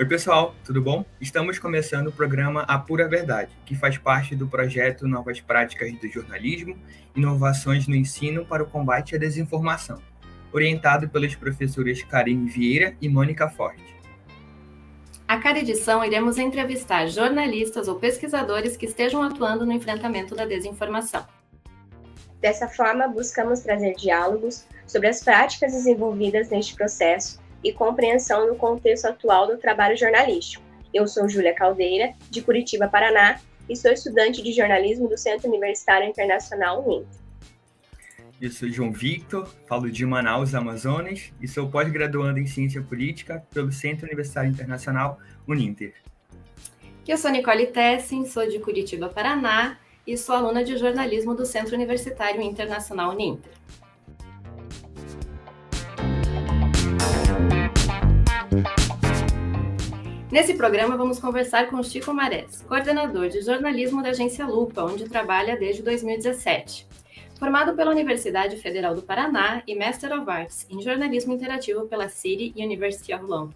Oi, 0.00 0.06
pessoal, 0.06 0.54
tudo 0.64 0.80
bom? 0.80 1.04
Estamos 1.20 1.58
começando 1.58 2.06
o 2.06 2.12
programa 2.12 2.62
A 2.62 2.78
Pura 2.78 3.06
Verdade, 3.06 3.50
que 3.66 3.74
faz 3.74 3.98
parte 3.98 4.34
do 4.34 4.48
projeto 4.48 5.06
Novas 5.06 5.42
Práticas 5.42 5.92
do 5.92 6.08
Jornalismo, 6.08 6.74
Inovações 7.14 7.86
no 7.86 7.94
Ensino 7.94 8.46
para 8.46 8.62
o 8.62 8.66
Combate 8.66 9.14
à 9.14 9.18
Desinformação, 9.18 10.00
orientado 10.54 11.06
pelos 11.10 11.34
professores 11.34 12.02
Karine 12.02 12.48
Vieira 12.48 12.96
e 12.98 13.10
Mônica 13.10 13.46
Forte. 13.50 13.94
A 15.28 15.36
cada 15.36 15.58
edição, 15.58 16.02
iremos 16.02 16.38
entrevistar 16.38 17.06
jornalistas 17.06 17.86
ou 17.86 17.96
pesquisadores 17.96 18.78
que 18.78 18.86
estejam 18.86 19.22
atuando 19.22 19.66
no 19.66 19.72
enfrentamento 19.72 20.34
da 20.34 20.46
desinformação. 20.46 21.26
Dessa 22.40 22.66
forma, 22.68 23.06
buscamos 23.06 23.60
trazer 23.60 23.92
diálogos 23.96 24.64
sobre 24.86 25.08
as 25.08 25.22
práticas 25.22 25.72
desenvolvidas 25.72 26.48
neste 26.48 26.74
processo 26.74 27.38
e 27.62 27.72
compreensão 27.72 28.46
no 28.46 28.56
contexto 28.56 29.06
atual 29.06 29.46
do 29.46 29.58
trabalho 29.58 29.96
jornalístico. 29.96 30.64
Eu 30.92 31.06
sou 31.06 31.28
Júlia 31.28 31.54
Caldeira, 31.54 32.14
de 32.30 32.42
Curitiba, 32.42 32.88
Paraná, 32.88 33.40
e 33.68 33.76
sou 33.76 33.92
estudante 33.92 34.42
de 34.42 34.52
jornalismo 34.52 35.08
do 35.08 35.16
Centro 35.16 35.48
Universitário 35.48 36.08
Internacional 36.08 36.84
UNINTER. 36.84 37.20
Eu 38.40 38.50
sou 38.50 38.68
João 38.70 38.90
Victor, 38.90 39.46
falo 39.66 39.90
de 39.90 40.06
Manaus, 40.06 40.54
Amazonas, 40.54 41.30
e 41.42 41.46
sou 41.46 41.68
pós-graduando 41.68 42.38
em 42.38 42.46
Ciência 42.46 42.80
Política 42.80 43.44
pelo 43.52 43.70
Centro 43.70 44.06
Universitário 44.06 44.50
Internacional 44.50 45.18
Uninter. 45.46 45.92
Eu 47.06 47.18
sou 47.18 47.30
Nicole 47.30 47.66
Tessin, 47.66 48.24
sou 48.24 48.48
de 48.48 48.58
Curitiba, 48.58 49.10
Paraná, 49.10 49.78
e 50.06 50.16
sou 50.16 50.34
aluna 50.34 50.64
de 50.64 50.76
jornalismo 50.78 51.34
do 51.34 51.44
Centro 51.44 51.74
Universitário 51.74 52.40
Internacional 52.40 53.10
Uninter. 53.10 53.52
Nesse 60.30 60.54
programa, 60.54 60.96
vamos 60.96 61.18
conversar 61.18 61.68
com 61.68 61.82
Chico 61.82 62.14
Marés, 62.14 62.62
coordenador 62.62 63.28
de 63.28 63.42
jornalismo 63.42 64.00
da 64.00 64.10
agência 64.10 64.46
Lupa, 64.46 64.84
onde 64.84 65.08
trabalha 65.08 65.56
desde 65.56 65.82
2017. 65.82 66.86
Formado 67.36 67.74
pela 67.74 67.90
Universidade 67.90 68.56
Federal 68.56 68.94
do 68.94 69.02
Paraná 69.02 69.60
e 69.66 69.74
Master 69.74 70.16
of 70.16 70.30
Arts 70.30 70.68
em 70.70 70.80
jornalismo 70.80 71.32
interativo 71.34 71.88
pela 71.88 72.08
City 72.08 72.54
University 72.56 73.12
of 73.12 73.24
London. 73.24 73.52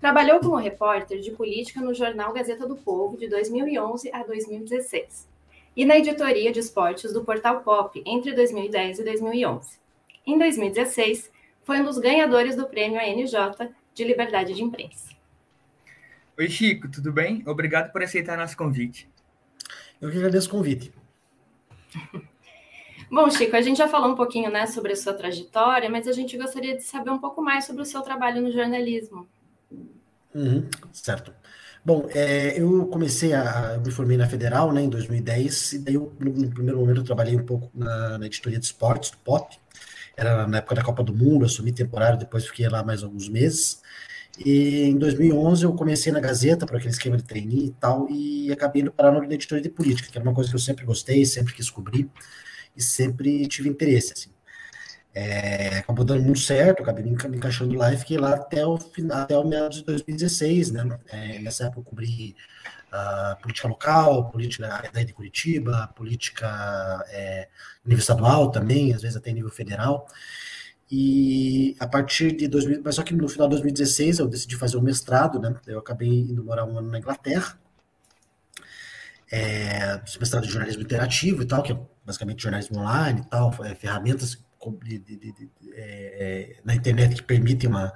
Trabalhou 0.00 0.38
como 0.38 0.54
repórter 0.54 1.18
de 1.18 1.32
política 1.32 1.80
no 1.80 1.92
jornal 1.92 2.32
Gazeta 2.32 2.64
do 2.64 2.76
Povo 2.76 3.16
de 3.16 3.26
2011 3.28 4.08
a 4.12 4.22
2016 4.22 5.28
e 5.76 5.84
na 5.84 5.98
editoria 5.98 6.52
de 6.52 6.60
esportes 6.60 7.12
do 7.12 7.24
Portal 7.24 7.62
Pop 7.62 8.00
entre 8.06 8.32
2010 8.34 9.00
e 9.00 9.04
2011. 9.04 9.80
Em 10.24 10.38
2016, 10.38 11.28
foi 11.64 11.80
um 11.80 11.84
dos 11.84 11.98
ganhadores 11.98 12.54
do 12.54 12.68
prêmio 12.68 13.00
ANJ 13.00 13.68
de 13.92 14.04
Liberdade 14.04 14.54
de 14.54 14.62
Imprensa. 14.62 15.17
Oi, 16.38 16.48
Chico, 16.48 16.88
tudo 16.88 17.12
bem? 17.12 17.42
Obrigado 17.48 17.90
por 17.90 18.00
aceitar 18.00 18.38
nosso 18.38 18.56
convite. 18.56 19.10
Eu 20.00 20.08
que 20.08 20.18
agradeço 20.18 20.46
o 20.46 20.52
convite. 20.52 20.92
Bom, 23.10 23.28
Chico, 23.28 23.56
a 23.56 23.60
gente 23.60 23.78
já 23.78 23.88
falou 23.88 24.12
um 24.12 24.14
pouquinho 24.14 24.48
né, 24.48 24.64
sobre 24.68 24.92
a 24.92 24.96
sua 24.96 25.12
trajetória, 25.14 25.90
mas 25.90 26.06
a 26.06 26.12
gente 26.12 26.38
gostaria 26.38 26.76
de 26.76 26.84
saber 26.84 27.10
um 27.10 27.18
pouco 27.18 27.42
mais 27.42 27.64
sobre 27.64 27.82
o 27.82 27.84
seu 27.84 28.02
trabalho 28.02 28.40
no 28.40 28.52
jornalismo. 28.52 29.26
Uhum, 30.32 30.68
certo. 30.92 31.34
Bom, 31.84 32.06
é, 32.14 32.60
eu 32.60 32.86
comecei 32.86 33.34
a. 33.34 33.72
Eu 33.74 33.80
me 33.80 33.90
formei 33.90 34.16
na 34.16 34.28
Federal 34.28 34.72
né, 34.72 34.80
em 34.80 34.88
2010, 34.88 35.72
e 35.72 35.78
daí 35.80 35.94
eu, 35.94 36.12
no, 36.20 36.30
no 36.30 36.50
primeiro 36.50 36.78
momento 36.78 37.00
eu 37.00 37.04
trabalhei 37.04 37.34
um 37.34 37.44
pouco 37.44 37.68
na, 37.74 38.16
na, 38.16 38.26
editoria 38.26 38.60
de 38.60 38.64
esportes, 38.64 39.10
do 39.10 39.16
POP. 39.18 39.58
Era 40.16 40.46
na 40.46 40.58
época 40.58 40.76
da 40.76 40.84
Copa 40.84 41.02
do 41.02 41.12
Mundo, 41.12 41.44
assumi 41.44 41.72
temporário, 41.72 42.16
depois 42.16 42.46
fiquei 42.46 42.68
lá 42.68 42.84
mais 42.84 43.02
alguns 43.02 43.28
meses. 43.28 43.82
E 44.44 44.84
em 44.84 44.96
2011 44.96 45.64
eu 45.64 45.74
comecei 45.74 46.12
na 46.12 46.20
Gazeta, 46.20 46.66
para 46.66 46.78
aquele 46.78 46.92
esquema 46.92 47.16
de 47.16 47.24
trainee 47.24 47.66
e 47.66 47.70
tal, 47.72 48.08
e 48.08 48.52
acabei 48.52 48.82
indo 48.82 48.92
parar 48.92 49.12
na 49.12 49.24
editoria 49.24 49.62
de 49.62 49.68
política, 49.68 50.08
que 50.10 50.16
era 50.16 50.26
uma 50.26 50.34
coisa 50.34 50.48
que 50.50 50.56
eu 50.56 50.60
sempre 50.60 50.84
gostei, 50.84 51.24
sempre 51.24 51.54
quis 51.54 51.68
cobrir 51.70 52.08
e 52.76 52.82
sempre 52.82 53.46
tive 53.48 53.68
interesse, 53.68 54.12
assim. 54.12 54.30
É, 55.14 55.78
acabou 55.78 56.04
dando 56.04 56.22
muito 56.22 56.38
certo, 56.38 56.82
acabei 56.82 57.02
me, 57.02 57.10
encaixando 57.10 57.74
lá 57.76 57.92
e 57.92 57.96
fiquei 57.96 58.18
lá 58.18 58.34
até 58.34 58.64
o, 58.64 58.78
até 59.10 59.36
o 59.36 59.44
meados 59.44 59.78
de 59.78 59.84
2016, 59.84 60.70
né? 60.70 60.98
É, 61.08 61.38
nessa 61.40 61.64
época 61.64 61.80
eu 61.80 61.84
cobri 61.84 62.36
uh, 62.92 63.40
política 63.42 63.66
local, 63.66 64.30
política 64.30 64.68
da 64.92 65.02
de 65.02 65.12
Curitiba, 65.12 65.90
política 65.96 67.04
é, 67.08 67.48
nível 67.84 68.00
estadual 68.00 68.50
também, 68.50 68.94
às 68.94 69.02
vezes 69.02 69.16
até 69.16 69.32
nível 69.32 69.50
federal. 69.50 70.06
E 70.90 71.76
a 71.78 71.86
partir 71.86 72.34
de 72.34 72.48
2000, 72.48 72.80
mas 72.82 72.94
só 72.94 73.02
que 73.02 73.14
no 73.14 73.28
final 73.28 73.46
de 73.48 73.56
2016 73.56 74.20
eu 74.20 74.26
decidi 74.26 74.56
fazer 74.56 74.78
um 74.78 74.82
mestrado, 74.82 75.38
né? 75.38 75.54
Eu 75.66 75.78
acabei 75.78 76.08
indo 76.08 76.42
morar 76.42 76.64
um 76.64 76.78
ano 76.78 76.90
na 76.90 76.98
Inglaterra 76.98 77.58
é, 79.30 80.00
mestrado 80.18 80.44
de 80.44 80.50
jornalismo 80.50 80.82
interativo 80.82 81.42
e 81.42 81.46
tal, 81.46 81.62
que 81.62 81.72
é 81.72 81.80
basicamente 82.04 82.42
jornalismo 82.42 82.78
online 82.78 83.20
e 83.20 83.24
tal, 83.24 83.54
é, 83.64 83.74
ferramentas 83.74 84.38
de, 84.82 84.98
de, 84.98 85.16
de, 85.16 85.50
é, 85.72 86.56
na 86.64 86.74
internet 86.74 87.16
que 87.16 87.22
permitem 87.22 87.68
uma, 87.70 87.92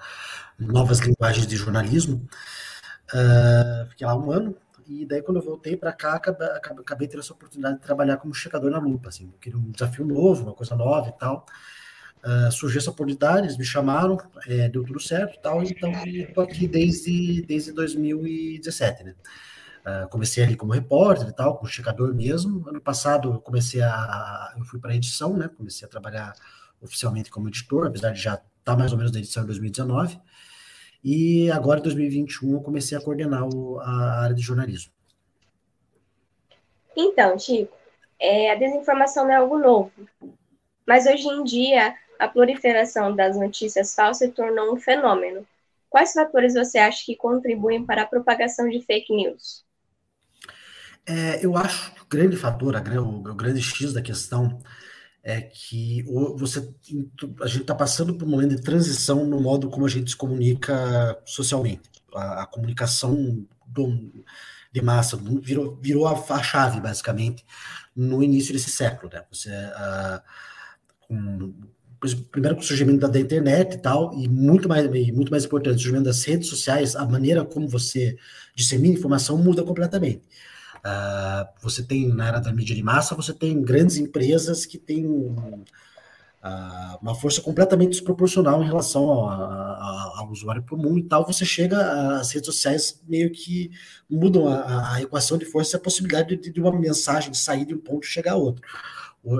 novas 0.58 1.00
linguagens 1.00 1.46
de 1.46 1.56
jornalismo. 1.56 2.26
Uh, 3.12 3.90
fiquei 3.90 4.06
lá 4.06 4.16
um 4.16 4.30
ano, 4.30 4.56
e 4.86 5.04
daí 5.04 5.20
quando 5.20 5.38
eu 5.38 5.44
voltei 5.44 5.76
para 5.76 5.92
cá, 5.92 6.14
acabei, 6.14 6.48
acabei, 6.48 7.08
tendo 7.08 7.20
essa 7.20 7.32
oportunidade 7.32 7.76
de 7.76 7.82
trabalhar 7.82 8.16
como 8.16 8.32
checador 8.32 8.70
na 8.70 8.78
lupa, 8.78 9.10
assim, 9.10 9.24
eu 9.24 9.38
queria 9.38 9.58
um 9.58 9.70
desafio 9.70 10.06
novo, 10.06 10.44
uma 10.44 10.54
coisa 10.54 10.74
nova 10.74 11.08
e 11.08 11.18
tal. 11.18 11.44
Uh, 12.24 12.52
surgiu 12.52 12.78
essa 12.78 12.90
oportunidade, 12.90 13.48
eles 13.48 13.58
me 13.58 13.64
chamaram, 13.64 14.16
é, 14.46 14.68
deu 14.68 14.84
tudo 14.84 15.00
certo 15.00 15.40
tal, 15.42 15.60
então 15.64 15.90
estou 16.06 16.44
aqui 16.44 16.68
desde, 16.68 17.42
desde 17.42 17.72
2017, 17.72 19.02
né? 19.02 19.14
Uh, 19.84 20.08
comecei 20.08 20.44
ali 20.44 20.54
como 20.54 20.72
repórter 20.72 21.26
e 21.26 21.32
tal, 21.32 21.56
como 21.56 21.68
checador 21.68 22.14
mesmo. 22.14 22.68
Ano 22.68 22.80
passado 22.80 23.32
eu 23.32 23.40
comecei 23.40 23.82
a. 23.82 24.54
Eu 24.56 24.64
fui 24.64 24.78
para 24.78 24.94
edição, 24.94 25.36
né? 25.36 25.48
Comecei 25.48 25.84
a 25.84 25.90
trabalhar 25.90 26.32
oficialmente 26.80 27.28
como 27.28 27.48
editor, 27.48 27.88
apesar 27.88 28.10
de 28.10 28.20
já 28.20 28.34
estar 28.34 28.46
tá 28.62 28.76
mais 28.76 28.92
ou 28.92 28.98
menos 28.98 29.12
na 29.12 29.18
edição 29.18 29.42
de 29.42 29.48
2019. 29.48 30.20
E 31.02 31.50
agora, 31.50 31.80
em 31.80 31.82
2021, 31.82 32.52
eu 32.52 32.60
comecei 32.60 32.96
a 32.96 33.00
coordenar 33.00 33.44
o, 33.44 33.80
a 33.80 34.20
área 34.20 34.36
de 34.36 34.42
jornalismo. 34.42 34.92
Então, 36.96 37.36
Chico, 37.36 37.76
é, 38.20 38.52
a 38.52 38.54
desinformação 38.54 39.24
não 39.24 39.32
é 39.32 39.36
algo 39.36 39.58
novo. 39.58 39.90
Mas 40.86 41.06
hoje 41.06 41.26
em 41.26 41.42
dia, 41.42 41.94
a 42.22 42.28
proliferação 42.28 43.14
das 43.16 43.36
notícias 43.36 43.94
falsas 43.96 44.28
se 44.28 44.34
tornou 44.34 44.72
um 44.72 44.76
fenômeno. 44.76 45.44
Quais 45.90 46.12
fatores 46.12 46.54
você 46.54 46.78
acha 46.78 47.04
que 47.04 47.16
contribuem 47.16 47.84
para 47.84 48.02
a 48.02 48.06
propagação 48.06 48.68
de 48.68 48.80
fake 48.80 49.12
news? 49.12 49.64
É, 51.04 51.44
eu 51.44 51.56
acho 51.56 51.92
que 51.94 52.02
o 52.02 52.06
grande 52.06 52.36
fator, 52.36 52.76
o, 52.76 53.30
o 53.30 53.34
grande 53.34 53.60
X 53.60 53.92
da 53.92 54.00
questão 54.00 54.60
é 55.20 55.40
que 55.40 56.04
você, 56.36 56.72
a 57.40 57.46
gente 57.48 57.62
está 57.62 57.74
passando 57.74 58.14
por 58.14 58.24
um 58.24 58.30
momento 58.30 58.54
de 58.54 58.62
transição 58.62 59.26
no 59.26 59.40
modo 59.40 59.68
como 59.68 59.84
a 59.84 59.88
gente 59.88 60.10
se 60.10 60.16
comunica 60.16 61.20
socialmente. 61.24 61.90
A, 62.14 62.42
a 62.42 62.46
comunicação 62.46 63.44
do, 63.66 64.12
de 64.70 64.80
massa 64.80 65.16
virou, 65.16 65.76
virou 65.82 66.06
a, 66.06 66.12
a, 66.12 66.42
chave, 66.42 66.80
basicamente, 66.80 67.44
no 67.96 68.22
início 68.22 68.52
desse 68.52 68.70
século. 68.70 69.10
Né? 69.12 69.24
Você, 69.28 69.50
a, 69.50 70.22
com, 71.00 71.52
primeiro 72.30 72.56
com 72.56 72.62
o 72.62 72.64
surgimento 72.64 73.08
da, 73.08 73.20
internet 73.20 73.74
e 73.74 73.78
tal, 73.78 74.12
e 74.14 74.28
muito 74.28 74.68
mais, 74.68 74.88
muito 75.12 75.30
mais 75.30 75.44
importante, 75.44 75.76
o 75.76 75.78
surgimento 75.78 76.04
das 76.04 76.24
redes 76.24 76.48
sociais, 76.48 76.96
a 76.96 77.06
maneira 77.06 77.44
como 77.44 77.68
você 77.68 78.16
dissemina 78.54 78.94
informação 78.94 79.38
muda 79.38 79.62
completamente. 79.62 80.22
Uh, 80.78 81.46
você 81.62 81.82
tem, 81.82 82.08
na 82.08 82.26
era 82.26 82.40
da 82.40 82.52
mídia 82.52 82.74
de 82.74 82.82
massa, 82.82 83.14
você 83.14 83.32
tem 83.32 83.62
grandes 83.62 83.98
empresas 83.98 84.66
que 84.66 84.78
têm 84.78 85.06
uh, 85.06 86.98
uma 87.00 87.14
força 87.14 87.40
completamente 87.40 87.90
desproporcional 87.90 88.60
em 88.62 88.66
relação 88.66 89.04
ao, 89.04 89.30
ao, 89.30 90.16
ao, 90.18 90.30
usuário 90.30 90.64
comum 90.68 90.98
e 90.98 91.04
tal. 91.04 91.24
Você 91.24 91.44
chega, 91.44 92.18
as 92.18 92.32
redes 92.32 92.46
sociais 92.46 93.00
meio 93.06 93.30
que 93.30 93.70
mudam 94.10 94.48
a, 94.48 94.94
a 94.94 95.02
equação 95.02 95.38
de 95.38 95.44
força 95.44 95.76
e 95.76 95.78
a 95.78 95.80
possibilidade 95.80 96.36
de, 96.36 96.50
de, 96.50 96.60
uma 96.60 96.72
mensagem 96.72 97.32
sair 97.32 97.64
de 97.64 97.74
um 97.74 97.78
ponto 97.78 98.04
e 98.04 98.10
chegar 98.10 98.32
a 98.32 98.36
outro. 98.36 98.62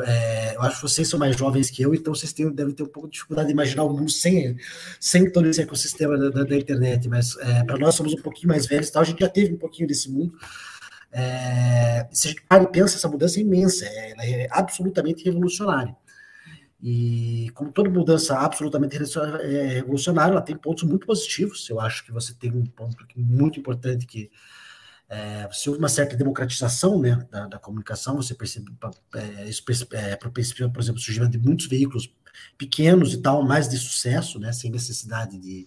É, 0.07 0.55
eu 0.55 0.63
acho 0.63 0.77
que 0.77 0.83
vocês 0.83 1.09
são 1.09 1.19
mais 1.19 1.37
jovens 1.37 1.69
que 1.69 1.83
eu, 1.83 1.93
então 1.93 2.15
vocês 2.15 2.33
têm, 2.33 2.49
devem 2.53 2.73
ter 2.73 2.85
um 2.85 2.89
pouco 2.89 3.09
de 3.09 3.15
dificuldade 3.15 3.49
de 3.49 3.53
imaginar 3.53 3.83
o 3.83 3.93
mundo 3.93 4.11
sem, 4.11 4.57
sem 5.01 5.29
todo 5.31 5.49
esse 5.49 5.61
ecossistema 5.61 6.17
da, 6.17 6.31
da, 6.31 6.45
da 6.45 6.57
internet, 6.57 7.09
mas 7.09 7.37
é, 7.39 7.65
para 7.65 7.77
nós 7.79 7.97
somos 7.97 8.13
um 8.13 8.23
pouquinho 8.23 8.49
mais 8.49 8.67
velhos, 8.67 8.91
tal, 8.91 9.03
a 9.03 9.05
gente 9.05 9.19
já 9.19 9.29
teve 9.29 9.53
um 9.53 9.59
pouquinho 9.59 9.89
desse 9.89 10.09
mundo, 10.09 10.35
é, 11.11 12.09
se 12.13 12.29
a 12.29 12.31
gente 12.31 12.43
para 12.49 12.63
e 12.63 12.67
pensa, 12.69 12.97
essa 12.97 13.09
mudança 13.09 13.39
é 13.39 13.43
imensa, 13.43 13.85
é, 13.85 14.13
ela 14.13 14.25
é 14.25 14.49
absolutamente 14.51 15.25
revolucionária. 15.25 15.97
E 16.83 17.49
como 17.55 17.71
toda 17.71 17.89
mudança 17.89 18.37
absolutamente 18.37 18.97
é, 18.97 19.67
revolucionária, 19.75 20.33
ela 20.33 20.43
tem 20.43 20.57
pontos 20.57 20.83
muito 20.83 21.07
positivos. 21.07 21.69
Eu 21.71 21.79
acho 21.79 22.05
que 22.05 22.11
você 22.11 22.35
tem 22.35 22.51
um 22.51 22.67
ponto 22.67 23.07
muito 23.15 23.61
importante 23.61 24.05
que 24.05 24.31
é, 25.15 25.49
houve 25.67 25.79
uma 25.79 25.91
certa 25.91 26.17
democratização 26.17 26.99
né, 26.99 27.27
da, 27.31 27.47
da 27.47 27.59
comunicação, 27.59 28.17
você 28.17 28.35
percebe, 28.35 28.73
é, 29.15 29.49
isso 29.49 29.63
é, 29.93 30.17
por 30.17 30.33
exemplo, 30.39 30.99
o 30.99 31.03
surgimento 31.03 31.33
de 31.33 31.39
muitos 31.39 31.67
veículos 31.67 32.15
pequenos 32.57 33.13
e 33.13 33.19
tal, 33.19 33.45
mais 33.45 33.69
de 33.69 33.77
sucesso, 33.77 34.39
né, 34.39 34.53
sem 34.53 34.71
necessidade 34.71 35.39
de, 35.39 35.67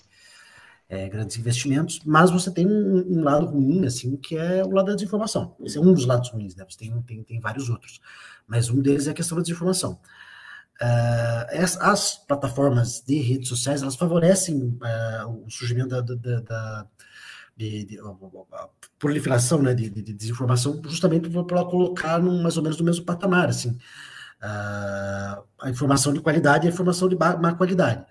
é, 0.89 1.07
grandes 1.09 1.37
investimentos, 1.37 1.99
mas 2.03 2.31
você 2.31 2.51
tem 2.51 2.65
um, 2.65 3.19
um, 3.19 3.23
lado 3.23 3.45
ruim, 3.45 3.85
assim, 3.85 4.15
que 4.17 4.35
é 4.35 4.63
o 4.63 4.69
lado 4.69 4.87
da 4.87 4.95
desinformação. 4.95 5.55
Esse 5.61 5.77
é 5.77 5.81
um 5.81 5.93
dos 5.93 6.05
lados 6.05 6.29
ruins, 6.29 6.55
né? 6.55 6.65
Você 6.67 6.77
tem, 6.77 7.01
tem, 7.01 7.23
tem 7.23 7.39
vários 7.39 7.69
outros, 7.69 7.99
mas 8.47 8.69
um 8.69 8.81
deles 8.81 9.07
é 9.07 9.11
a 9.11 9.13
questão 9.13 9.37
da 9.37 9.43
desinformação. 9.43 9.99
Uh, 10.81 11.63
as, 11.63 11.77
as, 11.77 12.17
plataformas 12.17 13.01
de 13.01 13.19
redes 13.19 13.47
sociais, 13.47 13.81
elas 13.81 13.95
favorecem 13.95 14.57
uh, 14.57 15.45
o 15.45 15.49
surgimento 15.49 15.89
da, 15.89 16.01
da, 16.01 16.39
da 16.41 16.87
de, 17.55 17.85
de, 17.85 17.99
a 17.99 18.67
proliferação 18.99 19.61
né, 19.61 19.73
de, 19.73 19.89
de, 19.89 20.13
desinformação, 20.13 20.81
justamente 20.85 21.29
para 21.29 21.63
colocar 21.65 22.19
num, 22.19 22.41
mais 22.41 22.57
ou 22.57 22.63
menos 22.63 22.77
no 22.77 22.85
mesmo 22.85 23.05
patamar, 23.05 23.49
assim, 23.49 23.69
uh, 23.71 25.43
a 25.61 25.69
informação 25.69 26.13
de 26.13 26.19
qualidade 26.19 26.65
e 26.65 26.69
a 26.69 26.71
informação 26.71 27.07
de 27.07 27.15
má 27.15 27.53
qualidade. 27.55 28.01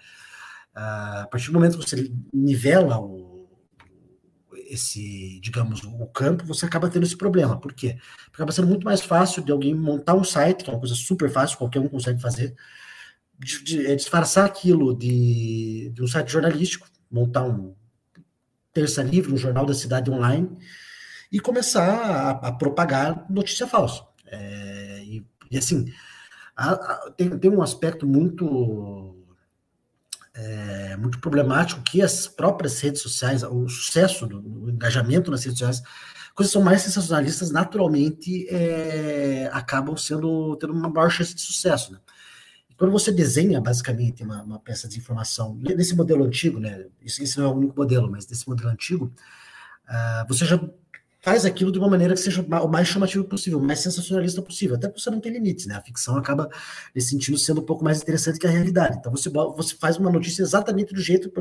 Uh, 0.74 1.22
a 1.22 1.28
partir 1.30 1.48
do 1.48 1.52
momento 1.52 1.78
que 1.78 1.88
você 1.88 2.12
nivela 2.32 2.98
o, 2.98 3.48
esse, 4.68 5.38
digamos, 5.40 5.82
o 5.84 6.06
campo, 6.06 6.44
você 6.44 6.64
acaba 6.66 6.88
tendo 6.88 7.04
esse 7.04 7.16
problema. 7.16 7.60
Por 7.60 7.72
quê? 7.72 7.98
Porque 8.24 8.36
acaba 8.36 8.52
sendo 8.52 8.68
muito 8.68 8.84
mais 8.84 9.00
fácil 9.00 9.42
de 9.42 9.52
alguém 9.52 9.74
montar 9.74 10.14
um 10.14 10.24
site, 10.24 10.64
que 10.64 10.70
é 10.70 10.72
uma 10.72 10.80
coisa 10.80 10.94
super 10.94 11.30
fácil, 11.30 11.58
qualquer 11.58 11.80
um 11.80 11.88
consegue 11.88 12.20
fazer, 12.20 12.54
de, 13.38 13.62
de, 13.62 13.86
é 13.86 13.94
disfarçar 13.94 14.46
aquilo 14.46 14.96
de, 14.96 15.90
de 15.94 16.02
um 16.02 16.06
site 16.06 16.32
jornalístico, 16.32 16.88
montar 17.10 17.44
um 17.44 17.74
terça 18.74 19.02
livre, 19.02 19.32
um 19.32 19.38
jornal 19.38 19.64
da 19.64 19.72
cidade 19.72 20.10
online, 20.10 20.50
e 21.32 21.40
começar 21.40 21.88
a, 21.88 22.30
a 22.48 22.52
propagar 22.52 23.24
notícia 23.30 23.66
falsa. 23.66 24.02
É, 24.26 25.00
e, 25.04 25.26
e, 25.50 25.56
assim, 25.56 25.86
a, 26.56 26.72
a, 26.72 27.10
tem, 27.16 27.38
tem 27.38 27.50
um 27.50 27.62
aspecto 27.62 28.06
muito 28.06 29.16
é, 30.34 30.96
muito 30.96 31.20
problemático 31.20 31.82
que 31.82 32.02
as 32.02 32.26
próprias 32.26 32.80
redes 32.80 33.00
sociais, 33.00 33.44
o 33.44 33.68
sucesso 33.68 34.26
do, 34.26 34.40
do 34.40 34.70
engajamento 34.70 35.30
nas 35.30 35.44
redes 35.44 35.60
sociais, 35.60 35.82
coisas 36.34 36.52
são 36.52 36.62
mais 36.62 36.82
sensacionalistas, 36.82 37.50
naturalmente 37.50 38.48
é, 38.48 39.48
acabam 39.52 39.96
sendo 39.96 40.56
tendo 40.56 40.72
uma 40.72 40.88
maior 40.88 41.10
chance 41.10 41.34
de 41.34 41.40
sucesso. 41.40 41.92
Né? 41.92 41.98
Quando 42.76 42.90
você 42.90 43.12
desenha 43.12 43.60
basicamente 43.60 44.22
uma, 44.22 44.42
uma, 44.42 44.58
peça 44.58 44.88
de 44.88 44.98
informação 44.98 45.54
nesse 45.54 45.94
modelo 45.94 46.24
antigo, 46.24 46.58
né? 46.58 46.86
Esse, 47.04 47.38
não 47.38 47.46
é 47.46 47.48
o 47.48 47.56
único 47.56 47.76
modelo, 47.76 48.10
mas 48.10 48.26
desse 48.26 48.48
modelo 48.48 48.68
antigo, 48.68 49.12
uh, 49.88 50.26
você 50.28 50.44
já 50.44 50.60
faz 51.24 51.46
aquilo 51.46 51.72
de 51.72 51.78
uma 51.78 51.88
maneira 51.88 52.12
que 52.12 52.20
seja 52.20 52.42
o 52.42 52.68
mais 52.68 52.86
chamativo 52.86 53.24
possível, 53.24 53.58
o 53.58 53.62
mais 53.64 53.80
sensacionalista 53.80 54.42
possível, 54.42 54.76
até 54.76 54.88
porque 54.88 55.00
você 55.00 55.08
não 55.08 55.20
tem 55.20 55.32
limites, 55.32 55.64
né? 55.64 55.74
A 55.74 55.80
ficção 55.80 56.16
acaba, 56.18 56.50
nesse 56.94 57.08
sentido, 57.08 57.38
sendo 57.38 57.62
um 57.62 57.64
pouco 57.64 57.82
mais 57.82 58.02
interessante 58.02 58.38
que 58.38 58.46
a 58.46 58.50
realidade. 58.50 58.98
Então 58.98 59.10
você, 59.10 59.30
você 59.30 59.74
faz 59.76 59.96
uma 59.96 60.10
notícia 60.10 60.42
exatamente 60.42 60.92
do 60.92 61.00
jeito 61.00 61.32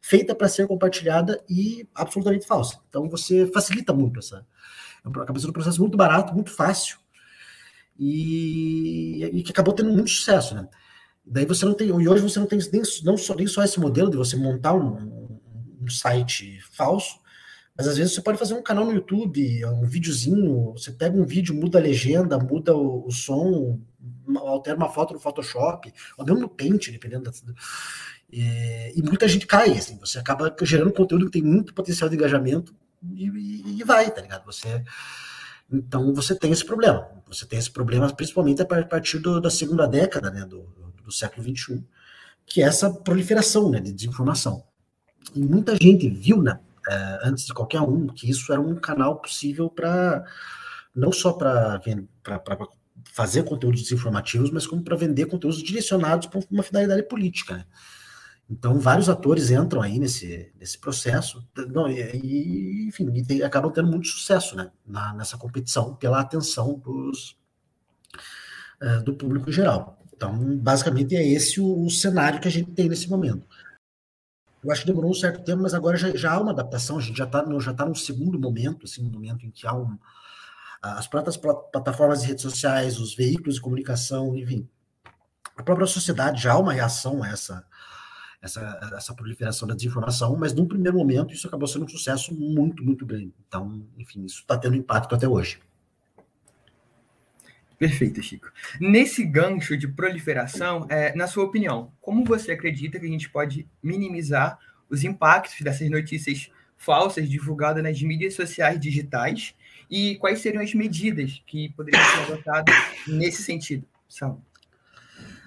feita 0.00 0.34
para 0.34 0.48
ser 0.48 0.66
compartilhada 0.66 1.42
e 1.48 1.88
absolutamente 1.94 2.46
falsa. 2.46 2.80
Então 2.88 3.08
você 3.08 3.46
facilita 3.46 3.94
muito 3.94 4.18
essa. 4.18 4.46
É 5.04 5.08
acaba 5.08 5.38
sendo 5.38 5.50
um 5.50 5.54
processo 5.54 5.80
muito 5.80 5.96
barato, 5.96 6.34
muito 6.34 6.50
fácil 6.50 6.98
e, 7.98 9.24
e 9.24 9.42
que 9.42 9.52
acabou 9.52 9.74
tendo 9.74 9.90
muito 9.90 10.10
sucesso, 10.10 10.54
né? 10.54 10.68
Daí 11.24 11.44
você 11.44 11.64
não 11.64 11.74
tem, 11.74 11.88
e 11.88 12.08
hoje 12.08 12.22
você 12.22 12.38
não 12.38 12.46
tem 12.46 12.58
nem, 12.72 12.82
não 13.04 13.16
só, 13.16 13.34
nem 13.34 13.46
só 13.46 13.62
esse 13.62 13.78
modelo 13.78 14.10
de 14.10 14.16
você 14.16 14.36
montar 14.36 14.74
um, 14.74 15.38
um 15.80 15.88
site 15.88 16.60
falso, 16.72 17.20
mas 17.76 17.86
às 17.86 17.96
vezes 17.96 18.14
você 18.14 18.20
pode 18.20 18.38
fazer 18.38 18.54
um 18.54 18.62
canal 18.62 18.84
no 18.84 18.92
YouTube, 18.92 19.64
um 19.66 19.86
videozinho, 19.86 20.72
você 20.72 20.92
pega 20.92 21.16
um 21.16 21.24
vídeo, 21.24 21.54
muda 21.54 21.78
a 21.78 21.82
legenda, 21.82 22.38
muda 22.38 22.74
o, 22.76 23.06
o 23.06 23.10
som, 23.10 23.80
altera 24.36 24.76
uma 24.76 24.90
foto 24.90 25.14
no 25.14 25.20
Photoshop, 25.20 25.92
ou 26.18 26.24
mesmo 26.24 26.40
no 26.40 26.48
Paint, 26.48 26.90
dependendo 26.90 27.24
da. 27.24 27.32
E, 28.32 28.92
e, 28.96 29.02
muita 29.02 29.26
gente 29.26 29.46
cai, 29.46 29.70
assim, 29.72 29.98
você 29.98 30.18
acaba 30.18 30.54
gerando 30.62 30.92
conteúdo 30.92 31.26
que 31.26 31.32
tem 31.32 31.42
muito 31.42 31.74
potencial 31.74 32.08
de 32.08 32.16
engajamento 32.16 32.74
e, 33.14 33.26
e, 33.26 33.80
e 33.80 33.84
vai, 33.84 34.10
tá 34.10 34.20
ligado? 34.20 34.44
Você. 34.44 34.84
Então 35.72 36.12
você 36.14 36.34
tem 36.34 36.52
esse 36.52 36.64
problema. 36.64 37.08
Você 37.28 37.46
tem 37.46 37.58
esse 37.58 37.70
problema 37.70 38.12
principalmente 38.12 38.62
a 38.62 38.66
partir 38.66 39.18
do, 39.18 39.40
da 39.40 39.50
segunda 39.50 39.86
década 39.86 40.30
né, 40.30 40.44
do, 40.44 40.89
do 41.10 41.14
século 41.14 41.42
XXI, 41.42 41.84
que 42.46 42.62
é 42.62 42.66
essa 42.66 42.90
proliferação 42.90 43.70
né, 43.70 43.80
de 43.80 43.92
desinformação. 43.92 44.64
E 45.34 45.40
muita 45.40 45.76
gente 45.76 46.08
viu, 46.08 46.42
né, 46.42 46.58
é, 46.88 47.18
antes 47.24 47.44
de 47.44 47.52
qualquer 47.52 47.80
um, 47.80 48.06
que 48.06 48.28
isso 48.30 48.52
era 48.52 48.60
um 48.60 48.74
canal 48.76 49.20
possível 49.20 49.68
para 49.68 50.24
não 50.94 51.12
só 51.12 51.32
para 51.32 51.80
fazer 53.12 53.44
conteúdos 53.44 53.82
desinformativos, 53.82 54.50
mas 54.50 54.66
como 54.66 54.82
para 54.82 54.96
vender 54.96 55.26
conteúdos 55.26 55.62
direcionados 55.62 56.26
para 56.26 56.40
uma 56.50 56.62
finalidade 56.62 57.02
política. 57.04 57.58
Né? 57.58 57.64
Então, 58.50 58.80
vários 58.80 59.08
atores 59.08 59.50
entram 59.50 59.80
aí 59.80 59.98
nesse, 60.00 60.52
nesse 60.58 60.76
processo, 60.76 61.46
não, 61.68 61.88
e, 61.88 62.88
enfim, 62.88 63.08
e 63.14 63.24
tem, 63.24 63.42
acabam 63.42 63.70
tendo 63.70 63.88
muito 63.88 64.08
sucesso 64.08 64.56
né, 64.56 64.72
na, 64.84 65.14
nessa 65.14 65.38
competição 65.38 65.94
pela 65.94 66.20
atenção 66.20 66.76
dos, 66.76 67.38
uh, 68.82 69.04
do 69.04 69.14
público 69.14 69.48
em 69.48 69.52
geral. 69.52 69.99
Então, 70.20 70.58
basicamente, 70.58 71.16
é 71.16 71.26
esse 71.26 71.62
o, 71.62 71.86
o 71.86 71.90
cenário 71.90 72.38
que 72.38 72.46
a 72.46 72.50
gente 72.50 72.72
tem 72.72 72.90
nesse 72.90 73.08
momento. 73.08 73.46
Eu 74.62 74.70
acho 74.70 74.82
que 74.82 74.86
demorou 74.86 75.10
um 75.10 75.14
certo 75.14 75.42
tempo, 75.42 75.62
mas 75.62 75.72
agora 75.72 75.96
já, 75.96 76.14
já 76.14 76.32
há 76.32 76.40
uma 76.42 76.52
adaptação, 76.52 76.98
a 76.98 77.00
gente 77.00 77.16
já 77.16 77.24
está 77.24 77.42
já 77.58 77.72
tá 77.72 77.86
num 77.86 77.94
segundo 77.94 78.38
momento, 78.38 78.84
assim, 78.84 79.02
um 79.02 79.10
momento 79.10 79.46
em 79.46 79.50
que 79.50 79.66
há 79.66 79.74
um, 79.74 79.98
as 80.82 81.08
próprias 81.08 81.38
plataformas 81.38 82.20
de 82.20 82.26
redes 82.26 82.42
sociais, 82.42 83.00
os 83.00 83.14
veículos 83.14 83.54
de 83.54 83.62
comunicação, 83.62 84.36
enfim, 84.36 84.68
a 85.56 85.62
própria 85.62 85.86
sociedade 85.86 86.42
já 86.42 86.52
há 86.52 86.58
uma 86.58 86.74
reação 86.74 87.22
a 87.22 87.28
essa, 87.28 87.64
essa, 88.42 88.90
essa 88.94 89.14
proliferação 89.14 89.66
da 89.66 89.74
desinformação, 89.74 90.36
mas 90.36 90.52
num 90.52 90.68
primeiro 90.68 90.98
momento 90.98 91.32
isso 91.32 91.46
acabou 91.46 91.66
sendo 91.66 91.86
um 91.86 91.88
sucesso 91.88 92.34
muito, 92.34 92.84
muito 92.84 93.06
grande. 93.06 93.32
Então, 93.48 93.86
enfim, 93.96 94.26
isso 94.26 94.40
está 94.40 94.58
tendo 94.58 94.76
impacto 94.76 95.14
até 95.14 95.26
hoje. 95.26 95.58
Perfeito, 97.80 98.22
Chico. 98.22 98.52
Nesse 98.78 99.24
gancho 99.24 99.74
de 99.74 99.88
proliferação, 99.88 100.86
é, 100.90 101.14
na 101.16 101.26
sua 101.26 101.44
opinião, 101.44 101.90
como 101.98 102.22
você 102.26 102.52
acredita 102.52 103.00
que 103.00 103.06
a 103.06 103.08
gente 103.08 103.30
pode 103.30 103.66
minimizar 103.82 104.58
os 104.90 105.02
impactos 105.02 105.62
dessas 105.62 105.88
notícias 105.88 106.50
falsas 106.76 107.26
divulgadas 107.26 107.82
nas 107.82 108.02
mídias 108.02 108.34
sociais 108.34 108.78
digitais 108.78 109.54
e 109.90 110.16
quais 110.16 110.40
seriam 110.40 110.62
as 110.62 110.74
medidas 110.74 111.42
que 111.46 111.70
poderiam 111.70 112.04
ser 112.04 112.34
adotadas 112.34 112.74
nesse 113.08 113.42
sentido? 113.42 113.86
Salve. 114.06 114.42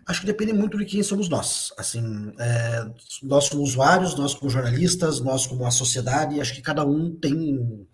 Acho 0.04 0.22
que 0.22 0.26
depende 0.26 0.54
muito 0.54 0.76
de 0.76 0.86
quem 0.86 1.04
somos 1.04 1.30
nós. 1.30 1.72
Assim, 1.78 2.34
é, 2.40 2.90
nós 3.22 3.48
como 3.48 3.62
usuários, 3.62 4.16
nós 4.18 4.34
como 4.34 4.50
jornalistas, 4.50 5.22
nós 5.22 5.46
como 5.46 5.68
a 5.68 5.72
sociedade, 5.72 6.42
acho 6.42 6.56
que 6.56 6.64
cada 6.64 6.84
um 6.84 7.14
tem 7.14 7.88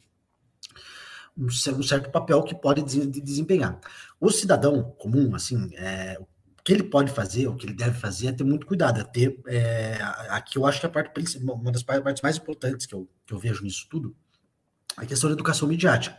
um, 1.40 1.84
certo 1.84 2.12
papel 2.12 2.44
que 2.44 2.54
pode 2.54 2.84
desempenhar. 2.84 3.80
O 4.20 4.30
cidadão 4.30 4.84
comum, 4.98 5.34
assim, 5.34 5.70
é, 5.76 6.18
o 6.20 6.64
que 6.64 6.74
ele 6.74 6.84
pode 6.84 7.12
fazer, 7.12 7.48
o 7.48 7.56
que 7.56 7.66
ele 7.66 7.74
deve 7.74 7.98
fazer 7.98 8.28
é 8.28 8.32
ter 8.34 8.44
muito 8.44 8.66
cuidado, 8.66 9.00
é 9.00 9.04
ter, 9.04 9.40
é, 9.48 9.98
aqui 10.30 10.58
eu 10.58 10.66
acho 10.66 10.80
que 10.80 10.86
a 10.86 10.90
parte 10.90 11.14
principal, 11.14 11.56
uma 11.56 11.72
das 11.72 11.84
partes 11.84 12.22
mais 12.22 12.38
importantes 12.38 12.86
que 12.86 12.94
eu, 12.94 13.08
que 13.26 13.34
eu 13.34 13.40
vejo 13.40 13.64
nisso 13.64 13.88
tudo, 13.90 14.16
é 15.00 15.04
a 15.04 15.06
questão 15.06 15.30
da 15.30 15.34
educação 15.34 15.68
midiática. 15.68 16.18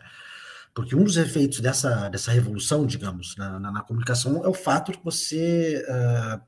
Porque 0.73 0.95
um 0.95 1.05
dos 1.05 1.17
efeitos 1.17 1.61
dessa, 1.61 2.09
dessa 2.09 2.31
revolução, 2.31 2.87
digamos, 2.87 3.37
na, 3.37 3.59
na, 3.59 3.73
na 3.73 3.83
comunicação 3.83 4.45
é 4.45 4.49
o 4.49 4.55
fato 4.55 4.93
de 4.93 5.01
você. 5.03 5.85
Uh, 5.89 6.41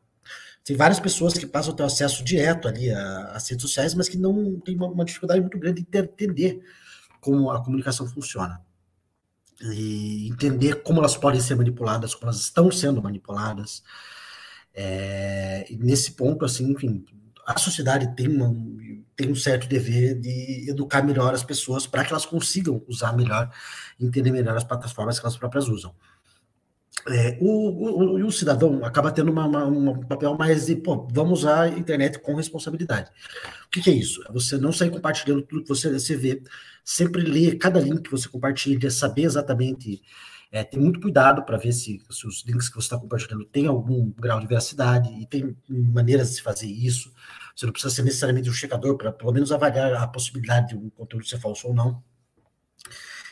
tem 0.64 0.76
várias 0.76 1.00
pessoas 1.00 1.34
que 1.34 1.44
passam 1.44 1.74
a 1.74 1.76
ter 1.76 1.82
acesso 1.82 2.22
direto 2.22 2.68
ali 2.68 2.88
às 2.90 3.48
redes 3.48 3.62
sociais, 3.62 3.94
mas 3.94 4.08
que 4.08 4.16
não 4.16 4.60
tem 4.60 4.76
uma, 4.76 4.86
uma 4.86 5.04
dificuldade 5.04 5.40
muito 5.40 5.58
grande 5.58 5.82
de 5.82 5.98
entender 5.98 6.62
como 7.22 7.52
a 7.52 7.64
comunicação 7.64 8.06
funciona 8.06 8.60
e 9.62 10.28
entender 10.28 10.82
como 10.82 10.98
elas 10.98 11.16
podem 11.16 11.40
ser 11.40 11.54
manipuladas, 11.54 12.14
como 12.14 12.26
elas 12.26 12.40
estão 12.40 12.70
sendo 12.70 13.00
manipuladas. 13.00 13.82
É, 14.74 15.66
nesse 15.78 16.12
ponto, 16.12 16.44
assim, 16.44 16.72
enfim, 16.72 17.04
a 17.46 17.56
sociedade 17.58 18.14
tem, 18.16 18.28
uma, 18.28 18.52
tem 19.14 19.30
um 19.30 19.36
certo 19.36 19.68
dever 19.68 20.18
de 20.18 20.68
educar 20.68 21.02
melhor 21.02 21.32
as 21.32 21.44
pessoas 21.44 21.86
para 21.86 22.04
que 22.04 22.10
elas 22.10 22.26
consigam 22.26 22.82
usar 22.88 23.16
melhor, 23.16 23.50
entender 24.00 24.32
melhor 24.32 24.56
as 24.56 24.64
plataformas 24.64 25.20
que 25.20 25.24
elas 25.24 25.36
próprias 25.36 25.68
usam. 25.68 25.94
É, 27.08 27.36
o, 27.40 27.68
o, 27.68 28.26
o, 28.26 28.30
cidadão 28.30 28.84
acaba 28.84 29.10
tendo 29.10 29.32
uma, 29.32 29.44
uma, 29.44 29.64
um 29.64 30.00
papel 30.02 30.36
mais 30.36 30.66
de, 30.66 30.76
pô, 30.76 31.08
vamos 31.10 31.40
usar 31.40 31.62
a 31.62 31.68
internet 31.68 32.20
com 32.20 32.36
responsabilidade. 32.36 33.10
O 33.66 33.70
que, 33.70 33.80
que, 33.80 33.90
é 33.90 33.94
isso? 33.94 34.22
É 34.28 34.32
você 34.32 34.56
não 34.56 34.72
sair 34.72 34.90
compartilhando 34.90 35.42
tudo 35.42 35.62
que 35.62 35.68
você, 35.68 35.92
você 35.92 36.16
vê, 36.16 36.40
sempre 36.84 37.22
ler 37.22 37.58
cada 37.58 37.80
link 37.80 38.02
que 38.02 38.10
você 38.10 38.28
compartilha, 38.28 38.90
saber 38.90 39.22
exatamente, 39.22 40.02
é, 40.50 40.62
ter 40.62 40.78
muito 40.78 41.00
cuidado 41.00 41.44
para 41.44 41.56
ver 41.56 41.72
se, 41.72 42.00
se, 42.10 42.26
os 42.26 42.44
links 42.46 42.68
que 42.68 42.74
você 42.74 42.86
está 42.86 42.98
compartilhando 42.98 43.44
têm 43.44 43.66
algum 43.66 44.10
grau 44.10 44.40
de 44.40 44.46
veracidade 44.46 45.10
e 45.20 45.26
tem 45.26 45.56
maneiras 45.68 46.30
de 46.30 46.36
se 46.36 46.42
fazer 46.42 46.66
isso. 46.66 47.12
Você 47.56 47.66
não 47.66 47.72
precisa 47.72 47.94
ser 47.94 48.02
necessariamente 48.02 48.50
um 48.50 48.52
checador 48.52 48.96
para 48.96 49.12
pelo 49.12 49.32
menos 49.32 49.52
avaliar 49.52 49.94
a 49.94 50.06
possibilidade 50.06 50.68
de 50.68 50.76
um 50.76 50.90
conteúdo 50.90 51.26
ser 51.26 51.38
falso 51.38 51.68
ou 51.68 51.74
não. 51.74 52.02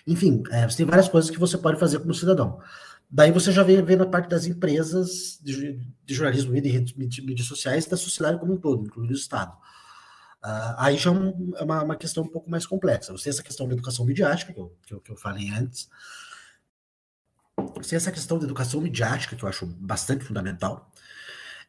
Enfim, 0.06 0.42
é, 0.50 0.68
você 0.68 0.78
tem 0.78 0.86
várias 0.86 1.08
coisas 1.08 1.30
que 1.30 1.38
você 1.38 1.58
pode 1.58 1.78
fazer 1.78 1.98
como 1.98 2.14
cidadão. 2.14 2.58
Daí 3.10 3.32
você 3.32 3.50
já 3.50 3.62
vê, 3.62 3.82
vê 3.82 3.96
na 3.96 4.06
parte 4.06 4.28
das 4.28 4.46
empresas 4.46 5.38
de, 5.42 5.80
de 6.04 6.14
jornalismo 6.14 6.54
e 6.56 6.60
de 6.60 6.68
redes 6.68 6.94
de 6.94 7.22
mídias 7.22 7.48
sociais 7.48 7.84
da 7.86 7.96
sociedade 7.96 8.38
como 8.38 8.54
um 8.54 8.56
todo, 8.56 8.86
incluindo 8.86 9.12
o 9.12 9.16
Estado. 9.16 9.52
Uh, 10.42 10.74
aí 10.78 10.96
já 10.96 11.10
é, 11.10 11.14
é 11.14 11.64
uma, 11.64 11.82
uma, 11.82 11.96
questão 11.96 12.24
um 12.24 12.28
pouco 12.28 12.50
mais 12.50 12.66
complexa. 12.66 13.12
Você 13.12 13.24
tem 13.24 13.30
essa 13.30 13.42
questão 13.42 13.68
da 13.68 13.74
educação 13.74 14.06
midiática, 14.06 14.52
que 14.52 14.58
eu, 14.58 14.76
que 14.86 14.94
eu, 14.94 15.00
que 15.00 15.12
eu 15.12 15.16
falei 15.16 15.50
antes. 15.50 15.88
Você 17.76 17.90
tem 17.90 17.96
essa 17.98 18.10
questão 18.10 18.38
da 18.38 18.44
educação 18.44 18.80
midiática, 18.80 19.36
que 19.36 19.44
eu 19.44 19.48
acho 19.48 19.66
bastante 19.66 20.24
fundamental. 20.24 20.90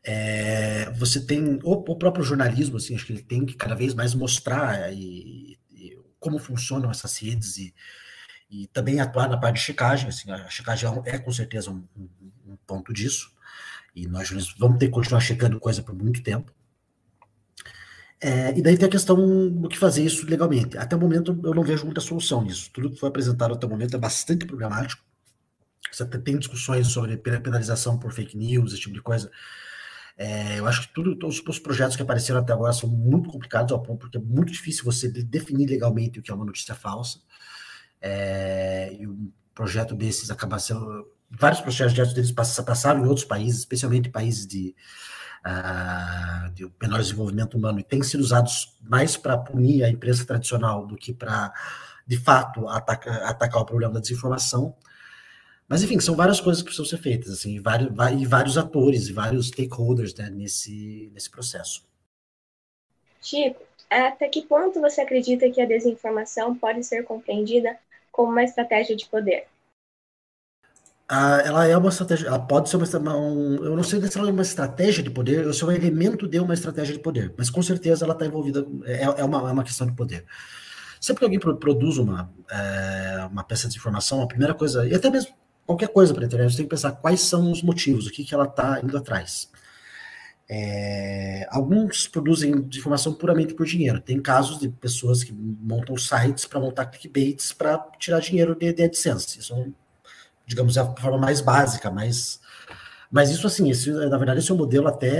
É, 0.04 0.90
você 0.92 1.20
tem 1.20 1.60
o, 1.64 1.72
o, 1.72 1.96
próprio 1.96 2.24
jornalismo, 2.24 2.78
assim, 2.78 2.96
acho 2.96 3.06
que 3.06 3.14
ele 3.14 3.22
tem 3.22 3.46
que 3.46 3.56
cada 3.56 3.76
vez 3.76 3.94
mais 3.94 4.16
mostrar 4.16 4.92
e, 4.94 5.60
e 5.70 6.00
como 6.20 6.40
funcionam 6.40 6.90
essas 6.90 7.18
redes 7.18 7.58
e, 7.58 7.76
e, 8.50 8.68
também 8.68 9.00
atuar 9.00 9.30
na 9.30 9.38
parte 9.38 9.56
de 9.56 9.64
checagem. 9.64 10.08
Assim, 10.08 10.32
a 10.32 10.50
checagem 10.50 10.90
é, 11.06 11.16
é 11.16 11.20
com 11.20 11.32
certeza 11.32 11.70
um, 11.70 11.86
um, 11.96 12.10
um 12.48 12.58
ponto 12.66 12.94
disso. 12.94 13.32
E 13.94 14.08
nós 14.08 14.30
vamos 14.58 14.78
ter 14.78 14.86
que 14.88 14.94
continuar 14.94 15.20
checando 15.20 15.60
coisa 15.60 15.84
por 15.84 15.94
muito 15.94 16.24
tempo. 16.24 16.54
É, 18.24 18.56
e 18.56 18.62
daí 18.62 18.78
tem 18.78 18.88
a 18.88 18.92
questão 18.92 19.50
do 19.50 19.68
que 19.68 19.78
fazer 19.78 20.04
isso 20.04 20.28
legalmente. 20.28 20.78
Até 20.78 20.96
o 20.96 21.00
momento 21.00 21.40
eu 21.44 21.56
não 21.56 21.64
vejo 21.64 21.86
muita 21.86 22.00
solução 22.00 22.44
nisso. 22.44 22.70
Tudo 22.72 22.92
que 22.92 23.00
foi 23.00 23.10
apresentado 23.10 23.54
até 23.56 23.66
o 23.66 23.70
momento 23.70 23.96
é 23.96 24.00
bastante 24.00 24.46
problemático. 24.46 25.04
Você 25.92 26.06
tem 26.06 26.38
discussões 26.38 26.88
sobre 26.88 27.18
penalização 27.18 27.98
por 27.98 28.14
fake 28.14 28.38
news, 28.38 28.74
esse 28.74 28.82
tipo 28.82 28.94
de 28.94 29.02
coisa. 29.02 29.32
É, 30.16 30.60
eu 30.60 30.68
acho 30.68 30.88
que 30.88 30.94
tudo, 30.94 31.18
todos 31.18 31.42
os 31.46 31.60
projetos 31.60 31.96
que 31.96 32.04
apareceram 32.04 32.40
até 32.40 32.54
agora 32.54 32.72
são 32.74 32.88
muito 32.88 33.30
complicados 33.30 33.72
ao 33.72 33.82
ponto 33.82 34.02
porque 34.02 34.18
é 34.18 34.22
muito 34.22 34.52
difícil 34.52 34.86
você 34.86 35.10
definir 35.10 35.68
legalmente 35.68 36.20
o 36.20 36.22
que 36.22 36.30
é 36.30 36.34
uma 36.34 36.46
notícia 36.46 36.76
falsa. 36.76 37.20
É, 38.00 38.94
e 39.00 39.08
um 39.08 39.32
projeto 39.56 39.96
desses 39.96 40.30
acaba 40.30 40.60
sendo. 40.60 41.08
Vários 41.30 41.62
projetos 41.62 42.14
deles 42.14 42.32
passaram 42.32 43.04
em 43.04 43.08
outros 43.08 43.26
países, 43.26 43.60
especialmente 43.62 44.10
países 44.10 44.46
de 44.46 44.76
uh, 45.46 46.50
de 46.52 46.70
menor 46.82 47.00
desenvolvimento 47.00 47.58
humano 47.58 47.80
e 47.80 47.84
têm 47.84 48.02
sido 48.04 48.22
usados 48.22 48.78
mais 48.82 49.18
para 49.18 49.38
punir 49.38 49.84
a 49.84 49.90
imprensa 49.90 50.26
tradicional 50.26 50.86
do 50.86 50.96
que 50.96 51.14
para, 51.14 51.54
de 52.06 52.18
fato, 52.18 52.68
ataca, 52.68 53.12
atacar 53.28 53.62
o 53.62 53.66
problema 53.66 53.94
da 53.94 54.00
desinformação. 54.00 54.76
Mas, 55.68 55.84
enfim, 55.84 56.00
são 56.00 56.16
várias 56.16 56.42
coisas 56.42 56.62
que 56.62 56.66
precisam 56.66 56.86
ser 56.86 56.98
feitas, 57.02 57.32
assim, 57.32 57.56
e 57.56 57.60
vários, 57.60 57.90
e 58.20 58.26
vários 58.26 58.58
atores 58.58 59.08
e 59.08 59.14
vários 59.14 59.48
stakeholders 59.48 60.14
né, 60.16 60.30
nesse, 60.30 61.10
nesse 61.14 61.30
processo. 61.30 61.88
Chico, 63.22 63.62
até 63.90 64.28
que 64.28 64.42
ponto 64.42 64.82
você 64.82 65.02
acredita 65.02 65.50
que 65.50 65.62
a 65.62 65.66
desinformação 65.66 66.56
pode 66.56 66.84
ser 66.84 67.04
compreendida 67.04 67.78
como 68.12 68.32
uma 68.32 68.44
estratégia 68.44 68.96
de 68.96 69.06
poder? 69.06 69.48
Ah, 71.14 71.42
ela 71.44 71.68
é 71.68 71.76
uma 71.76 71.90
estratégia, 71.90 72.28
ela 72.28 72.40
pode 72.40 72.70
ser 72.70 72.78
uma, 72.78 73.18
um, 73.18 73.56
eu 73.66 73.76
não 73.76 73.84
sei 73.84 74.02
se 74.02 74.18
ela 74.18 74.30
é 74.30 74.32
uma 74.32 74.42
estratégia 74.44 75.04
de 75.04 75.10
poder, 75.10 75.46
ou 75.46 75.52
se 75.54 75.62
é 75.62 75.68
um 75.68 75.72
elemento 75.72 76.26
de 76.26 76.40
uma 76.40 76.54
estratégia 76.54 76.94
de 76.96 77.02
poder, 77.02 77.34
mas 77.38 77.50
com 77.50 77.62
certeza 77.62 78.06
ela 78.06 78.14
está 78.14 78.26
envolvida, 78.26 78.66
é, 78.86 79.04
é, 79.04 79.24
uma, 79.26 79.50
é 79.50 79.52
uma 79.52 79.64
questão 79.66 79.86
de 79.86 79.94
poder. 79.94 80.26
Sempre 81.02 81.20
que 81.20 81.26
alguém 81.26 81.40
produz 81.60 81.98
uma, 81.98 82.32
é, 82.50 83.28
uma 83.30 83.44
peça 83.44 83.68
de 83.68 83.76
informação, 83.76 84.22
a 84.22 84.28
primeira 84.28 84.54
coisa, 84.54 84.88
e 84.88 84.96
até 84.96 85.10
mesmo 85.10 85.34
qualquer 85.66 85.90
coisa 85.90 86.14
para 86.14 86.24
a 86.24 86.28
internet, 86.28 86.52
você 86.52 86.58
tem 86.58 86.66
que 86.66 86.70
pensar 86.70 86.94
quais 86.94 87.20
são 87.20 87.52
os 87.52 87.62
motivos, 87.62 88.08
o 88.08 88.12
que, 88.12 88.24
que 88.24 88.34
ela 88.34 88.46
está 88.46 88.80
indo 88.82 88.96
atrás. 88.98 89.52
É, 90.50 91.46
alguns 91.50 92.08
produzem 92.08 92.52
informação 92.74 93.14
puramente 93.14 93.54
por 93.54 93.66
dinheiro. 93.66 94.00
Tem 94.00 94.22
casos 94.22 94.60
de 94.60 94.70
pessoas 94.70 95.26
que 95.26 95.34
montam 95.34 95.98
sites 95.98 96.46
para 96.46 96.60
montar 96.60 96.86
clickbaits 96.86 97.52
para 97.52 97.78
tirar 98.00 98.22
dinheiro 98.22 98.56
de, 98.56 98.72
de 98.72 98.84
AdSense. 98.84 99.40
Isso 99.40 99.54
é 99.54 99.68
digamos, 100.52 100.78
a 100.78 100.86
forma 100.96 101.18
mais 101.18 101.42
básica, 101.42 101.90
mas 101.90 102.40
mas 103.12 103.30
isso, 103.30 103.46
assim, 103.46 103.70
esse, 103.70 103.92
na 103.92 104.18
verdade, 104.18 104.40
esse 104.40 104.50
é 104.50 104.54
um 104.54 104.58
modelo 104.58 104.88
até 104.88 105.12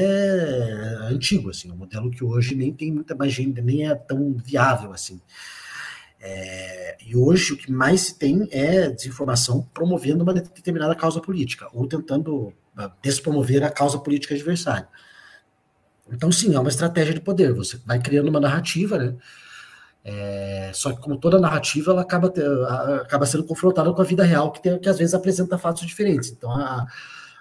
antigo, 1.10 1.50
assim, 1.50 1.70
um 1.70 1.76
modelo 1.76 2.10
que 2.10 2.24
hoje 2.24 2.56
nem 2.56 2.72
tem 2.72 2.90
muita 2.90 3.14
mais 3.14 3.34
gente, 3.34 3.62
nem 3.62 3.86
é 3.90 3.94
tão 3.94 4.34
viável, 4.34 4.94
assim. 4.94 5.20
É, 6.22 6.98
e 7.06 7.18
hoje 7.18 7.52
o 7.52 7.58
que 7.58 7.70
mais 7.70 8.02
se 8.02 8.18
tem 8.18 8.48
é 8.52 8.90
desinformação 8.90 9.68
promovendo 9.74 10.24
uma 10.24 10.34
determinada 10.34 10.96
causa 10.96 11.20
política, 11.20 11.68
ou 11.74 11.86
tentando 11.86 12.54
ah, 12.78 12.92
despromover 13.04 13.62
a 13.62 13.70
causa 13.70 14.00
política 14.00 14.34
adversária. 14.36 14.88
Então, 16.10 16.32
sim, 16.32 16.56
é 16.56 16.60
uma 16.60 16.70
estratégia 16.70 17.14
de 17.14 17.22
poder. 17.22 17.54
Você 17.54 17.78
vai 17.86 18.00
criando 18.00 18.30
uma 18.30 18.40
narrativa, 18.40 18.98
né? 18.98 19.16
É, 20.04 20.72
só 20.74 20.92
que, 20.92 21.00
como 21.00 21.18
toda 21.18 21.40
narrativa, 21.40 21.92
ela 21.92 22.02
acaba, 22.02 22.34
acaba 23.02 23.26
sendo 23.26 23.44
confrontada 23.44 23.94
com 23.94 24.02
a 24.02 24.06
vida 24.06 24.24
real, 24.24 24.52
que, 24.52 24.62
tem, 24.62 24.80
que 24.80 24.90
às 24.90 24.98
vezes 24.98 25.14
apresenta 25.14 25.58
fatos 25.58 25.86
diferentes. 25.86 26.32
Então, 26.32 26.52
a, 26.52 26.88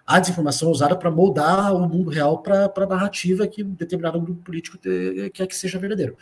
a 0.06 0.20
desinformação 0.20 0.68
é 0.68 0.72
usada 0.72 0.96
para 0.96 1.10
moldar 1.10 1.74
o 1.74 1.88
mundo 1.88 2.10
real 2.10 2.42
para 2.42 2.72
a 2.74 2.86
narrativa 2.86 3.46
que 3.46 3.62
um 3.62 3.74
determinado 3.74 4.20
grupo 4.20 4.42
político 4.42 4.78
quer 5.32 5.46
que 5.46 5.56
seja 5.56 5.78
verdadeiro. 5.78 6.16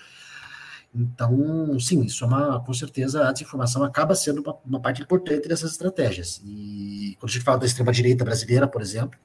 Então, 0.95 1.79
sim, 1.79 2.03
isso 2.03 2.25
é 2.25 2.27
uma, 2.27 2.61
com 2.61 2.73
certeza, 2.73 3.29
a 3.29 3.33
desinformação 3.33 3.85
acaba 3.85 4.15
sendo 4.15 4.41
uma, 4.41 4.57
uma 4.65 4.81
parte 4.81 5.03
importante 5.03 5.49
dessas 5.49 5.73
estratégias. 5.73 6.41
E 6.45 7.17
quando 7.19 7.31
a 7.31 7.33
gente 7.35 7.45
fala 7.45 7.59
da 7.59 7.67
extrema-direita 7.67 8.25
brasileira, 8.25 8.67
por 8.67 8.81
exemplo, 8.81 9.19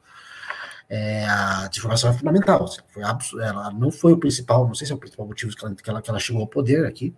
é, 0.96 1.26
a 1.26 1.68
desinformação 1.70 2.12
é 2.12 2.14
fundamental. 2.14 2.66
Assim, 2.66 2.82
foi 2.88 3.02
ela 3.02 3.72
não 3.72 3.90
foi 3.90 4.14
o 4.14 4.18
principal, 4.18 4.68
não 4.68 4.76
sei 4.76 4.86
se 4.86 4.94
é 4.94 4.96
o 4.96 5.00
principal 5.00 5.26
motivo 5.26 5.56
que 5.56 5.66
ela, 5.66 5.74
que 5.74 5.90
ela, 5.90 6.02
que 6.04 6.10
ela 6.12 6.20
chegou 6.20 6.44
ao 6.44 6.48
poder 6.48 6.86
aqui, 6.86 7.16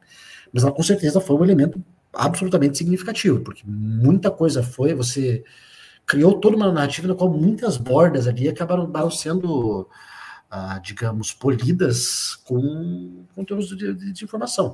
mas 0.54 0.64
ela 0.64 0.72
com 0.72 0.82
certeza 0.82 1.20
foi 1.20 1.36
um 1.36 1.44
elemento 1.44 1.84
absolutamente 2.14 2.78
significativo, 2.78 3.42
porque 3.42 3.64
muita 3.66 4.32
coisa 4.32 4.64
foi, 4.64 4.94
você 4.94 5.44
criou 6.06 6.40
toda 6.40 6.56
uma 6.56 6.72
narrativa 6.72 7.10
na 7.10 7.16
qual 7.16 7.30
muitas 7.30 7.76
bordas 7.76 8.28
ali 8.28 8.48
acabaram 8.48 9.12
sendo, 9.12 9.90
ah, 10.50 10.80
digamos, 10.80 11.34
polidas 11.34 12.38
com 12.46 13.26
conteúdos 13.36 13.68
de, 13.76 13.94
de, 13.94 14.14
de 14.14 14.24
informação. 14.24 14.74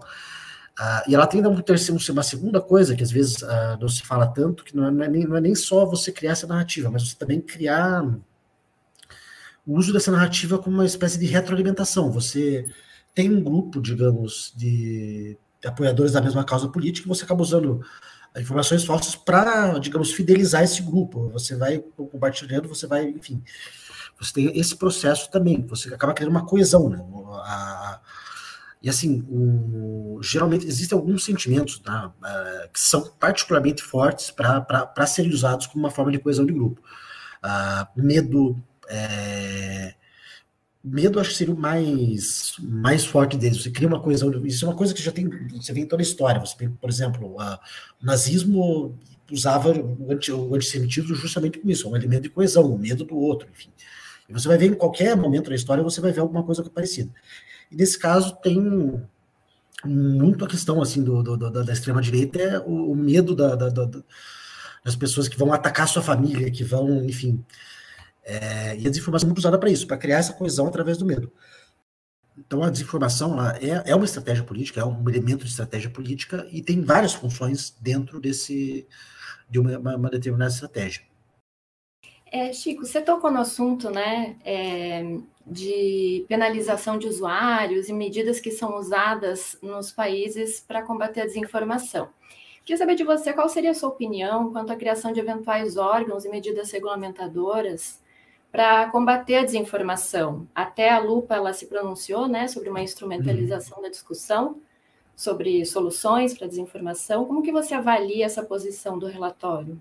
Ah, 0.78 1.04
e 1.08 1.16
ela 1.16 1.26
tem 1.26 1.42
uma 1.42 2.24
segunda 2.24 2.62
coisa 2.62 2.96
que 2.96 3.02
às 3.02 3.12
vezes 3.12 3.42
ah, 3.42 3.80
não 3.82 3.88
se 3.90 4.04
fala 4.04 4.28
tanto, 4.28 4.64
que 4.64 4.76
não 4.76 4.88
é, 4.88 4.92
não 4.92 5.04
é, 5.04 5.08
nem, 5.08 5.26
não 5.26 5.38
é 5.38 5.42
nem 5.42 5.56
só 5.56 5.88
você 5.88 6.12
criar 6.12 6.34
essa 6.34 6.46
narrativa, 6.46 6.92
mas 6.92 7.10
você 7.10 7.16
também 7.16 7.42
criar 7.42 8.04
o 9.66 9.78
uso 9.78 9.94
dessa 9.94 10.12
narrativa 10.12 10.58
como 10.58 10.78
uma 10.78 10.86
espécie 10.86 11.20
de 11.20 11.26
retroalimentação. 11.26 12.12
Você 12.12 12.66
tem 13.14 13.30
um 13.30 13.44
grupo, 13.44 13.82
digamos, 13.82 14.54
de 14.56 15.38
apoiadores 15.66 16.14
da 16.14 16.22
mesma 16.22 16.44
causa 16.44 16.68
política 16.68 17.08
e 17.08 17.10
você 17.10 17.24
acaba 17.24 17.42
usando 17.42 17.82
informações 18.38 18.86
falsas 18.86 19.16
para, 19.16 19.78
digamos, 19.80 20.14
fidelizar 20.14 20.64
esse 20.64 20.82
grupo. 20.82 21.30
Você 21.30 21.56
vai 21.56 21.80
compartilhando, 21.80 22.68
você 22.68 22.88
vai, 22.88 23.10
enfim. 23.10 23.44
Você 24.20 24.34
tem 24.34 24.60
esse 24.60 24.76
processo 24.76 25.30
também, 25.32 25.66
você 25.66 25.94
acaba 25.94 26.14
criando 26.14 26.32
uma 26.32 26.46
coesão, 26.46 26.90
né? 26.90 27.04
A, 27.44 28.00
e 28.82 28.90
assim, 28.90 29.26
o, 29.30 30.20
geralmente 30.24 30.66
existem 30.66 30.98
alguns 30.98 31.24
sentimentos 31.24 31.80
tá, 31.80 32.08
uh, 32.08 32.72
que 32.72 32.80
são 32.80 33.02
particularmente 33.20 33.82
fortes 33.82 34.32
para 34.32 35.06
serem 35.06 35.32
usados 35.32 35.68
como 35.68 35.84
uma 35.84 35.92
forma 35.92 36.12
de 36.12 36.20
coesão 36.20 36.46
de 36.46 36.54
grupo. 36.54 36.82
Uh, 37.44 38.02
medo, 38.02 38.62
é, 38.92 39.94
medo 40.84 41.20
acho 41.20 41.30
que 41.30 41.38
seria 41.38 41.54
o 41.54 41.58
mais, 41.58 42.54
mais 42.60 43.06
forte 43.06 43.38
deles. 43.38 43.62
Você 43.62 43.72
cria 43.72 43.88
uma 43.88 44.02
coisa, 44.02 44.26
isso 44.46 44.66
é 44.66 44.68
uma 44.68 44.76
coisa 44.76 44.94
que 44.94 45.02
já 45.02 45.12
tem, 45.12 45.30
você 45.50 45.72
vê 45.72 45.82
em 45.82 45.88
toda 45.88 46.02
a 46.02 46.04
história. 46.04 46.40
Você 46.40 46.70
por 46.70 46.90
exemplo, 46.90 47.40
a, 47.40 47.60
o 48.02 48.06
nazismo 48.06 48.98
usava 49.32 49.72
o, 49.72 50.12
anti, 50.12 50.32
o 50.32 50.54
antissemitismo 50.54 51.16
justamente 51.16 51.60
com 51.60 51.70
isso, 51.70 51.90
um 51.90 51.96
elemento 51.96 52.24
de 52.24 52.30
coesão, 52.30 52.66
o 52.66 52.78
medo 52.78 53.06
do 53.06 53.18
outro, 53.18 53.48
enfim. 53.50 53.70
E 54.28 54.34
você 54.34 54.48
vai 54.48 54.58
ver 54.58 54.68
em 54.68 54.74
qualquer 54.74 55.16
momento 55.16 55.50
da 55.50 55.56
história, 55.56 55.84
você 55.84 56.02
vai 56.02 56.12
ver 56.12 56.20
alguma 56.20 56.44
coisa 56.44 56.64
parecida. 56.64 57.12
E 57.72 57.76
nesse 57.76 57.98
caso 57.98 58.36
tem 58.42 59.02
muito 59.86 60.44
a 60.44 60.48
questão 60.48 60.82
assim 60.82 61.02
do, 61.04 61.24
do, 61.24 61.38
do 61.38 61.64
da 61.64 61.74
extrema 61.74 62.02
direita 62.02 62.40
é 62.40 62.60
o, 62.60 62.92
o 62.92 62.96
medo 62.96 63.36
da, 63.36 63.56
da, 63.56 63.70
da, 63.70 64.04
das 64.84 64.96
pessoas 64.96 65.28
que 65.28 65.38
vão 65.38 65.54
atacar 65.54 65.88
sua 65.88 66.02
família, 66.02 66.52
que 66.52 66.64
vão, 66.64 67.04
enfim, 67.06 67.44
é, 68.24 68.78
e 68.78 68.88
a 68.88 68.90
desinformação 68.90 69.28
é 69.28 69.30
muito 69.30 69.40
usada 69.40 69.58
para 69.58 69.70
isso, 69.70 69.88
para 69.88 69.98
criar 69.98 70.18
essa 70.18 70.34
coesão 70.34 70.68
através 70.68 70.98
do 70.98 71.06
medo. 71.06 71.32
Então, 72.38 72.64
a 72.64 72.70
desinformação 72.70 73.38
é, 73.46 73.84
é 73.86 73.96
uma 73.96 74.06
estratégia 74.06 74.44
política, 74.44 74.82
é 74.82 74.86
um 74.86 75.08
elemento 75.10 75.44
de 75.44 75.52
estratégia 75.52 75.90
política 75.90 76.48
e 76.52 76.62
tem 76.62 76.82
várias 76.82 77.14
funções 77.14 77.76
dentro 77.80 78.20
desse 78.20 78.88
de 79.50 79.60
uma, 79.60 79.96
uma 79.96 80.10
determinada 80.10 80.52
estratégia. 80.52 81.04
É, 82.32 82.54
Chico, 82.54 82.86
você 82.86 83.02
tocou 83.02 83.30
no 83.30 83.42
assunto 83.42 83.90
né, 83.90 84.38
é, 84.46 85.04
de 85.46 86.26
penalização 86.30 86.98
de 86.98 87.06
usuários 87.06 87.90
e 87.90 87.94
medidas 87.94 88.40
que 88.40 88.52
são 88.52 88.78
usadas 88.78 89.58
nos 89.62 89.92
países 89.92 90.62
para 90.62 90.82
combater 90.82 91.22
a 91.22 91.26
desinformação. 91.26 92.08
Queria 92.64 92.78
saber 92.78 92.96
de 92.96 93.04
você 93.04 93.34
qual 93.34 93.50
seria 93.50 93.72
a 93.72 93.76
sua 93.76 93.90
opinião 93.90 94.54
quanto 94.54 94.72
à 94.72 94.78
criação 94.78 95.12
de 95.12 95.20
eventuais 95.20 95.76
órgãos 95.76 96.24
e 96.24 96.30
medidas 96.30 96.72
regulamentadoras 96.72 98.00
para 98.52 98.90
combater 98.90 99.38
a 99.38 99.46
desinformação. 99.46 100.48
Até 100.54 100.90
a 100.90 101.00
Lupa 101.00 101.36
ela 101.36 101.54
se 101.54 101.68
pronunciou 101.68 102.28
né, 102.28 102.48
sobre 102.48 102.70
uma 102.70 102.82
instrumentalização 102.82 103.78
uhum. 103.78 103.84
da 103.84 103.90
discussão 103.90 104.62
sobre 105.22 105.64
soluções 105.66 106.34
para 106.34 106.48
a 106.48 106.50
desinformação. 106.50 107.26
Como 107.26 107.44
que 107.44 107.52
você 107.52 107.76
avalia 107.76 108.26
essa 108.26 108.44
posição 108.44 108.98
do 108.98 109.06
relatório? 109.06 109.80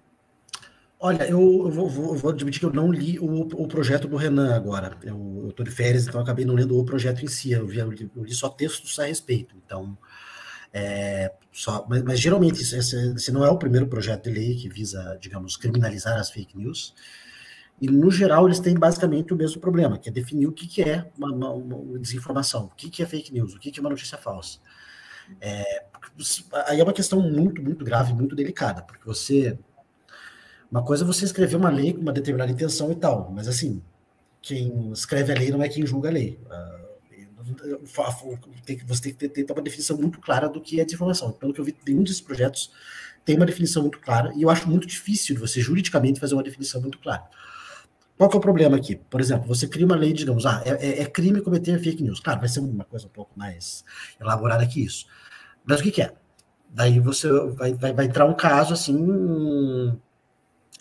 Olha, 0.99 1.25
eu, 1.25 1.41
eu, 1.41 1.71
vou, 1.71 1.89
vou, 1.89 2.15
vou, 2.15 2.31
admitir 2.31 2.61
que 2.61 2.67
eu 2.67 2.73
não 2.73 2.93
li 2.93 3.19
o, 3.19 3.41
o 3.41 3.67
projeto 3.67 4.07
do 4.07 4.17
Renan 4.17 4.55
agora. 4.55 4.99
Eu 5.03 5.47
estou 5.49 5.65
de 5.65 5.71
férias, 5.71 6.07
então 6.07 6.21
acabei 6.21 6.45
não 6.45 6.55
lendo 6.55 6.79
o 6.79 6.85
projeto 6.85 7.25
em 7.25 7.29
si. 7.29 7.53
Eu, 7.53 7.67
vi, 7.67 7.79
eu 7.79 7.89
li 8.23 8.35
só 8.35 8.50
textos 8.50 8.99
a 8.99 9.07
respeito. 9.07 9.57
Então, 9.65 9.97
é, 10.75 11.33
só, 11.50 11.87
mas, 11.89 12.03
mas, 12.03 12.21
geralmente 12.21 12.61
esse, 12.61 12.77
esse, 12.77 13.33
não 13.33 13.43
é 13.43 13.49
o 13.49 13.57
primeiro 13.57 13.87
projeto 13.87 14.25
de 14.25 14.31
lei 14.31 14.55
que 14.57 14.69
visa, 14.69 15.19
digamos, 15.23 15.57
criminalizar 15.57 16.19
as 16.19 16.31
fake 16.31 16.59
news. 16.59 16.95
E, 17.80 17.87
no 17.88 18.10
geral, 18.10 18.46
eles 18.46 18.60
têm 18.60 18.75
basicamente 18.75 19.32
o 19.32 19.37
mesmo 19.37 19.60
problema, 19.60 19.99
que 19.99 20.08
é 20.08 20.12
definir 20.12 20.46
o 20.46 20.52
que, 20.52 20.66
que 20.66 20.82
é 20.82 21.10
uma, 21.16 21.32
uma, 21.32 21.50
uma 21.50 21.99
desinformação, 21.99 22.64
o 22.64 22.75
que, 22.76 22.90
que 22.90 23.02
é 23.02 23.06
fake 23.06 23.32
news, 23.32 23.54
o 23.54 23.58
que, 23.58 23.70
que 23.70 23.78
é 23.78 23.82
uma 23.82 23.90
notícia 23.90 24.18
falsa. 24.18 24.58
É, 25.40 25.84
aí 26.66 26.80
é 26.80 26.82
uma 26.82 26.92
questão 26.92 27.20
muito, 27.20 27.62
muito 27.62 27.84
grave, 27.84 28.12
muito 28.12 28.34
delicada, 28.37 28.82
porque 28.82 29.04
você 29.06 29.58
uma 30.70 30.84
coisa 30.84 31.02
é 31.02 31.06
você 31.06 31.25
escrever 31.25 31.56
uma 31.56 31.68
lei 31.68 31.92
com 31.92 32.00
uma 32.00 32.12
determinada 32.12 32.52
intenção 32.52 32.92
e 32.92 32.94
tal, 32.94 33.30
mas 33.32 33.49
assim, 33.49 33.82
quem 34.40 34.92
escreve 34.92 35.32
a 35.32 35.34
lei 35.37 35.50
não 35.50 35.62
é 35.62 35.68
quem 35.68 35.84
julga 35.84 36.08
a 36.08 36.12
lei. 36.12 36.38
Uh, 36.46 36.90
você 38.87 39.02
tem 39.02 39.14
que 39.14 39.28
ter, 39.28 39.52
uma 39.52 39.62
definição 39.62 39.96
muito 39.96 40.20
clara 40.20 40.49
do 40.49 40.60
que 40.60 40.80
é 40.80 40.84
desinformação. 40.84 41.32
Pelo 41.32 41.52
que 41.52 41.60
eu 41.60 41.64
vi, 41.64 41.76
nenhum 41.84 42.04
desses 42.04 42.20
projetos 42.20 42.70
tem 43.25 43.34
uma 43.34 43.46
definição 43.46 43.82
muito 43.82 43.99
clara, 43.99 44.32
e 44.37 44.42
eu 44.42 44.50
acho 44.50 44.68
muito 44.68 44.87
difícil 44.87 45.37
você 45.37 45.60
juridicamente 45.60 46.20
fazer 46.20 46.34
uma 46.34 46.42
definição 46.42 46.80
muito 46.80 46.99
clara. 46.99 47.25
Qual 48.21 48.29
que 48.29 48.37
é 48.37 48.39
o 48.39 48.43
problema 48.43 48.77
aqui? 48.77 48.97
Por 48.97 49.19
exemplo, 49.19 49.49
você 49.49 49.67
cria 49.67 49.87
uma 49.87 49.97
lei, 49.97 50.12
digamos, 50.12 50.45
ah, 50.45 50.61
é, 50.67 50.73
é, 50.73 51.03
é 51.05 51.07
crime 51.07 51.41
cometer 51.41 51.79
fake 51.79 52.03
news. 52.03 52.21
Claro, 52.21 52.39
vai 52.39 52.50
ser 52.50 52.61
uma 52.61 52.85
coisa 52.85 53.07
um 53.07 53.09
pouco 53.09 53.31
mais 53.35 53.83
elaborada 54.21 54.67
que 54.67 54.85
isso. 54.85 55.07
Mas 55.65 55.81
o 55.81 55.83
que, 55.83 55.91
que 55.91 56.03
é? 56.03 56.12
Daí 56.69 57.00
você 57.00 57.33
vai, 57.53 57.73
vai, 57.73 57.95
vai 57.95 58.05
entrar 58.05 58.27
um 58.27 58.35
caso 58.35 58.75
assim 58.75 59.99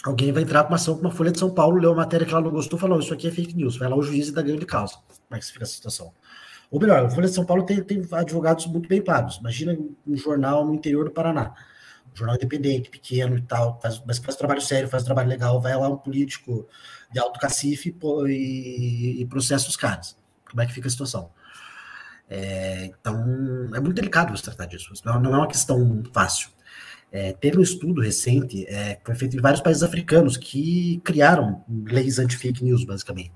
alguém 0.03 0.33
vai 0.33 0.43
entrar 0.43 0.63
com 0.63 0.71
uma 0.71 0.75
ação 0.75 0.95
com 0.95 0.99
uma 0.99 1.11
Folha 1.11 1.31
de 1.31 1.39
São 1.39 1.49
Paulo, 1.49 1.79
leu 1.79 1.93
a 1.93 1.95
matéria 1.95 2.27
que 2.27 2.33
ela 2.33 2.41
não 2.41 2.51
gostou, 2.51 2.77
falou, 2.77 2.99
isso 2.99 3.13
aqui 3.13 3.29
é 3.29 3.31
fake 3.31 3.55
news, 3.55 3.77
vai 3.77 3.87
lá 3.87 3.95
o 3.95 4.03
juiz 4.03 4.27
e 4.27 4.33
dá 4.33 4.41
ganho 4.41 4.59
de 4.59 4.65
causa. 4.65 4.95
Como 4.95 5.37
é 5.37 5.39
que 5.39 5.45
fica 5.45 5.63
essa 5.63 5.71
situação? 5.71 6.11
Ou 6.69 6.77
melhor, 6.77 7.05
a 7.05 7.09
Folha 7.09 7.29
de 7.29 7.33
São 7.33 7.45
Paulo 7.45 7.63
tem, 7.63 7.81
tem 7.81 8.05
advogados 8.11 8.65
muito 8.67 8.89
bem 8.89 9.01
pagos. 9.01 9.37
Imagina 9.37 9.77
um 10.05 10.17
jornal 10.17 10.65
no 10.65 10.73
interior 10.73 11.05
do 11.05 11.11
Paraná. 11.11 11.53
Jornal 12.13 12.35
independente, 12.35 12.89
pequeno 12.89 13.37
e 13.37 13.41
tal, 13.41 13.79
faz, 13.81 14.01
mas 14.05 14.17
faz 14.17 14.35
trabalho 14.35 14.61
sério, 14.61 14.89
faz 14.89 15.03
trabalho 15.03 15.29
legal, 15.29 15.61
vai 15.61 15.75
lá 15.75 15.87
um 15.87 15.97
político 15.97 16.67
de 17.11 17.19
alto 17.19 17.39
cacife 17.39 17.95
e, 18.27 19.21
e 19.21 19.25
processa 19.25 19.69
os 19.69 19.75
caras. 19.75 20.17
Como 20.49 20.61
é 20.61 20.65
que 20.65 20.73
fica 20.73 20.87
a 20.87 20.91
situação? 20.91 21.31
É, 22.29 22.85
então, 22.85 23.69
é 23.73 23.79
muito 23.79 23.95
delicado 23.95 24.35
você 24.35 24.43
tratar 24.43 24.65
disso. 24.65 24.93
Não, 25.03 25.19
não 25.19 25.33
é 25.33 25.37
uma 25.37 25.47
questão 25.47 26.03
fácil. 26.13 26.49
É, 27.11 27.33
teve 27.33 27.57
um 27.57 27.61
estudo 27.61 28.01
recente, 28.01 28.65
é, 28.67 28.95
que 28.95 29.05
foi 29.05 29.15
feito 29.15 29.35
em 29.35 29.41
vários 29.41 29.61
países 29.61 29.81
africanos, 29.81 30.37
que 30.37 31.01
criaram 31.03 31.63
leis 31.67 32.19
anti-fake 32.19 32.63
news, 32.63 32.83
basicamente. 32.85 33.31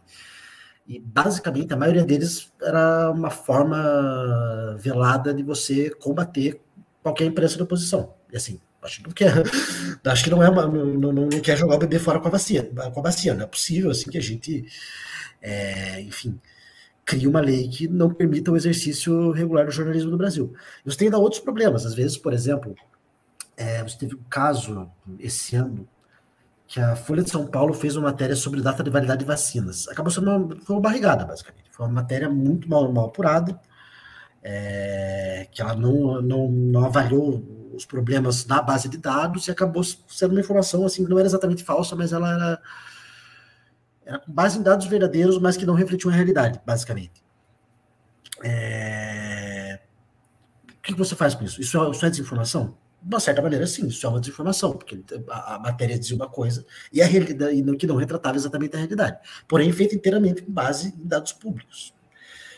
E, 0.87 0.99
basicamente, 0.99 1.73
a 1.73 1.77
maioria 1.77 2.03
deles 2.03 2.51
era 2.61 3.09
uma 3.09 3.29
forma 3.29 4.77
velada 4.77 5.33
de 5.33 5.41
você 5.41 5.89
combater 5.89 6.61
qualquer 7.01 7.25
imprensa 7.25 7.55
de 7.55 7.63
oposição. 7.63 8.13
E, 8.33 8.35
assim, 8.35 8.59
acho 8.81 8.97
que 8.97 9.03
não 9.03 9.11
quer, 9.11 9.31
acho 10.05 10.23
que 10.23 10.29
não, 10.31 10.41
é 10.41 10.49
uma, 10.49 10.67
não, 10.67 10.85
não, 10.85 11.13
não 11.13 11.39
quer 11.39 11.55
jogar 11.55 11.75
o 11.75 11.79
bebê 11.79 11.99
fora 11.99 12.19
com 12.19 12.27
a 12.27 12.31
vacina. 12.31 12.63
Com 12.91 12.99
a 12.99 13.03
vacina. 13.03 13.35
Não 13.35 13.43
é 13.43 13.47
possível, 13.47 13.91
assim, 13.91 14.09
que 14.09 14.17
a 14.17 14.21
gente, 14.21 14.65
é, 15.39 16.01
enfim, 16.01 16.39
crie 17.05 17.27
uma 17.27 17.39
lei 17.39 17.67
que 17.67 17.87
não 17.87 18.11
permita 18.11 18.51
o 18.51 18.57
exercício 18.57 19.31
regular 19.31 19.65
do 19.65 19.71
jornalismo 19.71 20.09
no 20.09 20.17
Brasil. 20.17 20.51
Isso 20.83 20.97
tem 20.97 21.07
ainda 21.07 21.19
outros 21.19 21.41
problemas. 21.41 21.85
Às 21.85 21.93
vezes, 21.93 22.17
por 22.17 22.33
exemplo, 22.33 22.75
é, 23.55 23.83
você 23.83 23.97
teve 23.99 24.15
um 24.15 24.23
caso 24.29 24.89
esse 25.19 25.55
ano 25.55 25.87
que 26.67 26.79
a 26.79 26.95
Folha 26.95 27.21
de 27.21 27.29
São 27.29 27.45
Paulo 27.45 27.71
fez 27.71 27.95
uma 27.95 28.09
matéria 28.09 28.35
sobre 28.35 28.59
data 28.59 28.83
de 28.83 28.89
validade 28.89 29.19
de 29.19 29.25
vacinas. 29.25 29.87
Acabou 29.89 30.11
sendo 30.11 30.31
uma, 30.31 30.55
foi 30.61 30.75
uma 30.75 30.81
barrigada, 30.81 31.23
basicamente. 31.23 31.65
Foi 31.69 31.85
uma 31.85 31.93
matéria 31.93 32.27
muito 32.27 32.67
mal, 32.67 32.91
mal 32.91 33.05
apurada, 33.05 33.59
é, 34.41 35.47
que 35.51 35.61
ela 35.61 35.75
não, 35.75 36.19
não, 36.19 36.49
não 36.49 36.85
avaliou 36.85 37.62
os 37.75 37.85
problemas 37.85 38.45
na 38.45 38.61
base 38.61 38.87
de 38.87 38.97
dados 38.97 39.47
e 39.47 39.51
acabou 39.51 39.83
sendo 39.83 40.31
uma 40.31 40.39
informação 40.39 40.85
assim 40.85 41.03
não 41.03 41.17
era 41.17 41.27
exatamente 41.27 41.63
falsa, 41.63 41.95
mas 41.95 42.13
ela 42.13 42.33
era, 42.33 42.61
era 44.05 44.19
com 44.19 44.31
base 44.31 44.59
em 44.59 44.63
dados 44.63 44.85
verdadeiros, 44.87 45.39
mas 45.39 45.57
que 45.57 45.65
não 45.65 45.73
refletiam 45.73 46.11
a 46.11 46.15
realidade, 46.15 46.61
basicamente. 46.65 47.23
É, 48.43 49.79
o 50.77 50.81
que 50.81 50.93
você 50.93 51.15
faz 51.15 51.35
com 51.35 51.43
isso? 51.43 51.61
Isso 51.61 51.77
é, 51.77 51.89
isso 51.91 52.05
é 52.05 52.09
desinformação? 52.09 52.77
de 53.03 53.13
uma 53.13 53.19
certa 53.19 53.41
maneira, 53.41 53.67
sim, 53.67 53.87
isso 53.87 54.05
é 54.05 54.09
uma 54.09 54.19
desinformação, 54.19 54.71
porque 54.71 55.03
a, 55.29 55.55
a 55.55 55.59
matéria 55.59 55.99
dizia 55.99 56.15
uma 56.15 56.29
coisa 56.29 56.65
e 56.91 57.01
a 57.01 57.05
realidade 57.05 57.53
e 57.53 57.77
que 57.77 57.85
não 57.85 57.97
retratava 57.97 58.37
exatamente 58.37 58.75
a 58.75 58.79
realidade, 58.79 59.17
porém 59.45 59.71
feita 59.73 59.93
inteiramente 59.93 60.41
com 60.41 60.51
base 60.51 60.95
em 60.97 61.05
dados 61.05 61.33
públicos. 61.33 61.93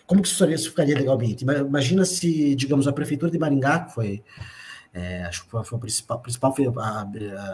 Como 0.06 0.22
que 0.22 0.28
isso 0.28 0.70
ficaria 0.70 0.96
legalmente? 0.96 1.44
Imagina 1.44 2.06
se, 2.06 2.54
digamos, 2.54 2.88
a 2.88 2.94
prefeitura 2.94 3.32
de 3.32 3.40
Maringá, 3.40 3.86
que 3.86 3.94
foi, 3.96 4.24
é, 4.96 5.24
acho 5.26 5.44
que 5.44 5.50
foi, 5.52 5.60
a 5.60 5.78
principal, 5.78 6.20
principal 6.22 6.56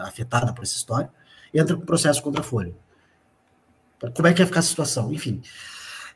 afetada 0.04 0.52
por 0.52 0.62
essa 0.62 0.76
história, 0.76 1.10
entra 1.52 1.76
com 1.76 1.84
processo 1.84 2.22
contra 2.22 2.40
a 2.40 2.44
Folha. 2.44 2.72
Como 4.14 4.28
é 4.28 4.32
que 4.32 4.40
ia 4.40 4.46
ficar 4.46 4.60
a 4.60 4.62
situação? 4.62 5.12
Enfim, 5.12 5.42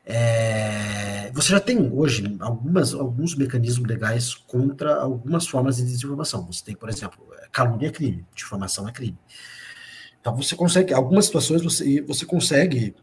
é, 0.04 1.32
você 1.32 1.50
já 1.50 1.58
tem 1.58 1.90
hoje 1.92 2.36
algumas, 2.38 2.94
alguns 2.94 3.34
mecanismos 3.34 3.88
legais 3.88 4.34
contra 4.34 4.94
algumas 4.94 5.48
formas 5.48 5.78
de 5.78 5.82
desinformação. 5.84 6.46
Você 6.46 6.64
tem, 6.64 6.76
por 6.76 6.88
exemplo, 6.88 7.18
calúnia 7.50 7.88
é 7.88 7.90
crime, 7.90 8.24
difamação 8.32 8.88
é 8.88 8.92
crime. 8.92 9.18
Então 10.20 10.36
você 10.36 10.54
consegue, 10.54 10.94
algumas 10.94 11.26
situações 11.26 11.60
você, 11.60 12.00
você 12.02 12.24
consegue 12.24 12.94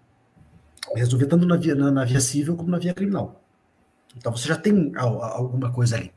resolver 0.96 1.26
tanto 1.26 1.46
na 1.46 1.58
via, 1.58 1.76
na, 1.76 1.92
na 1.92 2.06
via 2.06 2.22
civil 2.22 2.56
como 2.56 2.70
na 2.70 2.78
via 2.78 2.94
criminal. 2.94 3.42
Então 4.16 4.32
você 4.32 4.48
já 4.48 4.56
tem 4.56 4.94
alguma 4.96 5.72
coisa 5.74 5.98
ali. 5.98 6.14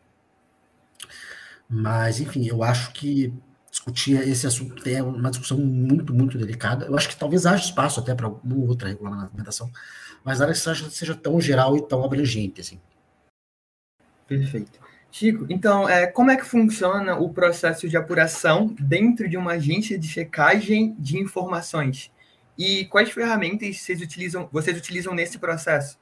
Mas, 1.68 2.20
enfim, 2.20 2.46
eu 2.46 2.62
acho 2.62 2.92
que 2.92 3.32
discutir 3.70 4.16
esse 4.28 4.46
assunto 4.46 4.88
é 4.88 5.02
uma 5.02 5.30
discussão 5.30 5.58
muito, 5.58 6.14
muito 6.14 6.38
delicada. 6.38 6.86
Eu 6.86 6.96
acho 6.96 7.08
que 7.08 7.16
talvez 7.16 7.44
haja 7.46 7.64
espaço 7.64 8.00
até 8.00 8.14
para 8.14 8.26
alguma 8.26 8.66
outra 8.66 8.88
regulamentação 8.88 9.70
mas 10.26 10.40
nada 10.40 10.52
que 10.52 10.58
seja, 10.58 10.90
seja 10.90 11.14
tão 11.14 11.40
geral 11.40 11.76
e 11.76 11.86
tão 11.86 12.04
abrangente, 12.04 12.60
assim. 12.60 12.80
Perfeito. 14.26 14.80
Chico, 15.08 15.46
então, 15.48 15.88
é, 15.88 16.08
como 16.08 16.32
é 16.32 16.36
que 16.36 16.44
funciona 16.44 17.16
o 17.16 17.32
processo 17.32 17.88
de 17.88 17.96
apuração 17.96 18.74
dentro 18.76 19.28
de 19.28 19.36
uma 19.36 19.52
agência 19.52 19.96
de 19.96 20.08
checagem 20.08 20.96
de 20.98 21.16
informações? 21.16 22.10
E 22.58 22.86
quais 22.86 23.12
ferramentas 23.12 23.78
vocês 23.78 24.02
utilizam, 24.02 24.48
vocês 24.50 24.76
utilizam 24.76 25.14
nesse 25.14 25.38
processo? 25.38 25.96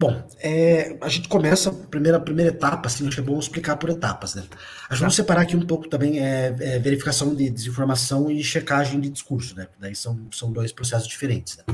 Bom, 0.00 0.24
é, 0.38 0.96
a 1.00 1.08
gente 1.08 1.28
começa 1.28 1.70
a 1.70 1.72
primeira, 1.72 2.20
primeira 2.20 2.52
etapa, 2.52 2.86
assim, 2.86 3.08
acho 3.08 3.16
que 3.16 3.20
é 3.20 3.24
bom 3.24 3.36
explicar 3.36 3.76
por 3.76 3.90
etapas, 3.90 4.36
né? 4.36 4.42
A 4.42 4.44
gente 4.44 4.60
tá. 4.90 4.96
vamos 4.96 5.16
separar 5.16 5.40
aqui 5.42 5.56
um 5.56 5.66
pouco 5.66 5.88
também 5.88 6.20
é, 6.20 6.54
é, 6.60 6.78
verificação 6.78 7.34
de 7.34 7.50
desinformação 7.50 8.30
e 8.30 8.42
checagem 8.44 9.00
de 9.00 9.08
discurso, 9.08 9.56
né? 9.56 9.66
Daí 9.80 9.96
são, 9.96 10.28
são 10.30 10.52
dois 10.52 10.70
processos 10.70 11.08
diferentes, 11.08 11.56
né? 11.56 11.64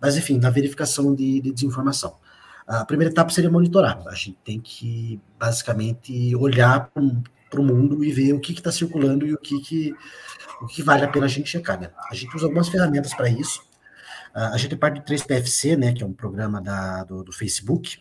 Mas, 0.00 0.16
enfim, 0.16 0.38
na 0.38 0.50
verificação 0.50 1.14
de, 1.14 1.40
de 1.40 1.52
desinformação. 1.52 2.16
A 2.66 2.84
primeira 2.84 3.12
etapa 3.12 3.30
seria 3.30 3.50
monitorar. 3.50 4.02
A 4.06 4.14
gente 4.14 4.38
tem 4.44 4.60
que, 4.60 5.20
basicamente, 5.38 6.34
olhar 6.34 6.90
para 6.90 7.60
o 7.60 7.64
mundo 7.64 8.04
e 8.04 8.10
ver 8.10 8.32
o 8.32 8.40
que 8.40 8.52
está 8.52 8.72
circulando 8.72 9.26
e 9.26 9.34
o 9.34 9.38
que, 9.38 9.60
que, 9.60 9.94
o 10.62 10.66
que 10.66 10.82
vale 10.82 11.04
a 11.04 11.08
pena 11.08 11.26
a 11.26 11.28
gente 11.28 11.48
checar. 11.48 11.80
Né? 11.80 11.90
A 12.10 12.14
gente 12.14 12.34
usa 12.34 12.46
algumas 12.46 12.68
ferramentas 12.68 13.12
para 13.14 13.28
isso. 13.28 13.62
A 14.34 14.56
gente 14.56 14.74
é 14.74 14.78
parte 14.78 15.00
do 15.00 15.04
3PFC, 15.04 15.76
né, 15.76 15.92
que 15.92 16.02
é 16.02 16.06
um 16.06 16.12
programa 16.12 16.60
da, 16.60 17.04
do, 17.04 17.22
do 17.22 17.32
Facebook. 17.32 17.98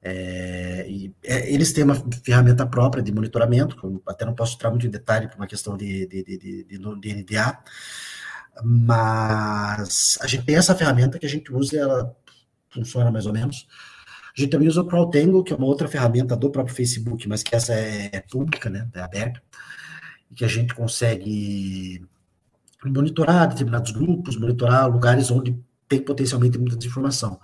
É, 0.00 0.86
e, 0.88 1.14
é, 1.24 1.52
eles 1.52 1.72
têm 1.72 1.84
uma 1.84 1.96
ferramenta 2.24 2.66
própria 2.66 3.02
de 3.02 3.12
monitoramento, 3.12 3.76
que 3.76 3.84
eu 3.84 4.02
até 4.06 4.24
não 4.24 4.34
posso 4.34 4.54
entrar 4.54 4.70
muito 4.70 4.86
em 4.86 4.90
detalhe 4.90 5.28
por 5.28 5.36
uma 5.36 5.46
questão 5.46 5.76
de, 5.76 6.06
de, 6.06 6.22
de, 6.24 6.64
de, 6.64 7.14
NDA, 7.14 7.58
mas 8.62 10.18
a 10.20 10.26
gente 10.26 10.44
tem 10.44 10.56
essa 10.56 10.74
ferramenta 10.74 11.18
que 11.18 11.26
a 11.26 11.28
gente 11.28 11.52
usa 11.52 11.76
e 11.76 11.78
ela 11.78 12.16
funciona 12.70 13.10
mais 13.10 13.26
ou 13.26 13.32
menos. 13.32 13.66
A 14.36 14.40
gente 14.40 14.50
também 14.50 14.68
usa 14.68 14.82
o 14.82 14.86
CrowdTangle, 14.86 15.42
que 15.42 15.52
é 15.52 15.56
uma 15.56 15.66
outra 15.66 15.88
ferramenta 15.88 16.36
do 16.36 16.50
próprio 16.50 16.74
Facebook, 16.74 17.28
mas 17.28 17.42
que 17.42 17.54
essa 17.54 17.74
é 17.74 18.20
pública, 18.30 18.70
né, 18.70 18.88
é 18.94 19.00
aberta, 19.00 19.42
e 20.30 20.34
que 20.34 20.44
a 20.44 20.48
gente 20.48 20.74
consegue 20.74 22.06
monitorar 22.84 23.48
determinados 23.48 23.90
grupos, 23.90 24.36
monitorar 24.36 24.88
lugares 24.88 25.30
onde 25.30 25.58
tem 25.88 26.00
potencialmente 26.00 26.58
muita 26.58 26.76
desinformação. 26.76 27.40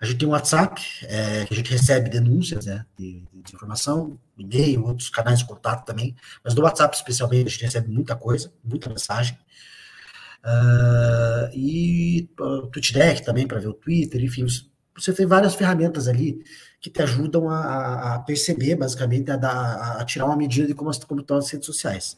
A 0.00 0.06
gente 0.06 0.18
tem 0.18 0.28
um 0.28 0.30
WhatsApp, 0.30 0.80
é, 1.02 1.44
que 1.44 1.52
a 1.52 1.56
gente 1.56 1.70
recebe 1.70 2.08
denúncias 2.08 2.66
né, 2.66 2.86
de, 2.96 3.24
de 3.32 3.42
desinformação, 3.42 4.18
e-mail, 4.36 4.84
outros 4.84 5.10
canais 5.10 5.40
de 5.40 5.46
contato 5.46 5.84
também, 5.84 6.14
mas 6.44 6.54
no 6.54 6.62
WhatsApp 6.62 6.96
especialmente 6.96 7.48
a 7.48 7.50
gente 7.50 7.64
recebe 7.64 7.88
muita 7.88 8.14
coisa, 8.14 8.52
muita 8.64 8.88
mensagem. 8.88 9.36
Uh, 10.44 11.50
e 11.52 12.30
uh, 12.40 12.68
TweetDeck 12.68 13.24
também 13.24 13.46
para 13.46 13.58
ver 13.58 13.68
o 13.68 13.74
Twitter, 13.74 14.22
enfim, 14.22 14.46
você 14.96 15.12
tem 15.12 15.26
várias 15.26 15.56
ferramentas 15.56 16.06
ali 16.06 16.44
que 16.80 16.88
te 16.88 17.02
ajudam 17.02 17.50
a, 17.50 18.14
a 18.14 18.18
perceber, 18.20 18.76
basicamente, 18.76 19.30
a, 19.32 19.36
dar, 19.36 19.98
a, 20.00 20.04
tirar 20.04 20.26
uma 20.26 20.36
medida 20.36 20.68
de 20.68 20.74
como, 20.74 20.90
como 21.06 21.20
estão 21.20 21.36
as 21.36 21.50
redes 21.50 21.66
sociais. 21.66 22.16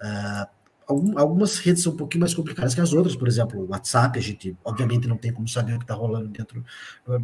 Uh, 0.00 0.59
algumas 1.16 1.58
redes 1.58 1.82
são 1.82 1.92
um 1.92 1.96
pouquinho 1.96 2.20
mais 2.20 2.34
complicadas 2.34 2.74
que 2.74 2.80
as 2.80 2.92
outras, 2.92 3.16
por 3.16 3.28
exemplo, 3.28 3.60
o 3.60 3.70
WhatsApp, 3.70 4.18
a 4.18 4.22
gente 4.22 4.56
obviamente 4.64 5.06
não 5.06 5.16
tem 5.16 5.32
como 5.32 5.48
saber 5.48 5.74
o 5.74 5.78
que 5.78 5.84
está 5.84 5.94
rolando 5.94 6.28
dentro 6.28 6.64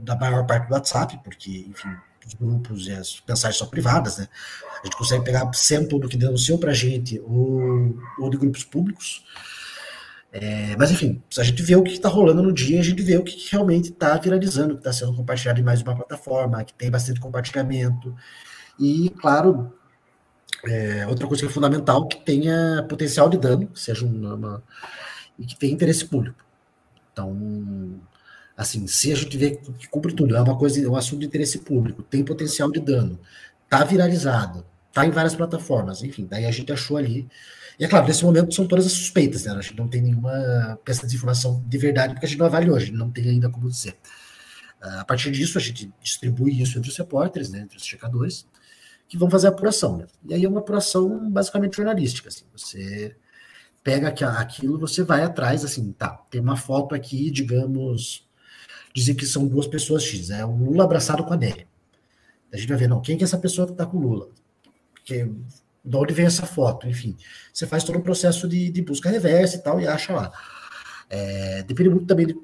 da 0.02 0.16
maior 0.16 0.46
parte 0.46 0.68
do 0.68 0.74
WhatsApp, 0.74 1.20
porque, 1.22 1.66
enfim, 1.68 1.88
os 2.26 2.34
grupos 2.34 2.86
e 2.86 2.92
as 2.92 3.22
mensagens 3.26 3.58
são 3.58 3.68
privadas, 3.68 4.18
né? 4.18 4.28
A 4.80 4.84
gente 4.84 4.96
consegue 4.96 5.24
pegar 5.24 5.50
sample 5.52 6.00
do 6.00 6.08
que 6.08 6.16
denunciou 6.16 6.58
para 6.58 6.72
a 6.72 6.74
gente 6.74 7.20
ou, 7.20 7.96
ou 8.18 8.30
de 8.30 8.36
grupos 8.36 8.64
públicos. 8.64 9.24
É, 10.32 10.76
mas 10.76 10.90
enfim, 10.90 11.22
a 11.38 11.42
gente 11.42 11.62
vê 11.62 11.76
o 11.76 11.82
que 11.82 11.92
está 11.92 12.08
rolando 12.08 12.42
no 12.42 12.52
dia, 12.52 12.78
a 12.78 12.82
gente 12.82 13.02
vê 13.02 13.16
o 13.16 13.24
que 13.24 13.48
realmente 13.50 13.90
está 13.90 14.18
viralizando, 14.18 14.74
que 14.74 14.80
está 14.80 14.92
sendo 14.92 15.14
compartilhado 15.14 15.60
em 15.60 15.62
mais 15.62 15.80
uma 15.80 15.96
plataforma, 15.96 16.62
que 16.64 16.74
tem 16.74 16.90
bastante 16.90 17.20
compartilhamento. 17.20 18.14
E, 18.78 19.08
claro, 19.18 19.72
é, 20.66 21.06
outra 21.06 21.26
coisa 21.26 21.42
que 21.42 21.48
é 21.48 21.52
fundamental, 21.52 22.06
que 22.06 22.24
tenha 22.24 22.84
potencial 22.88 23.28
de 23.28 23.38
dano, 23.38 23.70
seja 23.74 24.04
uma, 24.04 24.34
uma 24.34 24.62
e 25.38 25.44
que 25.44 25.56
tenha 25.56 25.72
interesse 25.72 26.04
público. 26.04 26.44
Então, 27.12 28.00
assim, 28.56 28.86
se 28.86 29.12
a 29.12 29.16
gente 29.16 29.36
vê 29.36 29.56
que 29.78 29.88
cumpre 29.88 30.12
tudo, 30.14 30.36
é 30.36 30.40
uma 30.40 30.56
coisa, 30.56 30.84
é 30.84 30.88
um 30.88 30.96
assunto 30.96 31.20
de 31.20 31.26
interesse 31.26 31.58
público, 31.58 32.02
tem 32.02 32.24
potencial 32.24 32.70
de 32.70 32.80
dano, 32.80 33.18
tá 33.68 33.84
viralizado, 33.84 34.64
tá 34.92 35.06
em 35.06 35.10
várias 35.10 35.34
plataformas, 35.34 36.02
enfim, 36.02 36.26
daí 36.28 36.46
a 36.46 36.50
gente 36.50 36.72
achou 36.72 36.96
ali. 36.96 37.28
E 37.78 37.84
é 37.84 37.88
claro, 37.88 38.06
nesse 38.06 38.24
momento 38.24 38.54
são 38.54 38.66
todas 38.66 38.86
as 38.86 38.92
suspeitas, 38.92 39.44
né? 39.44 39.52
A 39.52 39.60
gente 39.60 39.76
não 39.76 39.86
tem 39.86 40.00
nenhuma 40.00 40.78
peça 40.84 41.06
de 41.06 41.14
informação 41.14 41.62
de 41.66 41.78
verdade, 41.78 42.14
porque 42.14 42.24
a 42.24 42.28
gente 42.28 42.38
não 42.38 42.46
avaliou, 42.46 42.76
a 42.76 42.80
gente 42.80 42.92
não 42.92 43.10
tem 43.10 43.28
ainda 43.28 43.50
como 43.50 43.68
dizer. 43.68 43.96
A 44.80 45.04
partir 45.04 45.30
disso, 45.30 45.58
a 45.58 45.60
gente 45.60 45.92
distribui 46.02 46.60
isso 46.60 46.78
entre 46.78 46.90
os 46.90 46.96
repórteres, 46.96 47.50
né, 47.50 47.60
entre 47.60 47.76
os 47.76 47.84
checadores, 47.84 48.46
que 49.08 49.16
vão 49.16 49.30
fazer 49.30 49.48
a 49.48 49.50
apuração. 49.50 49.96
Né? 49.98 50.06
E 50.28 50.34
aí 50.34 50.44
é 50.44 50.48
uma 50.48 50.60
apuração 50.60 51.30
basicamente 51.30 51.76
jornalística. 51.76 52.28
Assim, 52.28 52.44
você 52.52 53.16
pega 53.82 54.08
aquilo, 54.08 54.78
você 54.78 55.04
vai 55.04 55.22
atrás, 55.22 55.64
assim, 55.64 55.92
tá, 55.92 56.08
tem 56.28 56.40
uma 56.40 56.56
foto 56.56 56.94
aqui, 56.94 57.30
digamos, 57.30 58.28
dizer 58.92 59.14
que 59.14 59.24
são 59.24 59.46
duas 59.46 59.66
pessoas 59.68 60.02
X, 60.02 60.30
é 60.30 60.44
o 60.44 60.56
Lula 60.56 60.82
abraçado 60.82 61.22
com 61.22 61.32
a 61.32 61.36
Nélia. 61.36 61.68
A 62.52 62.56
gente 62.56 62.68
vai 62.68 62.78
ver, 62.78 62.88
não, 62.88 63.00
quem 63.00 63.16
que 63.16 63.22
é 63.22 63.26
essa 63.26 63.38
pessoa 63.38 63.66
que 63.66 63.74
está 63.74 63.86
com 63.86 63.98
o 63.98 64.00
Lula? 64.00 64.28
Que, 65.04 65.24
de 65.84 65.96
onde 65.96 66.12
vem 66.12 66.26
essa 66.26 66.44
foto? 66.44 66.88
Enfim, 66.88 67.16
você 67.52 67.64
faz 67.64 67.84
todo 67.84 67.98
o 67.98 68.02
processo 68.02 68.48
de, 68.48 68.70
de 68.70 68.82
busca 68.82 69.08
reversa 69.08 69.56
e 69.56 69.62
tal, 69.62 69.80
e 69.80 69.86
acha 69.86 70.12
lá. 70.12 70.32
É, 71.08 71.62
depende 71.62 71.90
muito 71.90 72.06
também 72.06 72.26
de, 72.26 72.36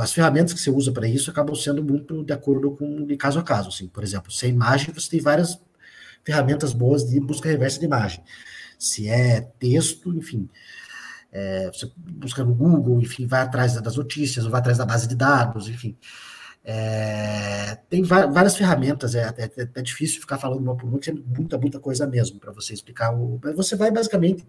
as 0.00 0.12
ferramentas 0.12 0.54
que 0.54 0.60
você 0.60 0.70
usa 0.70 0.92
para 0.92 1.06
isso 1.06 1.30
acabam 1.30 1.54
sendo 1.54 1.82
muito 1.82 2.24
de 2.24 2.32
acordo 2.32 2.70
com 2.70 3.04
de 3.04 3.16
caso 3.16 3.38
a 3.38 3.42
caso. 3.42 3.68
Assim. 3.68 3.88
Por 3.88 4.02
exemplo, 4.02 4.30
se 4.30 4.46
é 4.46 4.48
imagem, 4.48 4.94
você 4.94 5.10
tem 5.10 5.20
várias 5.20 5.60
ferramentas 6.24 6.72
boas 6.72 7.08
de 7.08 7.20
busca 7.20 7.48
reversa 7.48 7.78
de 7.78 7.86
imagem. 7.86 8.22
Se 8.78 9.08
é 9.08 9.40
texto, 9.58 10.14
enfim, 10.14 10.48
é, 11.30 11.70
você 11.72 11.90
busca 11.96 12.44
no 12.44 12.54
Google, 12.54 13.00
enfim, 13.00 13.26
vai 13.26 13.42
atrás 13.42 13.80
das 13.80 13.96
notícias, 13.96 14.44
vai 14.46 14.60
atrás 14.60 14.78
da 14.78 14.84
base 14.84 15.08
de 15.08 15.14
dados, 15.14 15.68
enfim. 15.68 15.96
É, 16.64 17.76
tem 17.88 18.02
várias 18.02 18.56
ferramentas, 18.56 19.14
é 19.14 19.24
até, 19.24 19.44
é, 19.44 19.68
é, 19.74 19.82
difícil 19.82 20.20
ficar 20.20 20.38
falando 20.38 20.60
uma 20.60 20.76
por 20.76 20.88
uma, 20.88 20.98
que 20.98 21.10
é 21.10 21.12
muita, 21.12 21.58
muita 21.58 21.80
coisa 21.80 22.06
mesmo 22.06 22.38
para 22.38 22.52
você 22.52 22.72
explicar. 22.72 23.12
O, 23.12 23.40
mas 23.42 23.56
você 23.56 23.74
vai 23.74 23.90
basicamente 23.90 24.46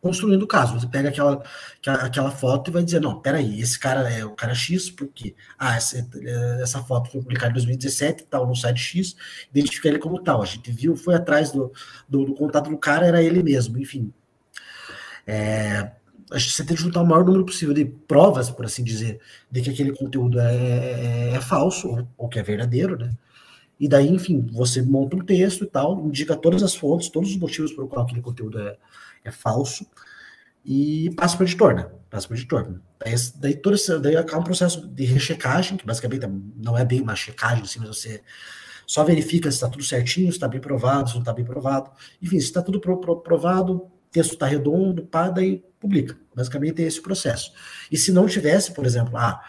construindo 0.00 0.42
o 0.42 0.46
caso. 0.46 0.78
Você 0.78 0.86
pega 0.86 1.08
aquela, 1.08 1.42
aquela 1.86 2.30
foto 2.30 2.70
e 2.70 2.72
vai 2.72 2.82
dizer, 2.82 3.00
não, 3.00 3.20
peraí, 3.20 3.60
esse 3.60 3.78
cara 3.78 4.08
é 4.10 4.24
o 4.24 4.30
cara 4.30 4.54
X, 4.54 4.90
porque 4.90 5.34
ah, 5.58 5.76
essa, 5.76 6.06
essa 6.62 6.82
foto 6.82 7.10
foi 7.10 7.20
publicada 7.20 7.50
em 7.50 7.54
2017, 7.54 8.24
tal, 8.24 8.46
no 8.46 8.54
site 8.54 8.78
X, 8.78 9.16
identifica 9.50 9.88
ele 9.88 9.98
como 9.98 10.22
tal. 10.22 10.42
A 10.42 10.46
gente 10.46 10.70
viu, 10.70 10.96
foi 10.96 11.14
atrás 11.14 11.50
do, 11.50 11.72
do, 12.08 12.24
do 12.24 12.34
contato 12.34 12.70
do 12.70 12.78
cara, 12.78 13.06
era 13.06 13.22
ele 13.22 13.42
mesmo, 13.42 13.78
enfim. 13.78 14.12
É, 15.26 15.92
você 16.30 16.64
tem 16.64 16.76
que 16.76 16.82
juntar 16.82 17.02
o 17.02 17.06
maior 17.06 17.24
número 17.24 17.44
possível 17.44 17.74
de 17.74 17.84
provas, 17.84 18.50
por 18.50 18.64
assim 18.64 18.84
dizer, 18.84 19.20
de 19.50 19.62
que 19.62 19.70
aquele 19.70 19.92
conteúdo 19.92 20.38
é, 20.40 20.54
é, 20.54 21.30
é 21.34 21.40
falso 21.40 21.88
ou, 21.88 22.08
ou 22.16 22.28
que 22.28 22.38
é 22.38 22.42
verdadeiro, 22.42 22.98
né? 22.98 23.10
E 23.78 23.88
daí, 23.88 24.08
enfim, 24.08 24.44
você 24.52 24.82
monta 24.82 25.16
um 25.16 25.20
texto 25.20 25.64
e 25.64 25.66
tal, 25.66 26.04
indica 26.06 26.36
todas 26.36 26.62
as 26.62 26.74
fontes, 26.74 27.08
todos 27.08 27.30
os 27.30 27.36
motivos 27.36 27.72
pelo 27.72 27.88
qual 27.88 28.04
aquele 28.04 28.20
conteúdo 28.20 28.58
é, 28.60 28.76
é 29.24 29.30
falso, 29.30 29.86
e 30.64 31.10
passa 31.16 31.36
para 31.36 31.44
o 31.44 31.46
editor, 31.46 31.74
né? 31.74 31.88
Passa 32.10 32.26
para 32.26 32.34
o 32.34 32.38
editor. 32.38 32.80
Daí, 32.98 33.14
daí, 33.36 33.56
todo 33.56 33.74
esse, 33.74 33.98
daí 34.00 34.16
acaba 34.16 34.40
um 34.40 34.44
processo 34.44 34.86
de 34.86 35.04
rechecagem, 35.04 35.78
que 35.78 35.86
basicamente 35.86 36.26
não 36.56 36.76
é 36.76 36.84
bem 36.84 37.00
uma 37.00 37.14
checagem, 37.14 37.62
assim, 37.62 37.78
mas 37.78 37.88
você 37.88 38.22
só 38.86 39.04
verifica 39.04 39.50
se 39.50 39.56
está 39.56 39.68
tudo 39.68 39.84
certinho, 39.84 40.26
se 40.26 40.36
está 40.36 40.48
bem 40.48 40.60
provado, 40.60 41.08
se 41.08 41.14
não 41.14 41.22
está 41.22 41.32
bem 41.32 41.44
provado. 41.44 41.90
Enfim, 42.20 42.38
se 42.40 42.46
está 42.46 42.60
tudo 42.60 42.80
pro, 42.80 43.00
pro, 43.00 43.20
provado, 43.20 43.90
texto 44.10 44.32
está 44.32 44.46
redondo, 44.46 45.06
pá, 45.06 45.30
daí 45.30 45.62
publica. 45.78 46.18
Basicamente 46.34 46.82
é 46.82 46.86
esse 46.86 46.98
o 46.98 47.02
processo. 47.02 47.52
E 47.90 47.96
se 47.96 48.12
não 48.12 48.26
tivesse, 48.26 48.72
por 48.72 48.84
exemplo, 48.84 49.16
ah, 49.16 49.40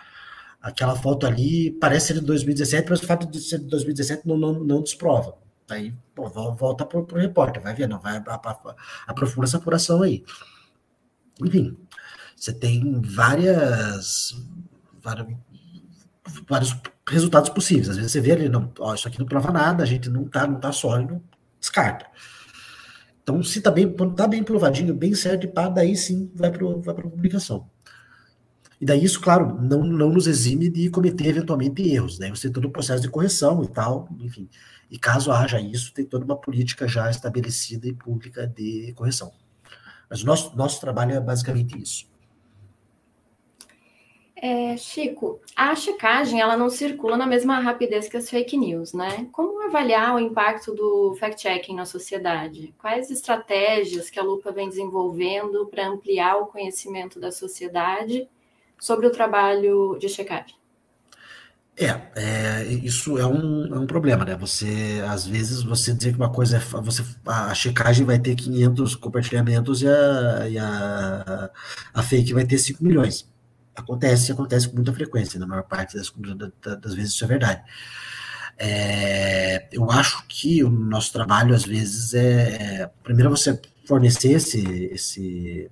aquela 0.61 0.95
foto 0.95 1.25
ali 1.25 1.71
parece 1.71 2.07
ser 2.07 2.13
de 2.15 2.21
2017, 2.21 2.89
mas 2.89 3.01
o 3.01 3.05
fato 3.05 3.27
de 3.27 3.39
ser 3.39 3.59
de 3.59 3.65
2017 3.65 4.27
não, 4.27 4.37
não, 4.37 4.53
não 4.63 4.81
desprova. 4.81 5.37
Aí, 5.69 5.93
volta 6.15 6.85
para 6.85 6.99
o 6.99 7.15
repórter, 7.15 7.61
vai 7.61 7.75
ver, 7.75 7.87
não, 7.87 7.99
vai 7.99 8.21
aprofunda 9.07 9.45
essa 9.45 9.57
apuração 9.57 10.01
aí. 10.01 10.23
Enfim, 11.39 11.77
você 12.35 12.51
tem 12.51 12.99
várias, 13.01 14.35
várias, 15.01 15.27
vários 16.47 16.75
resultados 17.07 17.49
possíveis. 17.49 17.89
Às 17.89 17.97
vezes 17.97 18.11
você 18.11 18.19
vê 18.19 18.31
ali, 18.31 18.49
não, 18.49 18.71
ó, 18.79 18.95
isso 18.95 19.07
aqui 19.07 19.19
não 19.19 19.27
prova 19.27 19.51
nada, 19.51 19.83
a 19.83 19.85
gente 19.85 20.09
não 20.09 20.27
tá, 20.27 20.47
não 20.47 20.59
tá 20.59 20.71
sólido, 20.71 21.21
descarta. 21.59 22.07
Então, 23.21 23.43
se 23.43 23.61
tá 23.61 23.69
bem, 23.69 23.87
tá 24.15 24.27
bem 24.27 24.43
provadinho, 24.43 24.93
bem 24.93 25.13
certo, 25.13 25.43
e 25.43 25.47
pá, 25.47 25.69
daí 25.69 25.95
sim 25.95 26.31
vai 26.33 26.51
para 26.51 26.65
a 26.65 27.09
publicação. 27.09 27.69
E 28.79 28.85
daí 28.85 29.03
isso, 29.03 29.19
claro, 29.19 29.61
não, 29.61 29.83
não 29.83 30.09
nos 30.09 30.25
exime 30.25 30.69
de 30.69 30.89
cometer 30.89 31.27
eventualmente 31.27 31.81
erros. 31.81 32.17
Daí 32.17 32.29
você 32.29 32.43
tem 32.43 32.53
todo 32.53 32.65
o 32.65 32.71
processo 32.71 33.01
de 33.01 33.09
correção 33.09 33.61
e 33.63 33.67
tal, 33.67 34.07
enfim. 34.21 34.49
E 34.89 34.97
caso 34.97 35.31
haja 35.31 35.59
isso, 35.59 35.93
tem 35.93 36.05
toda 36.05 36.23
uma 36.23 36.37
política 36.37 36.87
já 36.87 37.09
estabelecida 37.09 37.87
e 37.87 37.93
pública 37.93 38.47
de 38.47 38.93
correção. 38.95 39.31
Mas 40.09 40.23
o 40.23 40.25
nosso, 40.25 40.55
nosso 40.55 40.79
trabalho 40.79 41.13
é 41.13 41.19
basicamente 41.19 41.79
isso. 41.79 42.09
É, 44.41 44.77
Chico, 44.77 45.41
a 45.53 45.75
checagem 45.75 46.39
ela 46.39 46.55
não 46.55 46.69
circula 46.69 47.17
na 47.17 47.27
mesma 47.27 47.59
rapidez 47.59 48.07
que 48.07 48.15
as 48.15 48.29
fake 48.29 48.55
news, 48.55 48.93
né? 48.93 49.27
Como 49.33 49.61
avaliar 49.65 50.15
o 50.15 50.19
impacto 50.19 50.73
do 50.73 51.13
fact-checking 51.19 51.75
na 51.75 51.85
sociedade? 51.85 52.73
Quais 52.77 53.11
estratégias 53.11 54.09
que 54.09 54.17
a 54.17 54.23
Lupa 54.23 54.53
vem 54.53 54.69
desenvolvendo 54.69 55.67
para 55.67 55.89
ampliar 55.89 56.37
o 56.37 56.47
conhecimento 56.47 57.19
da 57.19 57.33
sociedade 57.33 58.29
sobre 58.79 59.05
o 59.07 59.11
trabalho 59.11 59.97
de 59.99 60.07
checagem? 60.09 60.59
É, 61.81 62.01
é, 62.15 62.63
isso 62.65 63.17
é 63.17 63.25
um, 63.25 63.73
é 63.73 63.79
um 63.79 63.87
problema, 63.87 64.25
né? 64.25 64.35
Você, 64.35 65.01
às 65.07 65.25
vezes, 65.25 65.63
você 65.63 65.93
dizer 65.93 66.11
que 66.11 66.17
uma 66.17 66.29
coisa 66.29 66.57
é. 66.57 66.59
Você, 66.59 67.03
a 67.25 67.53
checagem 67.55 68.05
vai 68.05 68.19
ter 68.19 68.35
500 68.35 68.95
compartilhamentos 68.95 69.81
e 69.81 69.87
a, 69.87 70.49
e 70.49 70.57
a, 70.57 71.49
a 71.93 72.03
fake 72.03 72.33
vai 72.33 72.45
ter 72.45 72.57
5 72.57 72.83
milhões. 72.83 73.29
Acontece, 73.73 74.31
acontece 74.33 74.67
com 74.67 74.75
muita 74.75 74.93
frequência, 74.93 75.39
na 75.39 75.47
maior 75.47 75.63
parte 75.63 75.95
das, 75.95 76.11
das 76.81 76.95
vezes 76.95 77.13
isso 77.13 77.23
é 77.23 77.27
verdade. 77.27 77.63
É, 78.57 79.69
eu 79.71 79.89
acho 79.89 80.25
que 80.27 80.61
o 80.65 80.69
nosso 80.69 81.13
trabalho, 81.13 81.55
às 81.55 81.63
vezes, 81.63 82.13
é. 82.13 82.81
é 82.81 82.91
primeiro, 83.03 83.29
você 83.29 83.57
fornecer 83.85 84.33
esse, 84.33 84.61
esse, 84.91 85.71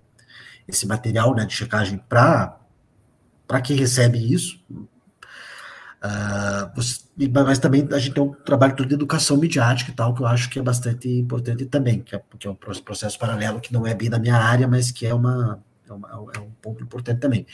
esse 0.67 0.87
material 0.87 1.35
né, 1.35 1.45
de 1.45 1.53
checagem 1.53 1.97
para 2.09 2.57
quem 3.63 3.75
recebe 3.77 4.33
isso, 4.33 4.59
Uh, 5.97 6.69
você, 6.75 7.01
mas 7.45 7.57
também 7.57 7.87
a 7.91 7.97
gente 7.97 8.13
tem 8.13 8.23
um 8.23 8.31
trabalho 8.31 8.75
de 8.75 8.93
educação 8.93 9.35
midiática 9.35 9.89
e 9.89 9.95
tal, 9.95 10.13
que 10.13 10.21
eu 10.21 10.27
acho 10.27 10.47
que 10.49 10.59
é 10.59 10.61
bastante 10.61 11.09
importante 11.09 11.65
também, 11.65 12.01
que 12.01 12.15
é, 12.15 12.21
que 12.37 12.47
é 12.47 12.51
um 12.51 12.55
processo 12.55 13.17
paralelo 13.17 13.59
que 13.59 13.73
não 13.73 13.85
é 13.85 13.95
bem 13.95 14.09
da 14.09 14.19
minha 14.19 14.35
área, 14.35 14.67
mas 14.67 14.91
que 14.91 15.07
é, 15.07 15.13
uma, 15.13 15.59
é, 15.89 15.91
uma, 15.91 16.09
é 16.35 16.39
um 16.39 16.51
ponto 16.61 16.83
importante 16.83 17.19
também. 17.19 17.47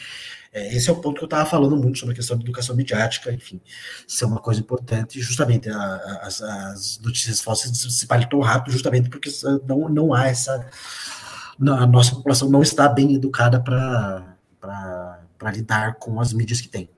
É, 0.51 0.75
esse 0.75 0.89
é 0.89 0.93
o 0.93 0.97
ponto 0.97 1.15
que 1.17 1.23
eu 1.23 1.27
estava 1.27 1.49
falando 1.49 1.77
muito 1.77 1.97
sobre 1.97 2.13
a 2.13 2.15
questão 2.17 2.37
de 2.37 2.43
educação 2.43 2.75
midiática, 2.75 3.31
enfim, 3.31 3.61
ser 4.05 4.25
uma 4.25 4.41
coisa 4.41 4.59
importante, 4.59 5.21
justamente 5.21 5.69
a, 5.69 5.77
a, 5.77 6.27
as, 6.27 6.41
as, 6.41 6.99
notícias 6.99 7.39
falsas 7.39 7.75
se 7.77 7.87
espalham 7.87 8.27
tão 8.27 8.41
rápido, 8.41 8.73
justamente 8.73 9.09
porque 9.09 9.31
não, 9.65 9.87
não 9.87 10.13
há 10.13 10.27
essa. 10.27 10.67
a 11.61 11.87
nossa 11.87 12.13
população 12.13 12.49
não 12.49 12.61
está 12.61 12.89
bem 12.89 13.15
educada 13.15 13.61
para 13.61 15.22
lidar 15.51 15.95
com 15.95 16.19
as 16.19 16.33
mídias 16.33 16.61
que 16.61 16.67
tem. 16.67 16.89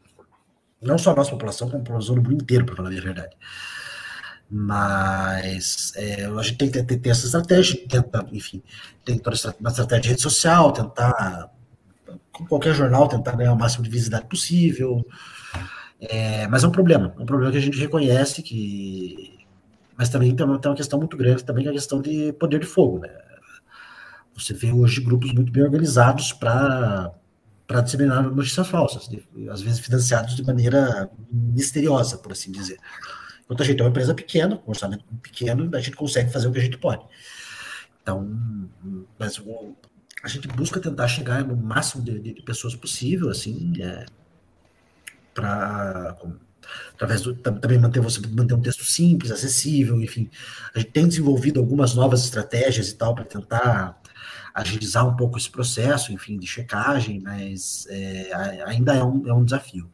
Não 0.81 0.97
só 0.97 1.11
a 1.11 1.15
nossa 1.15 1.31
população, 1.31 1.69
como 1.69 1.81
a 1.81 1.85
população 1.85 2.15
do 2.15 2.21
mundo 2.21 2.43
inteiro, 2.43 2.65
para 2.65 2.75
falar 2.75 2.89
a 2.89 3.01
verdade. 3.01 3.35
Mas 4.49 5.91
é, 5.95 6.25
a 6.25 6.41
gente 6.43 6.57
tem 6.57 6.69
que 6.69 6.83
ter, 6.83 6.97
ter 6.97 7.09
essa 7.09 7.25
estratégia, 7.25 7.87
tentar, 7.87 8.25
enfim, 8.31 8.61
tem 9.03 9.17
toda 9.17 9.35
uma 9.59 9.69
estratégia 9.69 10.01
de 10.01 10.09
rede 10.09 10.21
social, 10.21 10.71
tentar, 10.71 11.49
com 12.31 12.45
qualquer 12.45 12.75
jornal, 12.75 13.07
tentar 13.07 13.35
ganhar 13.35 13.53
o 13.53 13.57
máximo 13.57 13.83
de 13.83 13.89
visibilidade 13.89 14.29
possível. 14.29 15.05
É, 15.99 16.47
mas 16.47 16.63
é 16.63 16.67
um 16.67 16.71
problema, 16.71 17.13
é 17.17 17.21
um 17.21 17.25
problema 17.25 17.51
que 17.51 17.57
a 17.57 17.61
gente 17.61 17.79
reconhece 17.79 18.43
que. 18.43 19.33
Mas 19.97 20.09
também 20.09 20.35
tem 20.35 20.45
uma, 20.45 20.59
tem 20.59 20.69
uma 20.69 20.77
questão 20.77 20.99
muito 20.99 21.17
grande, 21.17 21.43
também 21.43 21.63
que 21.63 21.69
é 21.69 21.71
a 21.71 21.75
questão 21.75 22.01
de 22.01 22.33
poder 22.33 22.59
de 22.59 22.65
fogo, 22.65 22.99
né? 22.99 23.09
Você 24.35 24.53
vê 24.53 24.71
hoje 24.71 25.01
grupos 25.01 25.33
muito 25.33 25.51
bem 25.51 25.63
organizados 25.63 26.33
para 26.33 27.11
para 27.67 27.81
disseminar 27.81 28.23
notícias 28.23 28.67
falsas, 28.67 29.09
às 29.49 29.61
vezes 29.61 29.79
financiados 29.79 30.35
de 30.35 30.43
maneira 30.43 31.09
misteriosa, 31.31 32.17
por 32.17 32.31
assim 32.31 32.51
dizer. 32.51 32.77
Enquanto 33.43 33.61
a 33.61 33.65
gente 33.65 33.79
é 33.79 33.83
uma 33.83 33.89
empresa 33.89 34.13
pequena, 34.13 34.57
com 34.57 34.67
um 34.67 34.69
orçamento 34.69 35.03
pequeno, 35.21 35.69
a 35.75 35.79
gente 35.79 35.95
consegue 35.95 36.31
fazer 36.31 36.47
o 36.47 36.51
que 36.51 36.59
a 36.59 36.63
gente 36.63 36.77
pode. 36.77 37.03
Então, 38.01 38.27
mas 39.17 39.41
a 40.23 40.27
gente 40.27 40.47
busca 40.47 40.79
tentar 40.79 41.07
chegar 41.07 41.43
no 41.43 41.55
máximo 41.55 42.03
de, 42.03 42.19
de 42.19 42.41
pessoas 42.43 42.75
possível, 42.75 43.29
assim, 43.29 43.73
é, 43.81 44.05
para 45.33 46.17
através 46.93 47.21
do 47.21 47.35
também 47.35 47.77
manter 47.77 47.99
você 47.99 48.19
manter 48.27 48.55
um 48.55 48.61
texto 48.61 48.83
simples, 48.83 49.31
acessível, 49.31 50.01
enfim. 50.01 50.29
A 50.73 50.79
gente 50.79 50.91
tem 50.91 51.07
desenvolvido 51.07 51.59
algumas 51.59 51.93
novas 51.93 52.23
estratégias 52.23 52.89
e 52.89 52.95
tal 52.95 53.13
para 53.13 53.23
tentar 53.23 54.01
agilizar 54.55 55.05
um 55.05 55.17
pouco 55.17 55.37
esse 55.37 55.49
processo, 55.49 56.13
enfim, 56.13 56.39
de 56.39 56.47
checagem, 56.47 57.19
mas 57.19 57.85
é, 57.89 58.31
ainda 58.65 58.95
é 58.95 59.03
um, 59.03 59.27
é 59.27 59.33
um 59.33 59.43
desafio. 59.43 59.91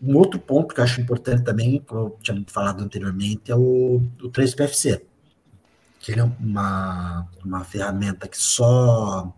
Um 0.00 0.14
outro 0.14 0.38
ponto 0.38 0.74
que 0.74 0.80
eu 0.80 0.84
acho 0.84 1.00
importante 1.00 1.42
também, 1.42 1.80
como 1.80 2.00
eu 2.00 2.18
tinha 2.20 2.44
falado 2.48 2.84
anteriormente, 2.84 3.50
é 3.50 3.56
o, 3.56 4.02
o 4.22 4.30
3PFC, 4.30 5.00
que 5.98 6.12
ele 6.12 6.20
é 6.20 6.24
uma, 6.24 7.26
uma 7.42 7.64
ferramenta 7.64 8.28
que 8.28 8.36
só, 8.36 9.32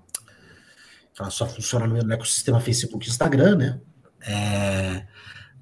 ela 1.16 1.30
só 1.30 1.46
funciona 1.46 1.86
no 1.86 2.12
ecossistema 2.12 2.58
Facebook 2.58 3.06
e 3.06 3.10
Instagram, 3.10 3.56
né? 3.56 3.80
É, 4.26 5.06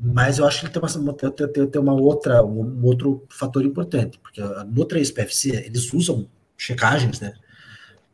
mas 0.00 0.38
eu 0.38 0.46
acho 0.46 0.61
que 0.61 0.66
ele 0.66 0.72
tem 0.72 0.82
uma, 0.82 1.12
tem, 1.12 1.66
tem 1.68 1.80
uma 1.80 1.92
outra, 1.92 2.42
um 2.42 2.82
outro 2.85 3.26
fator 3.28 3.62
importante, 3.64 4.18
porque 4.18 4.40
no 4.40 4.87
3PFC 4.87 5.66
eles 5.66 5.92
usam 5.92 6.26
checagens, 6.56 7.20
né? 7.20 7.35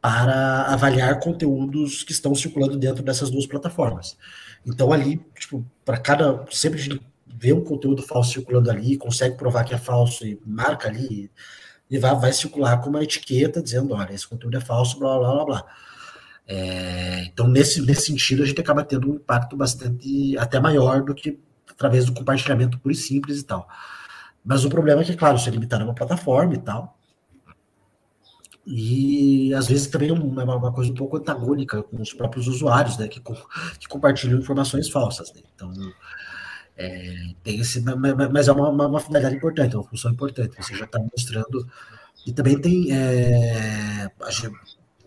Para 0.01 0.63
avaliar 0.65 1.19
conteúdos 1.21 2.03
que 2.03 2.13
estão 2.13 2.35
circulando 2.35 2.77
dentro 2.77 3.03
dessas 3.03 3.31
duas 3.31 3.47
plataformas. 3.47 4.17
Então 4.67 4.93
ali, 4.93 5.21
tipo, 5.39 5.65
para 5.85 5.99
cada 5.99 6.45
sempre 6.51 6.79
a 6.81 6.83
gente 6.83 7.01
vê 7.27 7.53
um 7.53 7.63
conteúdo 7.63 8.03
falso 8.03 8.33
circulando 8.33 8.71
ali, 8.71 8.97
consegue 8.97 9.37
provar 9.37 9.65
que 9.65 9.75
é 9.75 9.79
falso 9.79 10.27
e 10.27 10.41
marca 10.45 10.89
ali 10.89 11.31
e 11.91 11.99
vai, 11.99 12.15
vai 12.17 12.33
circular 12.33 12.79
com 12.81 12.91
uma 12.91 13.03
etiqueta 13.03 13.63
dizendo, 13.63 13.95
olha, 13.95 14.13
esse 14.13 14.27
conteúdo 14.27 14.57
é 14.57 14.61
falso, 14.61 14.99
blá 14.99 15.19
blá 15.19 15.33
blá 15.33 15.45
blá. 15.45 15.65
É, 16.47 17.25
então 17.25 17.47
nesse 17.47 17.83
nesse 17.83 18.07
sentido 18.07 18.43
a 18.43 18.47
gente 18.47 18.61
acaba 18.61 18.83
tendo 18.83 19.11
um 19.11 19.17
impacto 19.17 19.57
bastante 19.57 20.37
até 20.39 20.59
maior 20.59 21.03
do 21.03 21.15
que 21.15 21.39
através 21.71 22.07
do 22.07 22.15
compartilhamento 22.15 22.79
puro 22.79 22.93
e 22.93 22.97
simples 22.97 23.41
e 23.41 23.45
tal. 23.45 23.69
Mas 24.45 24.65
o 24.65 24.71
problema 24.71 25.03
é 25.03 25.05
que, 25.05 25.15
claro, 25.15 25.37
isso 25.37 25.49
é 25.49 25.53
limitado 25.53 25.83
a 25.83 25.87
uma 25.87 25.95
plataforma 25.95 26.55
e 26.55 26.59
tal. 26.59 26.98
E 28.71 29.55
às 29.55 29.67
vezes 29.67 29.87
também 29.87 30.11
é 30.11 30.13
uma, 30.13 30.73
coisa 30.73 30.91
um 30.91 30.95
pouco 30.95 31.17
antagônica 31.17 31.83
com 31.83 32.03
os 32.03 32.13
próprios 32.13 32.47
usuários, 32.47 32.99
né, 32.99 33.09
que, 33.09 33.19
que 33.19 33.89
compartilham 33.89 34.39
informações 34.39 34.91
falsas. 34.91 35.33
Né? 35.33 35.41
Então, 35.55 35.73
é, 36.77 37.31
tem 37.43 37.61
esse, 37.61 37.81
mas 37.81 38.47
é 38.47 38.53
uma, 38.53 38.69
uma, 38.69 38.87
uma, 38.87 39.01
finalidade 39.01 39.37
importante, 39.37 39.75
é 39.75 39.79
uma 39.79 39.89
função 39.89 40.13
importante. 40.13 40.55
Você 40.61 40.77
já 40.77 40.85
está 40.85 40.99
mostrando. 40.99 41.67
E 42.27 42.33
também 42.33 42.61
tem. 42.61 42.93
É, 42.93 44.11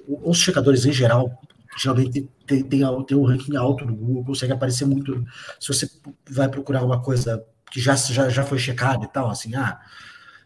os 0.08 0.40
checadores 0.40 0.84
em 0.86 0.92
geral, 0.92 1.40
geralmente 1.78 2.28
tem, 2.48 2.64
tem, 2.64 2.84
tem 3.06 3.18
um 3.18 3.26
ranking 3.26 3.56
alto 3.56 3.86
no 3.86 3.96
Google, 3.96 4.26
consegue 4.26 4.54
aparecer 4.54 4.86
muito. 4.86 5.24
Se 5.60 5.68
você 5.68 5.88
vai 6.28 6.50
procurar 6.50 6.84
uma 6.84 7.00
coisa 7.00 7.46
que 7.72 7.80
já, 7.80 7.96
já, 7.96 8.28
já 8.28 8.44
foi 8.44 8.58
checada 8.58 9.06
e 9.06 9.08
tal, 9.08 9.30
assim, 9.30 9.56
ah, 9.56 9.80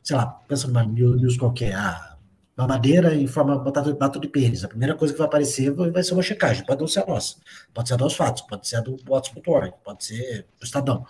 sei 0.04 0.18
lá, 0.18 0.26
pensa 0.26 0.68
numa 0.68 0.84
news 0.84 1.38
qualquer, 1.38 1.76
ah, 1.76 2.15
mamadeira 2.56 3.14
em 3.14 3.28
forma 3.28 3.58
batata, 3.58 3.92
batata 3.92 4.20
de 4.20 4.28
pênis. 4.28 4.64
A 4.64 4.68
primeira 4.68 4.96
coisa 4.96 5.14
que 5.14 5.18
vai 5.18 5.28
aparecer 5.28 5.72
vai 5.72 6.04
ser 6.04 6.14
uma 6.14 6.24
checagem. 6.24 6.66
Pode 6.66 6.80
não 6.80 6.88
ser 6.88 7.02
a 7.02 7.06
nossa, 7.06 7.36
pode 7.74 7.88
ser 7.88 7.96
a 7.96 7.98
dos 7.98 8.14
fatos, 8.14 8.42
pode 8.44 8.68
ser 8.68 8.78
a 8.78 8.82
do 8.82 8.96
Bots.org, 9.04 9.74
pode 9.84 10.06
ser 10.06 10.48
do 10.60 10.64
Estadão. 10.64 11.06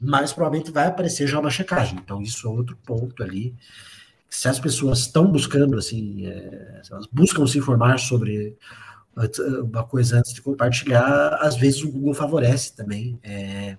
Mas 0.00 0.32
provavelmente 0.32 0.70
vai 0.70 0.86
aparecer 0.86 1.26
já 1.26 1.38
uma 1.38 1.50
checagem. 1.50 1.98
Então, 2.02 2.22
isso 2.22 2.46
é 2.46 2.50
outro 2.50 2.76
ponto 2.84 3.22
ali. 3.22 3.54
Se 4.28 4.48
as 4.48 4.58
pessoas 4.58 5.00
estão 5.00 5.30
buscando, 5.30 5.76
assim, 5.76 6.26
é, 6.26 6.80
elas 6.90 7.06
buscam 7.12 7.46
se 7.46 7.58
informar 7.58 7.98
sobre 7.98 8.56
uma 9.62 9.84
coisa 9.84 10.18
antes 10.18 10.32
de 10.32 10.40
compartilhar, 10.40 11.36
às 11.40 11.56
vezes 11.56 11.82
o 11.82 11.90
Google 11.90 12.14
favorece 12.14 12.74
também 12.74 13.18
é, 13.22 13.76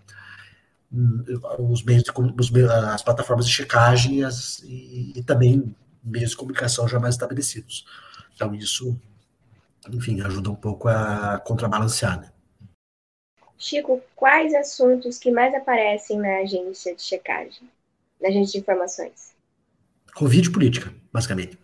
os 1.57 1.83
meios, 1.83 2.03
de, 2.03 2.11
os, 2.11 2.51
as 2.69 3.01
plataformas 3.01 3.45
de 3.45 3.51
checagem 3.51 4.23
as, 4.23 4.59
e, 4.59 5.13
e 5.15 5.23
também 5.23 5.73
meios 6.03 6.31
de 6.31 6.37
comunicação 6.37 6.87
já 6.87 6.99
mais 6.99 7.15
estabelecidos. 7.15 7.85
Então, 8.35 8.53
isso, 8.55 8.99
enfim, 9.91 10.21
ajuda 10.21 10.49
um 10.49 10.55
pouco 10.55 10.87
a 10.87 11.39
contrabalancear, 11.39 12.19
né? 12.19 12.31
Chico, 13.57 14.01
quais 14.15 14.53
assuntos 14.55 15.19
que 15.19 15.31
mais 15.31 15.53
aparecem 15.53 16.17
na 16.17 16.39
agência 16.39 16.95
de 16.95 17.01
checagem, 17.03 17.69
na 18.19 18.29
agência 18.29 18.53
de 18.53 18.57
informações? 18.59 19.33
Covid 20.15 20.47
e 20.47 20.51
política, 20.51 20.93
basicamente. 21.13 21.59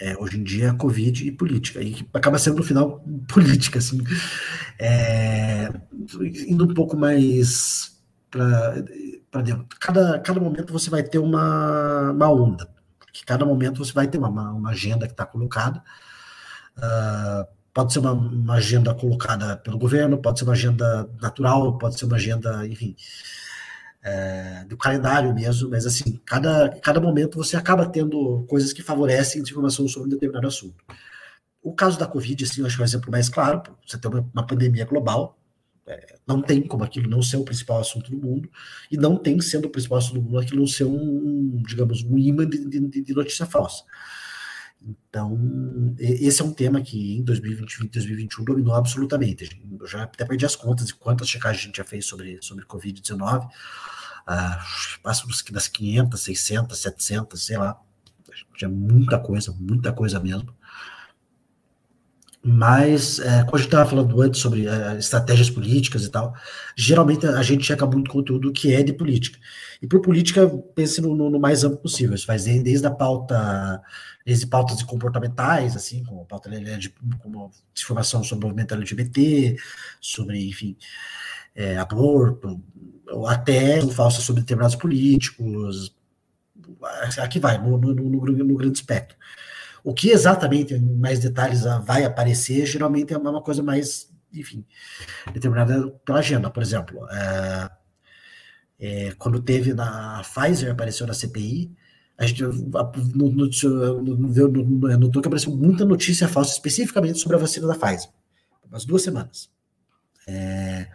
É, 0.00 0.16
hoje 0.16 0.38
em 0.38 0.44
dia, 0.44 0.74
Covid 0.74 1.26
e 1.26 1.32
política. 1.32 1.82
E 1.82 2.06
acaba 2.14 2.38
sendo, 2.38 2.58
no 2.58 2.62
final, 2.62 3.04
política, 3.28 3.78
assim. 3.78 3.98
É, 4.78 5.68
indo 6.46 6.64
um 6.64 6.74
pouco 6.74 6.96
mais 6.96 8.00
para 8.30 9.42
dentro. 9.42 9.66
Cada, 9.80 10.20
cada 10.20 10.40
momento 10.40 10.72
você 10.72 10.88
vai 10.88 11.02
ter 11.02 11.18
uma, 11.18 12.12
uma 12.12 12.32
onda 12.32 12.81
que 13.12 13.24
cada 13.24 13.44
momento 13.44 13.84
você 13.84 13.92
vai 13.92 14.08
ter 14.08 14.18
uma, 14.18 14.28
uma 14.28 14.70
agenda 14.70 15.06
que 15.06 15.12
está 15.12 15.26
colocada. 15.26 15.82
Uh, 16.76 17.46
pode 17.72 17.92
ser 17.92 17.98
uma, 18.00 18.12
uma, 18.12 18.54
agenda 18.54 18.94
colocada 18.94 19.56
pelo 19.56 19.78
governo, 19.78 20.18
pode 20.18 20.38
ser 20.38 20.44
uma 20.44 20.52
agenda 20.52 21.08
natural, 21.20 21.78
pode 21.78 21.98
ser 21.98 22.06
uma 22.06 22.16
agenda, 22.16 22.66
enfim, 22.66 22.96
é, 24.02 24.64
do 24.64 24.76
calendário 24.76 25.32
mesmo, 25.34 25.70
mas 25.70 25.86
assim, 25.86 26.20
cada, 26.24 26.68
cada 26.80 27.00
momento 27.00 27.36
você 27.36 27.56
acaba 27.56 27.86
tendo 27.86 28.44
coisas 28.48 28.72
que 28.72 28.82
favorecem 28.82 29.42
informação 29.42 29.86
sobre 29.88 30.08
um 30.08 30.10
determinado 30.10 30.46
assunto. 30.46 30.84
O 31.62 31.72
caso 31.74 31.98
da 31.98 32.06
Covid, 32.06 32.44
assim, 32.44 32.60
eu 32.60 32.66
acho 32.66 32.76
que 32.76 32.82
é 32.82 32.84
o 32.84 32.86
exemplo 32.86 33.10
mais 33.10 33.28
claro, 33.28 33.62
você 33.86 33.96
tem 33.98 34.10
uma, 34.10 34.28
uma 34.34 34.46
pandemia 34.46 34.84
global, 34.84 35.38
é, 35.86 36.18
não 36.26 36.40
tem 36.40 36.62
como 36.66 36.84
aquilo 36.84 37.08
não 37.08 37.22
ser 37.22 37.36
o 37.36 37.44
principal 37.44 37.80
assunto 37.80 38.10
do 38.10 38.16
mundo, 38.16 38.48
e 38.90 38.96
não 38.96 39.16
tem 39.16 39.40
sendo 39.40 39.66
o 39.66 39.70
principal 39.70 39.98
assunto 39.98 40.14
do 40.14 40.22
mundo 40.22 40.38
aquilo 40.38 40.60
não 40.60 40.66
ser 40.66 40.84
um, 40.84 41.62
digamos, 41.66 42.02
um 42.04 42.16
imã 42.18 42.48
de, 42.48 42.68
de, 42.68 43.02
de 43.02 43.14
notícia 43.14 43.46
falsa. 43.46 43.84
Então, 44.84 45.94
esse 45.98 46.42
é 46.42 46.44
um 46.44 46.52
tema 46.52 46.80
que 46.82 47.16
em 47.16 47.22
2020 47.22 47.72
e 47.72 47.88
2021 47.88 48.44
dominou 48.44 48.74
absolutamente. 48.74 49.48
Eu 49.80 49.86
já 49.86 50.02
até 50.02 50.24
perdi 50.24 50.44
as 50.44 50.56
contas 50.56 50.88
de 50.88 50.94
quantas 50.94 51.28
checagens 51.28 51.62
a 51.62 51.66
gente 51.66 51.76
já 51.76 51.84
fez 51.84 52.06
sobre, 52.06 52.38
sobre 52.42 52.64
Covid-19. 52.64 53.46
Uh, 53.46 55.00
passa 55.02 55.24
das 55.52 55.68
500, 55.68 56.20
600, 56.20 56.78
700, 56.78 57.44
sei 57.44 57.58
lá. 57.58 57.80
Já 58.56 58.68
muita 58.68 59.18
coisa, 59.18 59.52
muita 59.52 59.92
coisa 59.92 60.18
mesmo. 60.18 60.52
Mas, 62.44 63.20
é, 63.20 63.44
como 63.44 63.54
a 63.54 63.58
gente 63.58 63.68
estava 63.68 63.88
falando 63.88 64.20
antes 64.20 64.40
sobre 64.40 64.66
é, 64.66 64.98
estratégias 64.98 65.48
políticas 65.48 66.04
e 66.04 66.10
tal, 66.10 66.34
geralmente 66.74 67.24
a 67.24 67.42
gente 67.42 67.64
checa 67.64 67.86
muito 67.86 68.10
conteúdo 68.10 68.52
que 68.52 68.74
é 68.74 68.82
de 68.82 68.92
política. 68.92 69.38
E 69.80 69.86
por 69.86 70.00
política, 70.00 70.48
pense 70.74 71.00
no, 71.00 71.14
no, 71.14 71.30
no 71.30 71.38
mais 71.38 71.62
amplo 71.62 71.78
possível. 71.78 72.16
Isso 72.16 72.26
faz 72.26 72.44
desde 72.44 72.84
a 72.84 72.90
pauta, 72.90 73.80
desde 74.26 74.46
pautas 74.48 74.78
de 74.78 74.84
comportamentais, 74.84 75.76
assim, 75.76 76.02
como 76.02 76.24
pauta 76.24 76.50
de 76.50 76.88
como 77.20 77.52
informação 77.76 78.24
sobre 78.24 78.44
o 78.44 78.48
movimento 78.48 78.74
LGBT, 78.74 79.56
sobre, 80.00 80.48
enfim, 80.48 80.76
é, 81.54 81.76
aborto, 81.78 82.60
ou 83.08 83.26
até 83.28 83.80
falsas 83.82 84.24
sobre 84.24 84.42
determinados 84.42 84.74
políticos. 84.74 85.94
Aqui 87.18 87.38
vai, 87.38 87.56
no, 87.58 87.78
no, 87.78 87.94
no 87.94 88.56
grande 88.56 88.78
espectro. 88.78 89.16
O 89.84 89.92
que 89.92 90.10
exatamente, 90.10 90.78
mais 90.78 91.18
detalhes, 91.18 91.62
vai 91.84 92.04
aparecer, 92.04 92.66
geralmente 92.66 93.12
é 93.12 93.18
uma 93.18 93.42
coisa 93.42 93.62
mais, 93.62 94.08
enfim, 94.32 94.64
determinada 95.32 95.90
pela 96.04 96.20
agenda. 96.20 96.48
Por 96.50 96.62
exemplo, 96.62 97.06
é, 97.10 97.70
é, 98.78 99.12
quando 99.18 99.42
teve 99.42 99.74
na 99.74 100.22
Pfizer, 100.22 100.70
apareceu 100.70 101.06
na 101.06 101.14
CPI, 101.14 101.74
a 102.16 102.26
gente 102.26 102.42
notou 104.98 105.20
que 105.20 105.28
apareceu 105.28 105.56
muita 105.56 105.84
notícia 105.84 106.28
falsa, 106.28 106.52
especificamente 106.52 107.18
sobre 107.18 107.36
a 107.36 107.40
vacina 107.40 107.66
da 107.66 107.74
Pfizer. 107.74 108.10
Umas 108.68 108.84
duas 108.84 109.02
semanas. 109.02 109.50
É, 110.28 110.86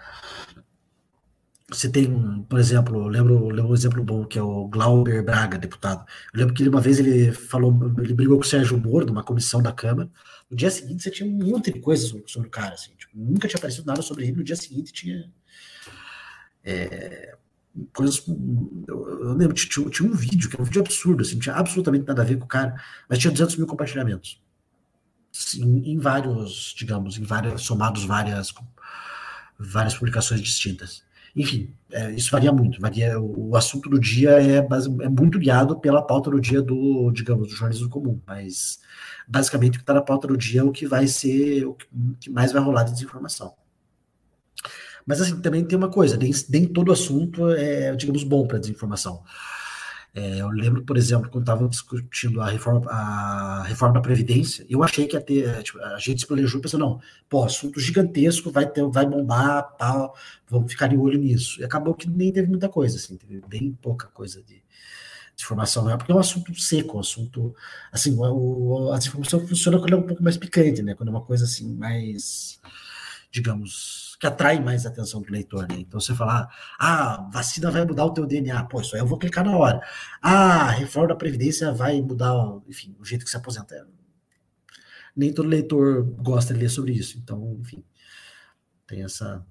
você 1.70 1.90
tem, 1.90 2.44
por 2.44 2.60
exemplo, 2.60 3.08
lembro, 3.08 3.50
lembro 3.50 3.72
um 3.72 3.74
exemplo 3.74 4.02
bom, 4.02 4.26
que 4.26 4.40
é 4.40 4.42
o 4.42 4.68
Glauber 4.70 5.22
Braga, 5.24 5.58
deputado. 5.58 6.06
Eu 6.34 6.40
lembro 6.40 6.54
que 6.54 6.64
ele, 6.64 6.70
uma 6.70 6.80
vez 6.80 6.98
ele 6.98 7.34
falou, 7.34 7.74
ele 8.00 8.14
brigou 8.14 8.38
com 8.38 8.44
o 8.44 8.48
Sérgio 8.48 8.80
Moro 8.80 9.06
numa 9.06 9.24
comissão 9.24 9.62
da 9.62 9.74
Câmara. 9.74 10.10
No 10.50 10.56
dia 10.56 10.72
seguinte 10.72 11.04
você 11.04 11.12
tinha 11.12 11.30
um 11.30 11.38
monte 11.38 11.72
de 11.72 11.80
coisas 11.82 12.10
sobre, 12.10 12.32
sobre 12.32 12.48
o 12.48 12.52
cara, 12.52 12.74
assim, 12.76 12.92
tipo, 12.98 13.12
nunca 13.18 13.50
tinha 13.50 13.58
aparecido 13.58 13.86
nada 13.86 14.02
sobre 14.02 14.24
ele. 14.26 14.38
No 14.38 14.44
dia 14.46 14.56
seguinte 14.56 14.94
tinha 14.94 15.30
é, 16.64 17.36
coisas. 17.94 18.24
Eu, 18.88 19.20
eu 19.26 19.34
lembro, 19.34 19.54
tinha, 19.54 19.90
tinha, 19.90 20.10
um 20.10 20.14
vídeo, 20.14 20.50
que 20.50 20.56
era 20.56 20.62
um 20.62 20.66
vídeo 20.66 20.82
absurdo, 20.82 21.22
assim, 21.22 21.34
não 21.34 21.42
tinha 21.42 21.56
absolutamente 21.56 22.08
nada 22.08 22.22
a 22.22 22.26
ver 22.26 22.38
com 22.38 22.46
o 22.46 22.48
cara, 22.48 22.82
mas 23.10 23.20
tinha 23.20 23.32
200 23.32 23.58
mil 23.58 23.68
compartilhamentos. 23.68 24.42
em 25.58 26.00
vários, 26.00 26.74
digamos, 26.78 27.18
em 27.18 27.24
várias, 27.24 27.62
somados 27.64 28.06
várias, 28.06 28.54
várias 29.60 29.96
publicações 29.98 30.40
distintas. 30.40 31.06
Enfim, 31.38 31.72
é, 31.92 32.12
isso 32.14 32.32
varia 32.32 32.52
muito. 32.52 32.82
Varia, 32.82 33.20
o, 33.20 33.52
o 33.52 33.56
assunto 33.56 33.88
do 33.88 34.00
dia 34.00 34.32
é, 34.42 34.58
é, 34.58 35.10
muito 35.10 35.38
guiado 35.38 35.80
pela 35.80 36.02
pauta 36.02 36.32
do 36.32 36.42
dia 36.42 36.64
do, 36.64 37.12
digamos, 37.12 37.48
do 37.48 37.54
jornalismo 37.54 37.90
comum, 37.90 38.20
mas 38.26 38.80
basicamente 39.28 39.76
o 39.76 39.78
que 39.78 39.84
está 39.84 39.94
na 39.94 40.02
pauta 40.02 40.28
do 40.28 40.36
dia 40.36 40.62
é 40.62 40.64
o 40.64 40.72
que 40.72 40.88
vai 40.88 41.06
ser, 41.08 41.66
o 41.66 41.76
que 41.76 42.30
mais 42.32 42.52
vai 42.52 42.62
rolar 42.62 42.84
de 42.84 42.94
desinformação. 42.94 43.54
Mas 45.06 45.22
assim, 45.22 45.40
também 45.40 45.64
tem 45.64 45.78
uma 45.78 45.90
coisa, 45.90 46.18
nem, 46.18 46.32
nem 46.50 46.66
todo 46.66 46.92
assunto 46.92 47.50
é, 47.52 47.96
digamos, 47.96 48.24
bom 48.24 48.48
para 48.48 48.58
desinformação. 48.58 49.24
É, 50.14 50.42
eu 50.42 50.50
lembro, 50.50 50.84
por 50.84 50.98
exemplo, 50.98 51.30
quando 51.30 51.44
estava 51.44 51.68
discutindo 51.68 52.42
a 52.42 52.50
reforma, 52.50 52.90
a 52.90 53.64
reforma 53.64 53.96
da 53.96 54.02
Previdência, 54.02 54.66
eu 54.68 54.84
achei 54.84 55.06
que 55.06 55.16
ia 55.16 55.22
ter, 55.22 55.48
é, 55.48 55.62
tipo, 55.62 55.80
a 55.80 56.00
gente 56.00 56.22
se 56.22 56.28
planejou 56.28 56.60
pensando, 56.60 56.82
não, 56.82 57.02
pô, 57.30 57.44
assunto 57.44 57.80
gigantesco, 57.80 58.50
vai, 58.50 58.68
ter, 58.68 58.84
vai 58.88 59.06
bombar, 59.06 59.76
tal, 59.78 60.16
vamos 60.50 60.72
ficar 60.72 60.88
de 60.88 60.98
olho 60.98 61.20
nisso. 61.20 61.62
E 61.62 61.64
acabou 61.64 61.94
que 61.94 62.10
nem 62.10 62.32
teve 62.32 62.48
muita 62.50 62.68
coisa, 62.68 62.98
assim, 62.98 63.16
teve 63.16 63.42
bem 63.48 63.78
pouca 63.80 64.08
coisa 64.08 64.42
de, 64.42 64.56
de 64.56 64.64
informação, 65.44 65.86
né? 65.86 65.96
porque 65.96 66.12
é 66.12 66.16
um 66.16 66.20
assunto 66.20 66.54
seco, 66.60 66.98
um 66.98 67.00
assunto, 67.02 67.56
assim, 67.92 68.16
o, 68.18 68.92
a 68.92 68.98
desinformação 68.98 69.46
funciona 69.48 69.78
quando 69.78 69.94
é 69.94 69.98
um 69.98 70.08
pouco 70.08 70.24
mais 70.24 70.38
picante, 70.38 70.82
né, 70.82 70.96
quando 70.96 71.10
é 71.10 71.12
uma 71.12 71.22
coisa, 71.22 71.46
assim, 71.46 71.76
mais, 71.76 72.60
digamos, 73.30 74.07
que 74.20 74.26
atrai 74.26 74.60
mais 74.60 74.86
a 74.86 74.90
atenção 74.90 75.22
do 75.22 75.32
leitor, 75.32 75.68
né? 75.68 75.76
Então 75.80 76.00
você 76.00 76.16
falar, 76.16 76.48
ah, 76.80 77.30
vacina 77.32 77.70
vai 77.70 77.86
mudar 77.86 78.06
o 78.06 78.14
teu 78.14 78.26
DNA, 78.26 78.64
pô, 78.66 78.82
isso 78.82 78.96
aí 78.96 79.02
eu 79.02 79.06
vou 79.06 79.20
clicar 79.20 79.46
na 79.46 79.56
hora. 79.56 79.82
Ah, 80.22 80.70
reforma 80.72 81.10
da 81.10 81.16
Previdência 81.16 81.72
vai 81.72 82.02
mudar, 82.02 82.34
enfim, 82.68 82.96
o 83.00 83.06
jeito 83.06 83.24
que 83.24 83.32
se 83.32 83.38
aposenta. 83.38 83.88
Nem 85.16 85.34
todo 85.34 85.48
leitor 85.48 86.04
gosta 86.22 86.54
de 86.54 86.60
ler 86.60 86.70
sobre 86.70 86.94
isso, 86.94 87.18
então, 87.18 87.58
enfim, 87.60 87.84
tem 88.88 89.04
essa, 89.04 89.46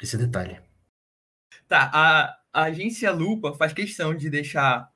esse 0.00 0.16
detalhe. 0.16 0.60
Tá, 1.68 1.90
a, 1.92 2.38
a 2.52 2.62
agência 2.64 3.10
Lupa 3.12 3.54
faz 3.54 3.72
questão 3.72 4.14
de 4.14 4.28
deixar 4.28 4.90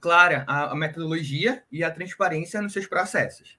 clara 0.00 0.44
a, 0.46 0.72
a 0.72 0.74
metodologia 0.74 1.64
e 1.72 1.82
a 1.82 1.90
transparência 1.90 2.60
nos 2.60 2.72
seus 2.74 2.86
processos. 2.86 3.58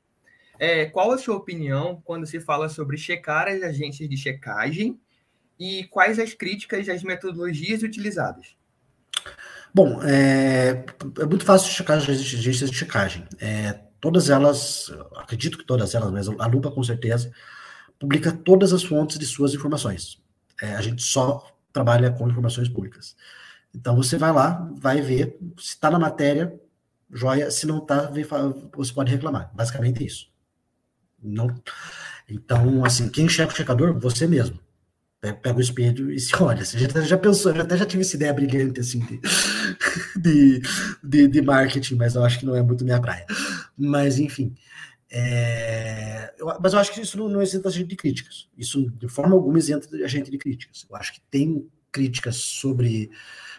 É, 0.60 0.86
qual 0.86 1.12
a 1.12 1.18
sua 1.18 1.36
opinião 1.36 2.02
quando 2.04 2.26
se 2.26 2.40
fala 2.40 2.70
sobre 2.70 2.98
checar 2.98 3.48
as 3.48 3.62
agências 3.62 4.10
de 4.10 4.18
checagem 4.18 5.00
e 5.60 5.86
quais 5.86 6.20
as 6.20 6.34
críticas 6.34 6.88
às 6.90 7.04
metodologias 7.04 7.84
utilizadas? 7.84 8.56
Bom, 9.74 10.02
é, 10.04 10.86
é 11.20 11.26
muito 11.26 11.44
fácil 11.44 11.72
checar 11.72 11.98
as 11.98 12.04
agências 12.08 12.70
de 12.70 12.78
checagem. 12.78 13.28
É, 13.40 13.80
todas 14.00 14.30
elas, 14.30 14.92
acredito 15.18 15.58
que 15.58 15.66
todas 15.66 15.96
elas, 15.96 16.12
mas 16.12 16.28
a 16.28 16.48
Lupa 16.48 16.72
com 16.72 16.84
certeza, 16.84 17.32
publica 18.00 18.32
todas 18.32 18.72
as 18.72 18.84
fontes 18.84 19.20
de 19.20 19.26
suas 19.26 19.54
informações. 19.54 20.22
É, 20.62 20.76
a 20.76 20.82
gente 20.82 21.02
só 21.04 21.46
trabalha 21.74 22.12
com 22.12 22.30
informações 22.30 22.70
públicas. 22.70 23.16
Então 23.74 23.96
você 23.96 24.18
vai 24.18 24.32
lá, 24.32 24.70
vai 24.76 25.02
ver 25.02 25.38
se 25.58 25.72
está 25.72 25.92
na 25.92 26.00
matéria, 26.00 26.58
joia, 27.12 27.52
se 27.52 27.68
não 27.68 27.80
está, 27.80 28.10
você 28.74 28.94
pode 28.94 29.12
reclamar. 29.12 29.52
Basicamente 29.54 30.06
isso. 30.06 30.35
Não. 31.26 31.54
Então, 32.30 32.84
assim, 32.86 33.10
quem 33.10 33.28
checa 33.28 33.52
o 33.52 33.56
checador? 33.56 33.98
Você 34.00 34.28
mesmo. 34.28 34.60
Pega, 35.22 35.38
pega 35.38 35.58
o 35.58 35.62
espelho 35.62 36.12
e 36.12 36.20
se 36.20 36.36
olha. 36.36 36.64
Você 36.64 36.78
já, 36.78 37.02
já 37.02 37.18
pensou, 37.18 37.52
eu 37.52 37.62
até 37.62 37.78
já 37.78 37.86
tive 37.86 38.04
essa 38.04 38.16
ideia 38.16 38.34
brilhante, 38.34 38.80
assim, 38.80 39.00
de, 39.00 39.22
de, 40.20 40.62
de, 41.04 41.28
de 41.28 41.42
marketing, 41.42 41.96
mas 41.96 42.16
eu 42.16 42.24
acho 42.24 42.40
que 42.40 42.46
não 42.46 42.56
é 42.56 42.62
muito 42.62 42.84
minha 42.84 43.02
praia. 43.02 43.26
Mas, 43.78 44.20
enfim. 44.20 44.56
É, 45.10 46.34
eu, 46.38 46.48
mas 46.62 46.74
eu 46.74 46.80
acho 46.80 46.94
que 46.94 47.02
isso 47.02 47.18
não, 47.18 47.30
não 47.30 47.42
isenta 47.42 47.70
a 47.70 47.72
gente 47.72 47.88
de 47.88 47.96
críticas. 47.96 48.50
Isso, 48.58 48.90
de 48.92 49.08
forma 49.08 49.36
alguma, 49.36 49.58
isenta 49.58 49.88
a 50.04 50.08
gente 50.08 50.30
de 50.30 50.38
críticas. 50.38 50.86
Eu 50.90 50.96
acho 50.96 51.14
que 51.14 51.22
tem 51.30 51.68
críticas 51.92 52.36
sobre 52.36 53.10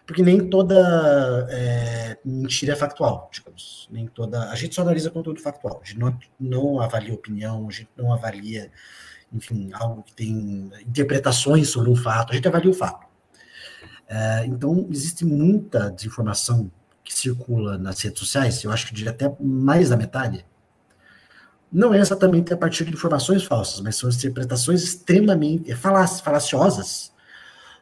porque 0.06 0.22
nem 0.22 0.48
toda 0.48 1.46
é, 1.50 2.16
mentira 2.24 2.74
é 2.74 2.76
factual, 2.76 3.28
digamos. 3.32 3.88
Nem 3.90 4.06
toda. 4.06 4.50
A 4.50 4.54
gente 4.54 4.74
só 4.74 4.82
analisa 4.82 5.10
conteúdo 5.10 5.40
factual. 5.40 5.80
A 5.82 5.86
gente 5.86 5.98
não, 5.98 6.18
não 6.38 6.80
avalia 6.80 7.12
opinião, 7.12 7.66
a 7.68 7.72
gente 7.72 7.90
não 7.96 8.12
avalia, 8.12 8.70
enfim, 9.32 9.70
algo 9.72 10.04
que 10.04 10.14
tem 10.14 10.70
interpretações 10.86 11.68
sobre 11.70 11.90
um 11.90 11.96
fato. 11.96 12.32
A 12.32 12.36
gente 12.36 12.46
avalia 12.46 12.70
o 12.70 12.74
fato. 12.74 13.04
É, 14.08 14.46
então, 14.46 14.86
existe 14.90 15.24
muita 15.24 15.90
desinformação 15.90 16.70
que 17.02 17.12
circula 17.12 17.76
nas 17.78 18.00
redes 18.00 18.18
sociais, 18.18 18.62
eu 18.64 18.72
acho 18.72 18.86
que 18.86 18.94
diria 18.94 19.12
até 19.12 19.32
mais 19.40 19.90
da 19.90 19.96
metade. 19.96 20.44
Não 21.72 21.92
é 21.94 21.98
exatamente 21.98 22.52
a 22.52 22.56
partir 22.56 22.84
de 22.84 22.92
informações 22.92 23.44
falsas, 23.44 23.80
mas 23.80 23.96
são 23.96 24.08
interpretações 24.08 24.82
extremamente 24.82 25.74
falaciosas 25.74 27.12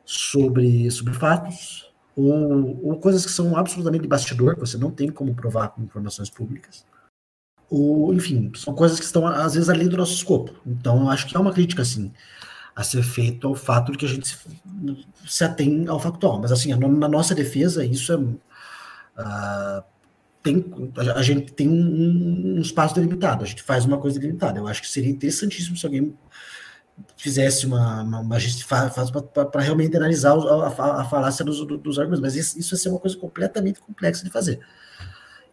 sobre, 0.04 0.90
sobre 0.90 1.14
fatos, 1.14 1.93
ou, 2.16 2.86
ou 2.86 2.96
coisas 2.98 3.24
que 3.24 3.32
são 3.32 3.56
absolutamente 3.56 4.02
de 4.02 4.08
bastidor, 4.08 4.56
você 4.58 4.76
não 4.76 4.90
tem 4.90 5.10
como 5.10 5.34
provar 5.34 5.68
com 5.68 5.82
informações 5.82 6.30
públicas, 6.30 6.84
ou, 7.70 8.12
enfim, 8.14 8.52
são 8.54 8.74
coisas 8.74 8.98
que 8.98 9.04
estão, 9.04 9.26
às 9.26 9.54
vezes, 9.54 9.68
além 9.68 9.88
do 9.88 9.96
nosso 9.96 10.14
escopo. 10.14 10.52
Então, 10.66 11.02
eu 11.02 11.10
acho 11.10 11.26
que 11.26 11.36
é 11.36 11.40
uma 11.40 11.52
crítica, 11.52 11.82
assim, 11.82 12.12
a 12.76 12.82
ser 12.84 13.02
feita 13.02 13.46
ao 13.46 13.54
fato 13.54 13.92
de 13.92 13.98
que 13.98 14.06
a 14.06 14.08
gente 14.08 14.28
se, 14.28 14.36
se 15.26 15.44
atém 15.44 15.86
ao 15.88 15.98
factual. 15.98 16.40
Mas, 16.40 16.52
assim, 16.52 16.74
na 16.74 17.08
nossa 17.08 17.34
defesa, 17.34 17.84
isso 17.84 18.12
é. 18.12 18.16
Uh, 18.16 19.82
tem, 20.42 20.64
a 21.16 21.22
gente 21.22 21.52
tem 21.52 21.68
um, 21.68 22.56
um 22.56 22.60
espaço 22.60 22.94
delimitado, 22.94 23.44
a 23.44 23.46
gente 23.46 23.62
faz 23.62 23.86
uma 23.86 23.98
coisa 23.98 24.20
delimitada. 24.20 24.58
Eu 24.58 24.68
acho 24.68 24.82
que 24.82 24.88
seria 24.88 25.10
interessantíssimo 25.10 25.76
se 25.76 25.86
alguém 25.86 26.14
fizesse 27.16 27.66
uma, 27.66 28.02
uma, 28.02 28.20
uma 28.20 28.38
para 29.50 29.62
realmente 29.62 29.96
analisar 29.96 30.32
a, 30.32 30.66
a, 30.66 31.00
a 31.00 31.04
falácia 31.04 31.44
dos, 31.44 31.64
dos 31.66 31.98
argumentos, 31.98 32.20
mas 32.20 32.36
isso, 32.36 32.58
isso 32.58 32.74
ia 32.74 32.78
ser 32.78 32.88
uma 32.88 32.98
coisa 32.98 33.16
completamente 33.16 33.80
complexa 33.80 34.24
de 34.24 34.30
fazer. 34.30 34.60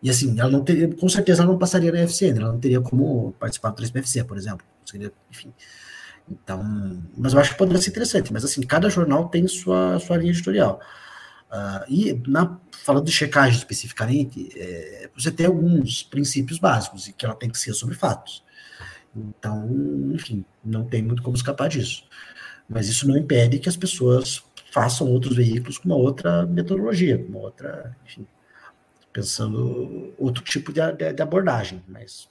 E 0.01 0.09
assim, 0.09 0.39
ela 0.39 0.49
não 0.49 0.63
teria, 0.63 0.93
com 0.95 1.07
certeza 1.07 1.43
ela 1.43 1.51
não 1.51 1.59
passaria 1.59 1.91
na 1.91 1.99
FCN, 1.99 2.39
ela 2.39 2.51
não 2.51 2.59
teria 2.59 2.81
como 2.81 3.33
participar 3.39 3.69
do 3.69 3.81
3PFC, 3.81 4.25
por 4.25 4.37
exemplo. 4.37 4.65
Seria, 4.85 5.11
enfim. 5.29 5.53
Então, 6.29 6.63
mas 7.15 7.33
eu 7.33 7.39
acho 7.39 7.51
que 7.51 7.57
poderia 7.57 7.81
ser 7.81 7.91
interessante, 7.91 8.33
mas 8.33 8.43
assim, 8.43 8.61
cada 8.61 8.89
jornal 8.89 9.27
tem 9.29 9.47
sua, 9.47 9.99
sua 9.99 10.17
linha 10.17 10.31
editorial. 10.31 10.79
Uh, 11.51 11.85
e 11.89 12.23
na, 12.27 12.57
falando 12.83 13.05
de 13.05 13.11
checagem 13.11 13.57
especificamente, 13.57 14.49
é, 14.55 15.09
você 15.15 15.29
tem 15.29 15.45
alguns 15.45 16.03
princípios 16.03 16.57
básicos, 16.57 17.07
e 17.07 17.13
que 17.13 17.25
ela 17.25 17.35
tem 17.35 17.49
que 17.49 17.59
ser 17.59 17.73
sobre 17.73 17.95
fatos. 17.95 18.43
Então, 19.15 19.67
enfim, 20.13 20.45
não 20.63 20.85
tem 20.85 21.01
muito 21.01 21.21
como 21.21 21.35
escapar 21.35 21.69
disso. 21.69 22.05
Mas 22.67 22.87
isso 22.87 23.07
não 23.07 23.17
impede 23.17 23.59
que 23.59 23.69
as 23.69 23.75
pessoas 23.75 24.43
façam 24.71 25.11
outros 25.11 25.35
veículos 25.35 25.77
com 25.77 25.89
uma 25.89 25.97
outra 25.97 26.45
metodologia, 26.45 27.17
com 27.17 27.29
uma 27.29 27.39
outra, 27.39 27.95
enfim, 28.05 28.25
pensando 29.11 30.13
outro 30.17 30.43
tipo 30.43 30.71
de, 30.71 30.79
de, 30.93 31.13
de 31.13 31.21
abordagem, 31.21 31.83
mas 31.87 32.29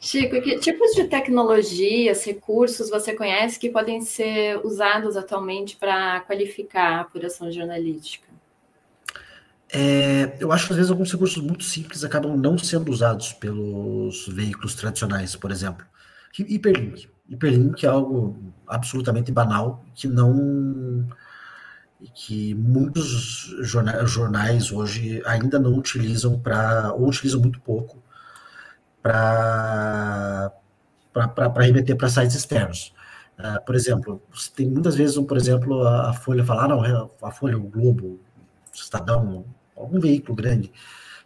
Chico, 0.00 0.40
que 0.40 0.58
tipos 0.58 0.92
de 0.92 1.04
tecnologias, 1.04 2.24
recursos 2.24 2.90
você 2.90 3.14
conhece 3.14 3.58
que 3.58 3.70
podem 3.70 4.00
ser 4.02 4.64
usados 4.64 5.16
atualmente 5.16 5.76
para 5.76 6.20
qualificar 6.20 6.98
a 6.98 7.00
apuração 7.00 7.50
jornalística? 7.50 8.28
É, 9.78 10.34
eu 10.40 10.50
acho 10.52 10.66
que 10.66 10.72
às 10.72 10.78
vezes 10.78 10.90
alguns 10.90 11.12
recursos 11.12 11.42
muito 11.42 11.62
simples 11.62 12.02
acabam 12.02 12.34
não 12.34 12.56
sendo 12.56 12.90
usados 12.90 13.34
pelos 13.34 14.26
veículos 14.26 14.74
tradicionais, 14.74 15.36
por 15.36 15.50
exemplo. 15.50 15.84
Hiperlink. 16.38 17.10
Hiperlink 17.28 17.84
é 17.84 17.88
algo 17.90 18.54
absolutamente 18.66 19.30
banal 19.30 19.84
que 19.94 20.08
não 20.08 21.06
que 22.14 22.54
muitos 22.54 23.54
jornais 23.60 24.72
hoje 24.72 25.22
ainda 25.26 25.58
não 25.58 25.74
utilizam 25.74 26.38
para 26.38 26.92
ou 26.94 27.08
utilizam 27.08 27.40
muito 27.40 27.60
pouco 27.60 28.02
para 29.02 30.52
para 31.12 31.64
remeter 31.64 31.96
para 31.96 32.08
sites 32.08 32.34
externos. 32.36 32.94
Uh, 33.38 33.62
por 33.66 33.74
exemplo, 33.74 34.22
tem 34.54 34.70
muitas 34.70 34.96
vezes, 34.96 35.18
por 35.18 35.36
exemplo, 35.36 35.86
a, 35.86 36.14
Folha 36.14 36.44
falar, 36.44 36.64
ah, 36.64 36.68
não, 36.68 37.10
a 37.22 37.30
Folha, 37.30 37.58
o 37.58 37.62
Globo, 37.62 38.06
o 38.06 38.20
Estadão, 38.74 39.44
algum 39.76 40.00
veículo 40.00 40.34
grande, 40.34 40.72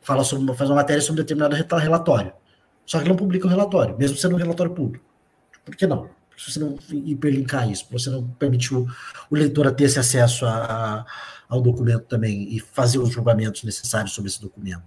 fala 0.01 0.25
sobre, 0.25 0.55
faz 0.55 0.69
uma 0.69 0.77
matéria 0.77 1.03
sobre 1.03 1.23
determinado 1.23 1.55
relatório. 1.77 2.33
Só 2.85 3.01
que 3.01 3.09
não 3.09 3.17
publica 3.17 3.47
o 3.47 3.51
relatório, 3.51 3.97
mesmo 3.97 4.17
sendo 4.17 4.35
um 4.35 4.39
relatório 4.39 4.73
público. 4.73 5.05
Por 5.65 5.77
que 5.77 5.87
não? 5.87 6.11
Se 6.37 6.53
você 6.53 6.59
não 6.59 6.77
hiperlinkar 6.91 7.71
isso, 7.71 7.87
você 7.91 8.09
não 8.09 8.27
permite 8.27 8.75
o, 8.75 8.87
o 9.31 9.35
leitor 9.37 9.67
a 9.67 9.71
ter 9.71 9.85
esse 9.85 9.99
acesso 9.99 10.47
a, 10.47 10.51
a, 10.51 11.07
ao 11.49 11.61
documento 11.61 12.05
também 12.07 12.55
e 12.55 12.59
fazer 12.59 12.99
os 12.99 13.11
julgamentos 13.11 13.63
necessários 13.63 14.13
sobre 14.13 14.31
esse 14.31 14.41
documento. 14.41 14.83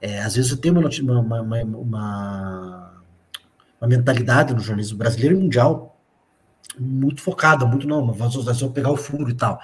É, 0.00 0.20
às 0.20 0.36
vezes 0.36 0.50
você 0.50 0.56
tem 0.58 0.70
uma, 0.70 0.80
uma, 0.80 1.40
uma, 1.40 1.62
uma, 1.62 2.92
uma 3.80 3.88
mentalidade 3.88 4.52
no 4.52 4.60
jornalismo 4.60 4.98
brasileiro 4.98 5.34
e 5.34 5.40
mundial 5.40 5.98
muito 6.78 7.22
focada, 7.22 7.64
muito 7.64 7.88
não, 7.88 8.12
vamos, 8.12 8.34
vamos 8.34 8.62
pegar 8.74 8.90
o 8.90 8.96
furo 8.96 9.30
e 9.30 9.34
tal. 9.34 9.58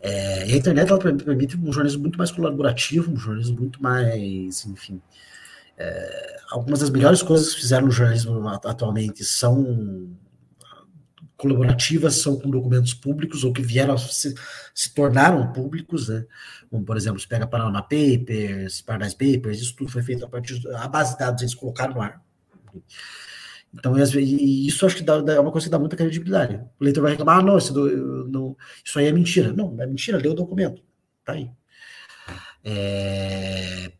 É, 0.00 0.48
e 0.48 0.52
a 0.52 0.56
internet 0.56 0.90
ela 0.90 0.98
permite 0.98 1.56
um 1.56 1.72
jornalismo 1.72 2.02
muito 2.02 2.18
mais 2.18 2.30
colaborativo, 2.30 3.10
um 3.12 3.16
jornalismo 3.16 3.58
muito 3.58 3.82
mais, 3.82 4.64
enfim, 4.66 5.00
É, 5.80 6.40
algumas 6.50 6.80
das 6.80 6.90
melhores 6.90 7.22
coisas 7.22 7.54
que 7.54 7.60
fizeram 7.60 7.86
no 7.86 7.92
jornalismo 7.92 8.48
atualmente 8.64 9.24
são 9.24 10.08
colaborativas, 11.36 12.16
são 12.16 12.36
com 12.36 12.50
documentos 12.50 12.94
públicos 12.94 13.44
ou 13.44 13.52
que 13.52 13.62
vieram 13.62 13.96
se, 13.96 14.34
se 14.74 14.92
tornaram 14.92 15.52
públicos, 15.52 16.08
né? 16.08 16.26
Como, 16.68 16.84
por 16.84 16.96
exemplo, 16.96 17.20
se 17.20 17.28
pega 17.28 17.46
Paraná 17.46 17.80
Papers, 17.80 18.80
Paradise 18.82 19.16
Papers, 19.16 19.60
isso 19.60 19.76
tudo 19.76 19.88
foi 19.90 20.02
feito 20.02 20.24
a 20.24 20.28
partir 20.28 20.60
da 20.60 20.88
base 20.88 21.12
de 21.12 21.18
dados 21.20 21.42
eles 21.42 21.54
colocaram 21.54 21.94
no 21.94 22.02
ar. 22.02 22.20
Então, 23.72 23.94
e 23.96 24.66
isso 24.66 24.84
acho 24.84 24.96
que 24.96 25.02
dá, 25.02 25.14
é 25.32 25.38
uma 25.38 25.52
coisa 25.52 25.66
que 25.66 25.70
dá 25.70 25.78
muita 25.78 25.94
credibilidade. 25.94 26.60
O 26.80 26.84
leitor 26.84 27.02
vai 27.02 27.12
reclamar, 27.12 27.38
ah, 27.38 27.42
não, 27.42 27.56
isso, 27.58 27.72
não, 28.28 28.56
isso 28.84 28.98
aí 28.98 29.06
é 29.06 29.12
mentira. 29.12 29.52
Não, 29.52 29.72
não 29.72 29.82
é 29.82 29.86
mentira, 29.86 30.18
lê 30.18 30.28
o 30.28 30.34
documento. 30.34 30.82
Tá 31.24 31.32
aí. 31.32 31.50
É, 32.64 33.92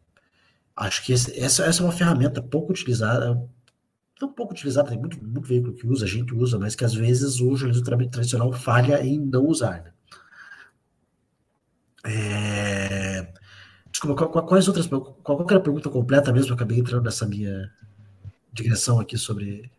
acho 0.76 1.04
que 1.04 1.12
esse, 1.12 1.38
essa, 1.38 1.64
essa 1.64 1.82
é 1.82 1.86
uma 1.86 1.92
ferramenta 1.92 2.42
pouco 2.42 2.72
utilizada, 2.72 3.40
tão 4.18 4.32
pouco 4.32 4.52
utilizada, 4.52 4.90
tem 4.90 4.98
muito, 4.98 5.22
muito 5.24 5.46
veículo 5.46 5.74
que 5.74 5.86
usa, 5.86 6.04
a 6.04 6.08
gente 6.08 6.34
usa, 6.34 6.58
mas 6.58 6.74
que 6.74 6.84
às 6.84 6.94
vezes 6.94 7.40
o 7.40 7.56
jornalismo 7.56 8.10
tradicional 8.10 8.52
falha 8.52 9.04
em 9.04 9.18
não 9.18 9.46
usar. 9.46 9.82
Né? 9.82 9.92
É, 12.04 13.32
desculpa, 13.90 14.26
quais 14.42 14.68
outras. 14.68 14.86
Qual, 14.86 15.14
qual 15.14 15.46
era 15.48 15.58
a 15.58 15.62
pergunta 15.62 15.90
completa 15.90 16.32
mesmo? 16.32 16.50
Eu 16.50 16.54
acabei 16.54 16.78
entrando 16.78 17.04
nessa 17.04 17.26
minha 17.26 17.70
digressão 18.52 19.00
aqui 19.00 19.16
sobre. 19.16 19.70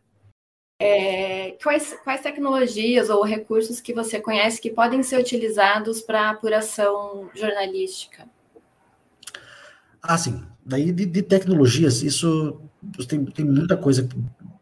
É, 0.82 1.58
quais, 1.62 1.94
quais 2.06 2.22
tecnologias 2.22 3.10
ou 3.10 3.22
recursos 3.22 3.82
que 3.82 3.94
você 3.94 4.22
conhece 4.22 4.62
que 4.62 4.70
podem 4.70 5.04
ser 5.04 5.20
utilizados 5.20 6.02
para 6.02 6.30
apuração 6.30 7.30
jornalística? 7.36 8.26
Ah, 10.02 10.18
sim. 10.18 10.42
Daí 10.66 10.94
de, 10.94 11.06
de, 11.06 11.22
tecnologias, 11.22 12.02
isso 12.02 12.62
tem, 13.10 13.26
tem 13.26 13.46
muita 13.46 13.76
coisa 13.76 14.08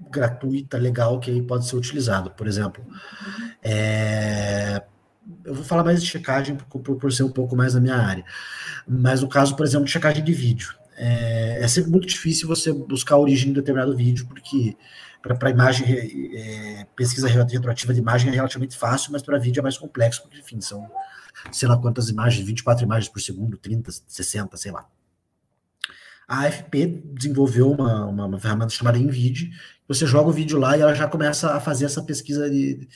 gratuita, 0.10 0.78
legal, 0.78 1.20
que 1.20 1.30
aí 1.30 1.42
pode 1.42 1.68
ser 1.68 1.76
utilizado. 1.76 2.32
Por 2.32 2.48
exemplo, 2.48 2.84
é, 3.62 4.82
eu 5.46 5.54
vou 5.54 5.64
falar 5.64 5.84
mais 5.84 6.02
de 6.02 6.10
checagem 6.10 6.56
por, 6.56 6.82
por, 6.82 6.96
por, 6.96 7.12
ser 7.12 7.24
um 7.24 7.32
pouco 7.32 7.56
mais 7.56 7.76
na 7.76 7.80
minha 7.80 7.96
área. 7.96 8.26
Mas 8.88 9.22
no 9.22 9.30
caso, 9.30 9.56
por 9.56 9.66
exemplo, 9.66 9.86
de 9.86 9.92
checagem 9.92 10.24
de 10.24 10.34
vídeo. 10.34 10.74
É, 10.96 11.60
é 11.62 11.68
sempre 11.68 11.92
muito 11.92 12.08
difícil 12.08 12.48
você 12.48 12.74
buscar 12.74 13.16
a 13.16 13.20
origem 13.20 13.50
de 13.50 13.60
determinado 13.60 13.96
vídeo, 13.96 14.26
porque 14.28 14.76
para 15.36 15.50
imagem, 15.50 15.86
é, 16.36 16.86
pesquisa 16.96 17.28
retroativa 17.28 17.94
de 17.94 18.00
imagem 18.00 18.30
é 18.30 18.36
relativamente 18.36 18.78
fácil, 18.78 19.12
mas 19.12 19.22
para 19.22 19.38
vídeo 19.38 19.60
é 19.60 19.64
mais 19.64 19.78
complexo, 19.78 20.22
porque, 20.22 20.40
enfim, 20.40 20.62
são 20.62 20.90
sei 21.52 21.68
lá 21.68 21.78
quantas 21.78 22.10
imagens, 22.10 22.46
24 22.46 22.84
imagens 22.84 23.12
por 23.12 23.22
segundo, 23.22 23.58
30, 23.58 23.92
60, 24.08 24.58
sei 24.58 24.72
lá. 24.72 24.88
A 26.28 26.46
AFP 26.46 27.04
desenvolveu 27.14 27.72
uma, 27.72 28.06
uma, 28.06 28.26
uma 28.26 28.40
ferramenta 28.40 28.70
chamada 28.70 28.98
InVid, 28.98 29.50
você 29.88 30.06
joga 30.06 30.30
o 30.30 30.34
vídeo 30.34 30.60
lá 30.60 30.78
e 30.78 30.82
ela 30.82 30.94
já 30.94 31.08
começa 31.08 31.54
a 31.54 31.60
fazer 31.60 31.86
essa 31.86 32.04
pesquisa 32.04 32.50
de, 32.50 32.88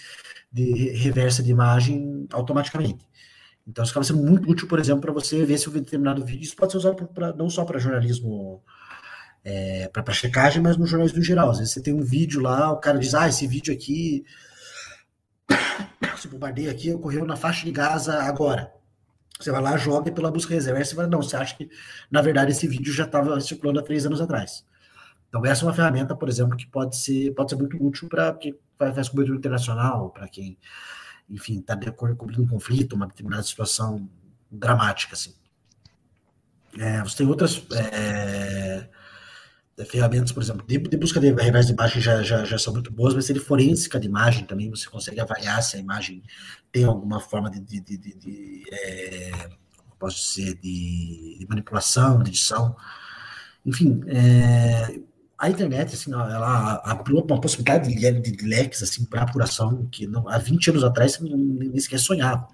de 0.51 0.89
reversa 0.97 1.41
de 1.41 1.49
imagem 1.49 2.27
automaticamente. 2.31 3.05
Então, 3.65 3.83
isso 3.83 3.91
acaba 3.91 4.03
sendo 4.03 4.21
muito 4.21 4.49
útil, 4.49 4.67
por 4.67 4.79
exemplo, 4.79 5.01
para 5.01 5.13
você 5.13 5.45
ver 5.45 5.57
se 5.57 5.69
um 5.69 5.73
determinado 5.73 6.25
vídeo. 6.25 6.43
Isso 6.43 6.55
pode 6.55 6.73
ser 6.73 6.79
usado 6.79 7.07
pra, 7.07 7.31
não 7.33 7.49
só 7.49 7.63
para 7.63 7.79
jornalismo, 7.79 8.61
é, 9.43 9.87
para 9.89 10.13
checagem, 10.13 10.61
mas 10.61 10.77
no 10.77 10.85
jornalismo 10.85 11.19
em 11.19 11.23
geral. 11.23 11.51
Às 11.51 11.59
vezes 11.59 11.73
você 11.73 11.81
tem 11.81 11.93
um 11.93 12.03
vídeo 12.03 12.41
lá, 12.41 12.71
o 12.71 12.77
cara 12.77 12.97
diz: 12.97 13.13
Ah, 13.13 13.27
esse 13.27 13.45
vídeo 13.47 13.73
aqui, 13.73 14.23
esse 16.15 16.27
bombardeio 16.27 16.71
aqui 16.71 16.93
ocorreu 16.93 17.25
na 17.25 17.35
faixa 17.35 17.65
de 17.65 17.71
Gaza 17.71 18.21
agora. 18.23 18.71
Você 19.39 19.51
vai 19.51 19.61
lá, 19.61 19.75
joga 19.75 20.11
pela 20.11 20.29
busca 20.29 20.53
reserva. 20.53 20.79
Aí 20.79 20.85
você 20.85 20.93
vai, 20.93 21.07
não, 21.07 21.21
você 21.21 21.35
acha 21.35 21.55
que, 21.57 21.67
na 22.11 22.21
verdade, 22.21 22.51
esse 22.51 22.67
vídeo 22.67 22.93
já 22.93 23.05
estava 23.05 23.39
circulando 23.41 23.79
há 23.79 23.83
três 23.83 24.05
anos 24.05 24.21
atrás. 24.21 24.63
Então, 25.29 25.43
essa 25.45 25.63
é 25.63 25.67
uma 25.67 25.73
ferramenta, 25.73 26.15
por 26.15 26.29
exemplo, 26.29 26.55
que 26.55 26.67
pode 26.67 26.95
ser, 26.97 27.33
pode 27.33 27.49
ser 27.49 27.55
muito 27.55 27.83
útil 27.83 28.07
para 28.07 28.33
quem 28.33 28.55
faz 28.77 29.09
cobertura 29.09 29.37
internacional, 29.37 30.11
para 30.11 30.27
quem 30.27 30.57
enfim, 31.31 31.59
está 31.59 31.77
com 31.91 32.07
um 32.07 32.47
conflito, 32.47 32.93
uma 32.93 33.07
determinada 33.07 33.43
situação 33.43 34.09
dramática, 34.51 35.13
assim. 35.13 35.33
É, 36.77 37.01
você 37.01 37.17
tem 37.17 37.27
outras 37.27 37.65
é, 37.71 38.89
ferramentas, 39.85 40.31
por 40.31 40.41
exemplo, 40.43 40.65
de, 40.67 40.77
de, 40.77 40.97
busca 40.97 41.19
de 41.19 41.31
revés 41.31 41.67
de 41.67 41.73
imagem 41.73 42.01
já, 42.01 42.21
já, 42.21 42.43
já 42.43 42.57
são 42.57 42.73
muito 42.73 42.91
boas, 42.91 43.13
mas 43.13 43.25
se 43.25 43.33
de 43.33 43.39
forênsica 43.39 43.99
de 43.99 44.07
imagem 44.07 44.45
também, 44.45 44.69
você 44.69 44.87
consegue 44.89 45.19
avaliar 45.19 45.61
se 45.61 45.77
a 45.77 45.79
imagem 45.79 46.23
tem 46.71 46.83
alguma 46.83 47.19
forma 47.19 47.49
de, 47.49 47.59
de, 47.59 47.79
de, 47.79 47.97
de, 47.97 48.63
é, 48.71 49.49
posso 49.99 50.35
dizer, 50.35 50.55
de, 50.55 51.45
manipulação, 51.49 52.23
de 52.23 52.29
edição. 52.29 52.75
Enfim, 53.65 54.01
é, 54.07 54.99
a 55.37 55.49
internet, 55.49 55.93
assim, 55.93 56.11
ela 56.11 56.81
abriu 56.83 57.17
uma 57.17 57.39
possibilidade 57.39 57.93
de, 57.93 58.45
leques, 58.45 58.81
assim, 58.83 59.05
para 59.05 59.23
apuração 59.23 59.87
que 59.91 60.07
não, 60.07 60.27
há 60.27 60.37
20 60.37 60.71
anos 60.71 60.83
atrás 60.83 61.13
você 61.13 61.23
nem 61.23 61.79
sequer 61.79 61.99
sonhava. 61.99 62.47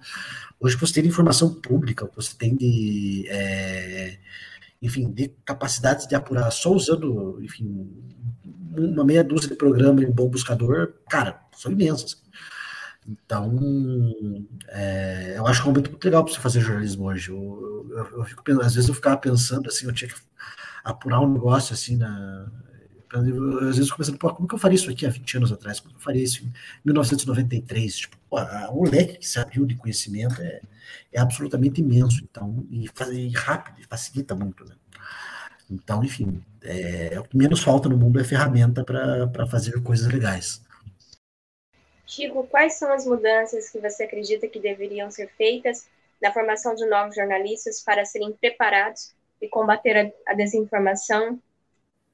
Hoje 0.60 0.76
você 0.76 0.94
tem 0.94 1.06
informação 1.06 1.54
pública, 1.54 2.10
você 2.16 2.34
tem 2.36 2.56
de, 2.56 3.26
é, 3.28 4.18
enfim, 4.80 5.10
de 5.10 5.28
capacidades 5.44 6.06
de 6.06 6.14
apurar 6.14 6.50
só 6.50 6.72
usando, 6.72 7.38
enfim, 7.42 7.90
uma 8.76 9.04
meia 9.04 9.24
dúzia 9.24 9.48
de 9.48 9.56
programas 9.56 10.04
em 10.04 10.08
um 10.08 10.12
bom 10.12 10.28
buscador, 10.28 10.94
cara, 11.08 11.40
são 11.56 11.72
imensas. 11.72 12.22
Então, 13.06 13.56
é, 14.68 15.34
eu 15.36 15.46
acho 15.46 15.62
que 15.62 15.68
é 15.68 15.70
um 15.70 15.72
momento 15.72 15.90
muito 15.90 16.04
legal 16.04 16.24
para 16.24 16.34
você 16.34 16.40
fazer 16.40 16.60
jornalismo 16.60 17.06
hoje. 17.06 17.30
Eu, 17.30 17.86
eu, 17.90 18.18
eu 18.18 18.24
fico, 18.24 18.42
às 18.60 18.74
vezes 18.74 18.88
eu 18.88 18.94
ficava 18.94 19.16
pensando 19.16 19.68
assim, 19.68 19.86
eu 19.86 19.92
tinha 19.92 20.10
que 20.10 20.16
apurar 20.84 21.20
um 21.20 21.32
negócio 21.32 21.72
assim 21.72 21.96
na, 21.96 22.46
às 23.12 23.76
vezes 23.76 23.90
começando, 23.90 24.18
pô, 24.18 24.32
como 24.34 24.46
que 24.46 24.54
eu 24.54 24.58
faria 24.58 24.76
isso 24.76 24.90
aqui 24.90 25.06
há 25.06 25.10
20 25.10 25.36
anos 25.38 25.52
atrás? 25.52 25.80
Como 25.80 25.94
que 25.94 25.98
eu 25.98 26.04
faria 26.04 26.22
isso 26.22 26.44
em 26.44 26.52
1993? 26.84 27.96
Tipo, 27.96 28.17
o 28.30 28.84
leque 28.84 29.18
que 29.18 29.26
se 29.26 29.38
abriu 29.38 29.64
de 29.64 29.76
conhecimento 29.76 30.40
é, 30.40 30.60
é 31.12 31.20
absolutamente 31.20 31.80
imenso, 31.80 32.22
então, 32.22 32.66
e, 32.70 32.86
e 33.12 33.28
rápido, 33.30 33.80
e 33.80 33.84
facilita 33.84 34.34
muito, 34.34 34.64
né? 34.64 34.74
Então, 35.70 36.02
enfim, 36.02 36.42
é, 36.62 37.18
o 37.20 37.24
que 37.24 37.36
menos 37.36 37.62
falta 37.62 37.88
no 37.88 37.96
mundo 37.96 38.20
é 38.20 38.24
ferramenta 38.24 38.82
para 38.84 39.46
fazer 39.46 39.82
coisas 39.82 40.10
legais. 40.10 40.62
Chico, 42.06 42.46
quais 42.46 42.78
são 42.78 42.90
as 42.90 43.04
mudanças 43.04 43.68
que 43.68 43.78
você 43.78 44.04
acredita 44.04 44.48
que 44.48 44.58
deveriam 44.58 45.10
ser 45.10 45.30
feitas 45.36 45.86
na 46.20 46.32
formação 46.32 46.74
de 46.74 46.86
novos 46.86 47.14
jornalistas 47.14 47.82
para 47.82 48.04
serem 48.04 48.32
preparados 48.32 49.12
e 49.40 49.48
combater 49.48 50.12
a, 50.26 50.32
a 50.32 50.34
desinformação 50.34 51.38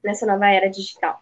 nessa 0.03 0.25
nova 0.25 0.49
era 0.49 0.69
digital? 0.69 1.21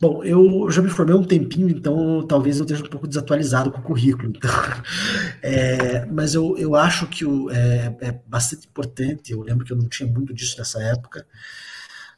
Bom, 0.00 0.22
eu 0.24 0.70
já 0.70 0.82
me 0.82 0.90
formei 0.90 1.14
um 1.14 1.24
tempinho, 1.24 1.68
então 1.68 2.26
talvez 2.26 2.58
eu 2.58 2.64
esteja 2.64 2.84
um 2.84 2.88
pouco 2.88 3.06
desatualizado 3.06 3.70
com 3.70 3.78
o 3.78 3.82
currículo. 3.82 4.32
Então, 4.36 4.50
é, 5.42 6.04
mas 6.06 6.34
eu, 6.34 6.56
eu 6.58 6.74
acho 6.74 7.06
que 7.06 7.24
o, 7.24 7.50
é, 7.50 7.96
é, 8.00 8.20
bastante 8.26 8.66
importante. 8.66 9.32
Eu 9.32 9.42
lembro 9.42 9.64
que 9.64 9.72
eu 9.72 9.76
não 9.76 9.88
tinha 9.88 10.08
muito 10.08 10.34
disso 10.34 10.58
nessa 10.58 10.82
época. 10.82 11.26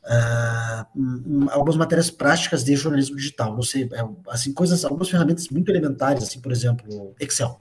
Uh, 0.07 1.51
algumas 1.51 1.77
matérias 1.77 2.11
práticas 2.11 2.63
de 2.63 2.77
jornalismo 2.77 3.17
digital, 3.17 3.53
não 3.53 3.63
sei, 3.63 3.89
é, 3.93 4.09
assim 4.29 4.53
coisas, 4.53 4.85
algumas 4.85 5.11
ferramentas 5.11 5.49
muito 5.49 5.69
elementares, 5.69 6.23
assim, 6.23 6.41
por 6.41 6.53
exemplo, 6.53 7.13
Excel. 7.19 7.61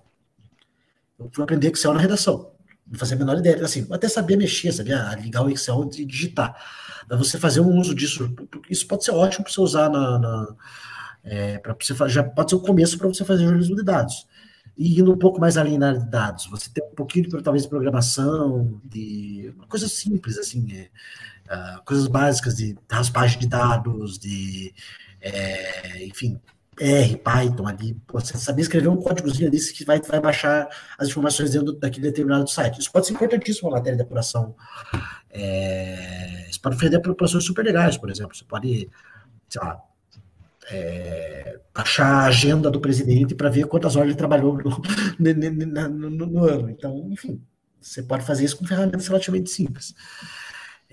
Eu 1.18 1.28
fui 1.34 1.44
aprender 1.44 1.72
Excel 1.72 1.94
na 1.94 2.00
redação, 2.00 2.52
não 2.88 3.00
fazia 3.00 3.16
a 3.16 3.20
menor 3.20 3.38
ideia, 3.38 3.64
assim, 3.64 3.88
até 3.92 4.08
sabia 4.08 4.38
mexer, 4.38 4.72
sabia 4.72 5.16
ligar 5.16 5.44
o 5.44 5.50
Excel 5.50 5.90
e 5.98 6.06
digitar 6.06 6.56
para 7.08 7.18
você 7.18 7.38
fazer 7.38 7.62
um 7.62 7.78
uso 7.78 7.94
disso. 7.96 8.34
Isso 8.70 8.88
pode 8.88 9.04
ser 9.04 9.12
ótimo 9.12 9.44
para 9.44 9.54
você 9.54 9.62
usar 9.62 9.90
na. 9.90 10.20
na 10.20 10.56
é, 11.24 11.58
para 11.58 11.74
você 11.74 11.96
já 12.08 12.24
pode 12.24 12.52
ser 12.52 12.56
o 12.56 12.60
começo 12.60 12.98
para 12.98 13.08
você 13.08 13.26
fazer 13.26 13.44
jornalismo 13.44 13.76
de 13.76 13.84
dados. 13.84 14.28
E 14.78 15.00
indo 15.00 15.12
um 15.12 15.18
pouco 15.18 15.40
mais 15.40 15.58
além 15.58 15.78
na 15.78 15.88
área 15.88 16.00
de 16.00 16.10
dados, 16.10 16.48
você 16.48 16.70
tem 16.70 16.84
um 16.84 16.96
pouquinho 16.96 17.28
de 17.28 17.42
talvez 17.42 17.66
programação, 17.66 18.80
de 18.84 19.54
coisas 19.70 19.92
simples, 19.94 20.38
assim, 20.38 20.68
é, 20.72 20.90
uh, 21.56 21.84
coisas 21.84 22.08
básicas 22.08 22.56
de 22.56 22.78
raspagem 22.92 23.40
de 23.40 23.48
dados, 23.48 24.20
de 24.20 24.74
é, 25.22 26.06
enfim, 26.06 26.40
R, 26.80 27.18
Python 27.18 27.68
ali, 27.68 27.98
você 28.12 28.38
saber 28.38 28.62
escrever 28.62 28.90
um 28.90 28.98
códigozinho 28.98 29.50
desse 29.50 29.74
que 29.74 29.86
vai, 29.86 30.02
vai 30.02 30.20
baixar 30.20 30.68
as 30.98 31.08
informações 31.08 31.52
dentro 31.52 31.74
daquele 31.74 32.08
determinado 32.08 32.50
site. 32.50 32.80
Isso 32.80 32.92
pode 32.92 33.08
ser 33.08 33.14
importantíssimo 33.14 33.70
na 33.70 33.78
matéria 33.78 33.96
de 33.96 34.04
apuração. 34.04 34.56
É, 35.30 36.48
isso 36.50 36.62
pode 36.62 36.78
fazer 36.78 36.98
apurações 36.98 37.46
super 37.46 37.64
legais, 37.64 37.98
por 37.98 38.10
exemplo. 38.10 38.36
Você 38.36 38.44
pode, 38.44 38.90
sei 39.48 39.62
lá, 39.62 39.80
é, 40.70 41.60
a 41.74 42.26
agenda 42.26 42.70
do 42.70 42.82
presidente 42.82 43.36
para 43.36 43.50
ver 43.50 43.68
quantas 43.68 43.96
horas 43.96 44.10
ele 44.10 44.18
trabalhou 44.18 44.58
no, 44.58 44.82
no, 45.20 46.10
no, 46.10 46.26
no 46.28 46.44
ano. 46.44 46.70
Então, 46.70 47.08
enfim, 47.12 47.42
você 47.80 48.02
pode 48.02 48.26
fazer 48.26 48.46
isso 48.46 48.58
com 48.58 48.66
ferramentas 48.66 49.08
relativamente 49.08 49.50
simples. 49.50 49.94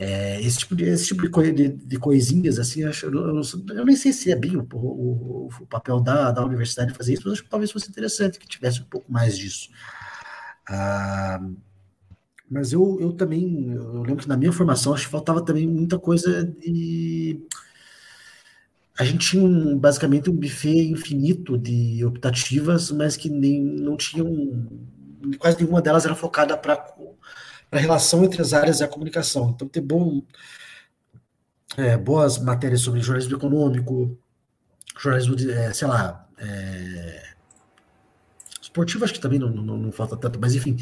É, 0.05 0.41
esse 0.41 0.59
tipo 0.59 0.75
de, 0.75 0.85
esse 0.85 1.07
tipo 1.07 1.43
de, 1.43 1.69
de, 1.69 1.97
coisinhas, 1.97 2.59
assim, 2.59 2.81
eu, 2.83 2.91
eu, 3.05 3.41
eu, 3.69 3.85
nem 3.85 3.95
sei 3.95 4.13
se 4.13 4.33
é 4.33 4.37
bem 4.37 4.57
o, 4.57 4.67
o, 4.73 5.49
o, 5.61 5.67
papel 5.67 6.01
da, 6.01 6.33
da 6.33 6.45
universidade 6.45 6.93
fazer 6.93 7.13
isso, 7.13 7.23
mas 7.25 7.35
acho 7.35 7.45
que 7.45 7.49
talvez 7.49 7.71
fosse 7.71 7.89
interessante 7.89 8.37
que 8.41 8.49
tivesse 8.49 8.81
um 8.81 8.85
pouco 8.87 9.13
mais 9.13 9.39
disso. 9.39 9.71
Ah, 10.69 11.41
Mas 12.51 12.73
eu, 12.73 12.99
eu 13.01 13.13
também, 13.13 13.73
eu 13.75 14.03
lembro 14.03 14.25
que 14.25 14.29
na 14.29 14.37
minha 14.37 14.53
formação, 14.53 14.93
acho 14.93 15.05
que 15.05 15.11
faltava 15.13 15.45
também 15.45 15.69
muita 15.69 15.99
coisa 16.01 16.45
de. 16.45 17.41
A 18.99 19.05
gente 19.05 19.31
tinha 19.31 19.45
um, 19.45 19.79
basicamente 19.79 20.31
um 20.31 20.37
buffet 20.37 20.91
infinito 20.91 21.57
de 21.57 22.05
optativas, 22.05 22.91
mas 22.91 23.17
que 23.17 23.31
nem 23.31 23.63
não 23.63 23.97
tinham. 23.97 24.69
Quase 25.39 25.59
nenhuma 25.59 25.81
delas 25.81 26.05
era 26.05 26.15
focada 26.17 26.57
para 26.59 26.77
a 27.73 27.79
relação 27.79 28.23
entre 28.23 28.43
as 28.43 28.53
áreas 28.53 28.81
e 28.81 28.85
a 28.85 28.89
comunicação. 28.89 29.51
Então, 29.51 29.67
ter 29.67 29.81
bom, 29.81 30.23
é, 31.77 31.97
boas 31.97 32.39
matérias 32.39 32.83
sobre 32.83 33.01
jornalismo 33.01 33.37
econômico, 33.37 34.17
jornalismo, 34.99 35.35
de, 35.35 35.51
é, 35.51 35.73
sei 35.73 35.89
lá, 35.89 36.29
é, 36.37 37.33
esportivo 38.61 39.05
acho 39.05 39.15
que 39.15 39.21
também 39.21 39.39
não, 39.39 39.49
não, 39.49 39.79
não 39.79 39.91
falta 39.91 40.17
tanto, 40.17 40.39
mas 40.39 40.55
enfim. 40.55 40.77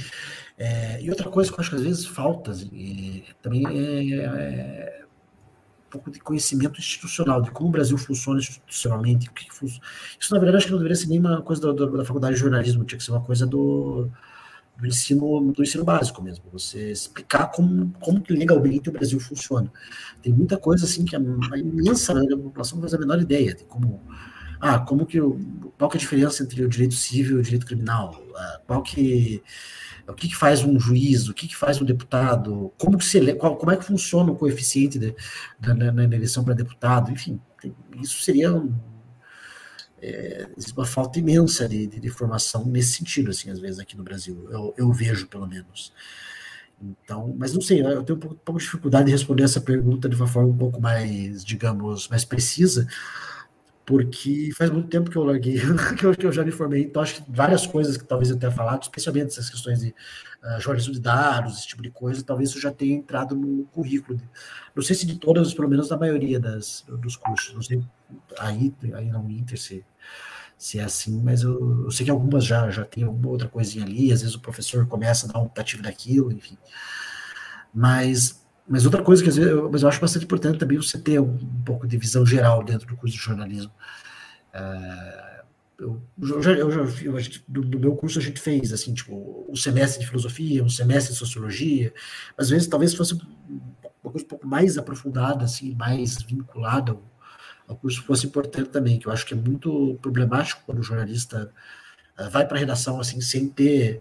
É, 0.58 1.00
e 1.00 1.08
outra 1.08 1.30
coisa 1.30 1.50
que 1.50 1.56
eu 1.56 1.60
acho 1.60 1.70
que 1.70 1.76
às 1.76 1.82
vezes 1.82 2.04
falta 2.04 2.52
e, 2.72 3.24
também 3.40 3.64
é, 3.66 4.24
é, 4.24 5.04
um 5.86 5.90
pouco 5.90 6.10
de 6.10 6.18
conhecimento 6.18 6.80
institucional, 6.80 7.40
de 7.40 7.52
como 7.52 7.68
o 7.68 7.72
Brasil 7.72 7.96
funciona 7.96 8.40
institucionalmente. 8.40 9.28
O 9.28 9.32
que, 9.32 9.44
que 9.44 9.54
funciona. 9.54 9.84
Isso, 10.18 10.34
na 10.34 10.40
verdade, 10.40 10.58
acho 10.58 10.66
que 10.66 10.72
não 10.72 10.78
deveria 10.78 10.96
ser 10.96 11.06
nem 11.06 11.20
uma 11.20 11.40
coisa 11.40 11.62
do, 11.62 11.72
do, 11.72 11.98
da 11.98 12.04
faculdade 12.04 12.34
de 12.34 12.40
jornalismo, 12.40 12.84
tinha 12.84 12.98
que 12.98 13.04
ser 13.04 13.12
uma 13.12 13.22
coisa 13.22 13.46
do, 13.46 14.10
do 14.80 14.86
ensino, 14.86 15.52
do 15.52 15.62
ensino 15.62 15.84
básico 15.84 16.22
mesmo, 16.22 16.44
você 16.52 16.90
explicar 16.90 17.48
como, 17.48 17.92
como 18.00 18.20
que 18.20 18.32
legalmente 18.32 18.88
o 18.88 18.92
Brasil 18.92 19.20
funciona. 19.20 19.70
Tem 20.22 20.32
muita 20.32 20.56
coisa 20.56 20.84
assim 20.84 21.04
que 21.04 21.14
a, 21.14 21.18
a 21.18 21.58
imensa 21.58 22.14
maioria 22.14 22.36
da 22.36 22.42
população 22.42 22.76
não 22.76 22.82
faz 22.82 22.94
a 22.94 22.98
menor 22.98 23.20
ideia 23.20 23.54
de 23.54 23.64
como 23.64 24.00
ah, 24.60 24.78
como 24.78 25.06
que 25.06 25.18
qual 25.78 25.90
que 25.90 25.96
é 25.96 25.98
a 25.98 26.00
diferença 26.00 26.42
entre 26.42 26.62
o 26.62 26.68
direito 26.68 26.94
civil 26.94 27.38
e 27.38 27.40
o 27.40 27.42
direito 27.42 27.66
criminal? 27.66 28.22
Ah, 28.36 28.60
qual 28.66 28.82
que 28.82 29.42
o 30.08 30.14
que, 30.14 30.28
que 30.28 30.36
faz 30.36 30.64
um 30.64 30.78
juiz, 30.78 31.28
o 31.28 31.34
que, 31.34 31.46
que 31.46 31.56
faz 31.56 31.80
um 31.80 31.84
deputado, 31.84 32.72
como 32.76 32.98
que 32.98 33.04
se 33.04 33.34
qual, 33.34 33.56
como 33.56 33.70
é 33.70 33.76
que 33.76 33.84
funciona 33.84 34.32
o 34.32 34.36
coeficiente 34.36 34.98
de, 34.98 35.14
na, 35.60 35.92
na, 35.92 36.04
eleição 36.04 36.42
para 36.42 36.52
deputado, 36.54 37.12
enfim, 37.12 37.40
tem, 37.60 37.74
isso 38.00 38.20
seria 38.22 38.52
um, 38.52 38.74
é, 40.02 40.48
uma 40.76 40.86
falta 40.86 41.18
imensa 41.18 41.68
de, 41.68 41.86
de, 41.86 42.00
de, 42.00 42.08
formação 42.08 42.64
nesse 42.64 42.92
sentido, 42.92 43.30
assim, 43.30 43.50
às 43.50 43.58
vezes 43.58 43.78
aqui 43.78 43.96
no 43.96 44.02
Brasil, 44.02 44.48
eu, 44.50 44.74
eu 44.76 44.92
vejo 44.92 45.26
pelo 45.26 45.46
menos. 45.46 45.92
Então, 46.82 47.34
mas 47.38 47.52
não 47.52 47.60
sei, 47.60 47.82
eu 47.82 48.02
tenho 48.02 48.16
um 48.16 48.20
pouco, 48.20 48.34
um 48.34 48.38
pouco 48.38 48.58
de 48.58 48.64
dificuldade 48.64 49.06
de 49.06 49.12
responder 49.12 49.42
essa 49.42 49.60
pergunta 49.60 50.08
de 50.08 50.16
uma 50.16 50.26
forma 50.26 50.48
um 50.48 50.56
pouco 50.56 50.80
mais, 50.80 51.44
digamos, 51.44 52.08
mais 52.08 52.24
precisa, 52.24 52.86
porque 53.84 54.50
faz 54.56 54.70
muito 54.70 54.88
tempo 54.88 55.10
que 55.10 55.16
eu 55.16 55.24
larguei, 55.24 55.58
que 55.98 56.04
eu, 56.04 56.14
que 56.14 56.26
eu 56.26 56.32
já 56.32 56.44
me 56.44 56.50
formei, 56.50 56.82
então 56.84 57.02
acho 57.02 57.16
que 57.16 57.24
várias 57.28 57.66
coisas 57.66 57.96
que 57.96 58.04
talvez 58.04 58.30
eu 58.30 58.38
tenha 58.38 58.52
falado, 58.52 58.82
especialmente 58.82 59.28
essas 59.28 59.50
questões 59.50 59.80
de 59.80 59.88
uh, 59.88 60.60
jornalismo 60.60 60.92
de 60.92 61.00
dados, 61.00 61.58
esse 61.58 61.68
tipo 61.68 61.82
de 61.82 61.90
coisa, 61.90 62.22
talvez 62.22 62.50
isso 62.50 62.60
já 62.60 62.70
tenha 62.70 62.94
entrado 62.94 63.34
no 63.34 63.64
currículo. 63.66 64.20
Não 64.74 64.82
sei 64.82 64.94
se 64.94 65.06
de 65.06 65.18
todas, 65.18 65.48
mas 65.48 65.54
pelo 65.54 65.68
menos 65.68 65.88
da 65.88 65.96
maioria 65.96 66.38
das, 66.38 66.84
dos 66.88 67.16
cursos. 67.16 67.54
Não 67.54 67.62
sei 67.62 67.82
aí, 68.38 68.72
aí 68.94 69.10
no 69.10 69.28
Inter 69.30 69.60
se, 69.60 69.84
se 70.56 70.78
é 70.78 70.84
assim, 70.84 71.20
mas 71.20 71.42
eu, 71.42 71.84
eu 71.84 71.90
sei 71.90 72.04
que 72.04 72.10
algumas 72.10 72.44
já, 72.44 72.70
já 72.70 72.84
tem 72.84 73.04
alguma 73.04 73.28
outra 73.28 73.48
coisinha 73.48 73.84
ali, 73.84 74.12
às 74.12 74.20
vezes 74.20 74.36
o 74.36 74.40
professor 74.40 74.86
começa 74.86 75.26
a 75.26 75.32
dar 75.32 75.40
um 75.40 75.48
tativo 75.48 75.82
daquilo, 75.82 76.30
enfim. 76.32 76.56
Mas 77.72 78.40
mas 78.70 78.84
outra 78.84 79.02
coisa 79.02 79.20
que 79.20 79.28
às 79.28 79.34
vezes, 79.34 79.50
eu, 79.50 79.68
mas 79.68 79.82
eu 79.82 79.88
acho 79.88 80.00
bastante 80.00 80.24
importante 80.24 80.60
também 80.60 80.76
você 80.76 80.96
ter 80.96 81.18
um, 81.18 81.34
um 81.34 81.62
pouco 81.64 81.88
de 81.88 81.98
visão 81.98 82.24
geral 82.24 82.62
dentro 82.62 82.86
do 82.86 82.96
curso 82.96 83.16
de 83.16 83.20
jornalismo. 83.20 83.72
Uh, 84.54 85.44
eu, 85.76 86.02
eu, 86.22 86.40
já, 86.40 86.52
eu 86.52 86.70
já 86.70 87.02
eu, 87.02 87.16
do, 87.48 87.62
do, 87.62 87.80
meu 87.80 87.96
curso 87.96 88.20
a 88.20 88.22
gente 88.22 88.40
fez 88.40 88.72
assim, 88.72 88.94
tipo, 88.94 89.44
um 89.48 89.56
semestre 89.56 89.98
de 89.98 90.06
filosofia, 90.06 90.62
um 90.62 90.68
semestre 90.68 91.12
de 91.12 91.18
sociologia, 91.18 91.92
às 92.38 92.50
vezes 92.50 92.68
talvez 92.68 92.94
fosse 92.94 93.14
uma 93.14 94.12
coisa 94.12 94.24
um 94.24 94.28
pouco 94.28 94.46
mais 94.46 94.78
aprofundada, 94.78 95.44
assim, 95.44 95.74
mais 95.74 96.22
vinculada 96.22 96.92
ao, 96.92 97.02
ao 97.66 97.74
curso, 97.74 98.04
fosse 98.04 98.24
importante 98.24 98.70
também, 98.70 99.00
que 99.00 99.08
eu 99.08 99.12
acho 99.12 99.26
que 99.26 99.34
é 99.34 99.36
muito 99.36 99.98
problemático 100.00 100.62
quando 100.64 100.78
o 100.78 100.84
jornalista 100.84 101.52
uh, 102.16 102.30
vai 102.30 102.46
para 102.46 102.56
a 102.56 102.60
redação 102.60 103.00
assim, 103.00 103.20
sem 103.20 103.48
ter 103.48 104.00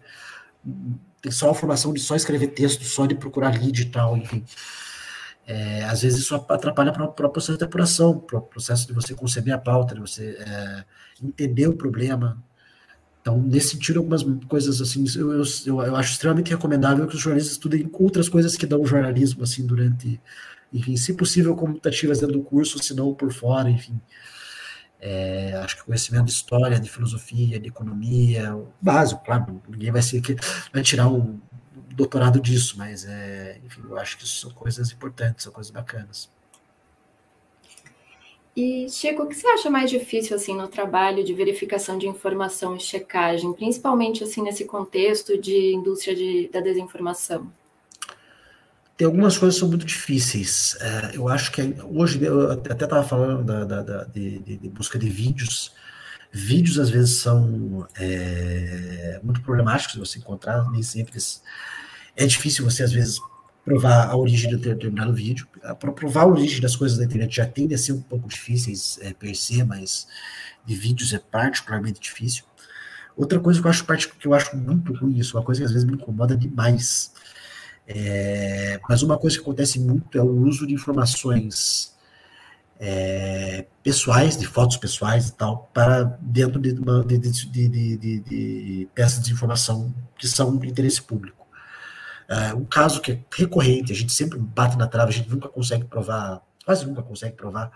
tem 1.21 1.31
só 1.31 1.49
a 1.51 1.55
formação 1.55 1.93
de 1.93 1.99
só 1.99 2.15
escrever 2.15 2.47
texto, 2.47 2.83
só 2.83 3.05
de 3.05 3.15
procurar 3.15 3.53
lead 3.53 3.81
e 3.81 3.85
tal, 3.85 4.17
enfim. 4.17 4.43
É, 5.45 5.83
às 5.85 6.03
vezes 6.03 6.19
isso 6.19 6.35
atrapalha 6.35 6.91
para 6.91 7.05
o 7.05 7.29
processo 7.29 7.57
de 7.57 7.63
apuração, 7.63 8.19
para 8.19 8.37
o 8.37 8.41
processo 8.41 8.85
de 8.85 8.93
você 8.93 9.15
conceber 9.15 9.53
a 9.53 9.57
pauta, 9.57 9.95
de 9.95 10.01
você 10.01 10.37
é, 10.39 10.83
entender 11.23 11.67
o 11.67 11.73
problema. 11.73 12.41
Então, 13.21 13.41
nesse 13.41 13.69
sentido, 13.69 13.97
algumas 13.97 14.23
coisas 14.47 14.79
assim, 14.79 15.03
eu, 15.17 15.31
eu, 15.33 15.43
eu, 15.65 15.95
acho 15.95 16.11
extremamente 16.11 16.51
recomendável 16.51 17.07
que 17.07 17.15
os 17.15 17.21
jornalistas 17.21 17.53
estudem 17.53 17.89
outras 17.93 18.29
coisas 18.29 18.55
que 18.55 18.65
dão 18.65 18.85
jornalismo, 18.85 19.43
assim, 19.43 19.65
durante, 19.65 20.21
enfim, 20.71 20.95
se 20.95 21.13
possível, 21.13 21.55
computativas 21.55 22.19
dentro 22.19 22.37
do 22.37 22.43
curso, 22.43 22.81
se 22.81 22.93
não 22.93 23.13
por 23.13 23.33
fora, 23.33 23.69
enfim. 23.69 23.99
É, 25.01 25.53
acho 25.63 25.77
que 25.77 25.83
conhecimento 25.83 26.25
de 26.25 26.31
história, 26.31 26.79
de 26.79 26.89
filosofia, 26.89 27.59
de 27.59 27.69
economia, 27.69 28.57
básico, 28.81 29.23
claro, 29.23 29.61
ninguém 29.67 29.91
vai 29.91 30.01
ser 30.01 30.21
que 30.21 30.35
vai 30.73 30.83
tirar 30.83 31.07
um 31.07 31.39
doutorado 31.95 32.39
disso, 32.39 32.75
mas 32.77 33.05
é, 33.05 33.59
enfim, 33.65 33.81
eu 33.89 33.97
acho 33.97 34.17
que 34.17 34.23
isso 34.25 34.41
são 34.41 34.51
coisas 34.51 34.91
importantes, 34.91 35.43
são 35.43 35.53
coisas 35.53 35.71
bacanas. 35.71 36.29
E, 38.55 38.89
Chico, 38.89 39.23
o 39.23 39.27
que 39.27 39.35
você 39.35 39.47
acha 39.47 39.69
mais 39.69 39.89
difícil 39.89 40.35
assim 40.35 40.53
no 40.53 40.67
trabalho 40.67 41.23
de 41.23 41.33
verificação 41.33 41.97
de 41.97 42.07
informação 42.07 42.75
e 42.75 42.79
checagem, 42.79 43.53
principalmente 43.53 44.23
assim 44.23 44.41
nesse 44.41 44.65
contexto 44.65 45.37
de 45.39 45.73
indústria 45.73 46.13
de, 46.13 46.49
da 46.49 46.59
desinformação? 46.59 47.49
Tem 48.99 49.05
algumas 49.05 49.37
coisas 49.37 49.55
que 49.55 49.61
são 49.61 49.69
muito 49.69 49.85
difíceis. 49.85 50.75
É, 50.81 51.15
eu 51.15 51.29
acho 51.29 51.53
que 51.53 51.73
hoje, 51.85 52.21
eu 52.21 52.51
até 52.51 52.83
estava 52.83 53.01
falando 53.01 53.45
da, 53.45 53.63
da, 53.63 53.81
da 53.81 54.03
de, 54.03 54.39
de, 54.39 54.69
busca 54.69 54.99
de 54.99 55.09
vídeos. 55.09 55.71
Vídeos 56.33 56.77
às 56.77 56.89
vezes 56.89 57.15
são 57.15 57.87
é, 57.97 59.17
muito 59.23 59.41
problemáticos 59.41 59.93
de 59.93 59.99
você 60.01 60.19
encontrar, 60.19 60.69
nem 60.69 60.83
sempre. 60.83 61.17
É 62.13 62.25
difícil 62.25 62.65
você 62.65 62.83
às 62.83 62.91
vezes 62.91 63.21
provar 63.63 64.09
a 64.09 64.17
origem 64.17 64.49
de 64.49 64.57
um 64.57 64.59
determinado 64.59 65.13
vídeo. 65.13 65.47
Para 65.79 65.93
provar 65.93 66.23
a 66.23 66.27
origem 66.27 66.59
das 66.59 66.75
coisas 66.75 66.97
da 66.97 67.05
internet 67.05 67.33
já 67.33 67.45
tende 67.45 67.73
a 67.73 67.77
ser 67.77 67.93
um 67.93 68.01
pouco 68.01 68.27
difíceis 68.27 68.99
é, 69.01 69.13
per 69.13 69.33
se, 69.33 69.63
mas 69.63 70.07
de 70.65 70.75
vídeos 70.75 71.13
é 71.13 71.19
particularmente 71.19 72.01
difícil. 72.01 72.43
Outra 73.15 73.39
coisa 73.39 73.61
que 73.61 73.65
eu 73.65 73.71
acho, 73.71 73.85
que 73.85 74.27
eu 74.27 74.33
acho 74.33 74.57
muito 74.57 74.93
ruim, 74.93 75.17
isso 75.17 75.37
é 75.37 75.39
uma 75.39 75.45
coisa 75.45 75.61
que 75.61 75.65
às 75.65 75.71
vezes 75.71 75.87
me 75.87 75.93
incomoda 75.93 76.35
demais, 76.35 77.13
é, 77.91 78.79
mas 78.87 79.01
uma 79.01 79.17
coisa 79.17 79.35
que 79.35 79.41
acontece 79.41 79.79
muito 79.79 80.15
é 80.15 80.21
o 80.21 80.29
uso 80.29 80.67
de 80.67 80.75
informações 80.75 81.97
é, 82.79 83.65
pessoais, 83.81 84.37
de 84.37 84.45
fotos 84.45 84.77
pessoais 84.77 85.29
e 85.29 85.33
tal, 85.33 85.67
para 85.73 86.03
dentro 86.21 86.61
de, 86.61 86.73
uma, 86.73 87.03
de, 87.03 87.17
de, 87.17 87.97
de, 87.97 88.87
peças 88.93 89.23
de 89.23 89.33
informação 89.33 89.91
que 90.15 90.27
são 90.27 90.55
de 90.55 90.67
interesse 90.67 91.01
público. 91.01 91.47
É, 92.27 92.53
um 92.53 92.63
caso 92.63 93.01
que 93.01 93.13
é 93.13 93.19
recorrente, 93.35 93.91
a 93.91 93.95
gente 93.95 94.13
sempre 94.13 94.37
bate 94.37 94.77
na 94.77 94.85
trave, 94.85 95.09
a 95.09 95.15
gente 95.15 95.29
nunca 95.31 95.49
consegue 95.49 95.85
provar, 95.85 96.43
quase 96.63 96.85
nunca 96.85 97.01
consegue 97.01 97.35
provar. 97.35 97.71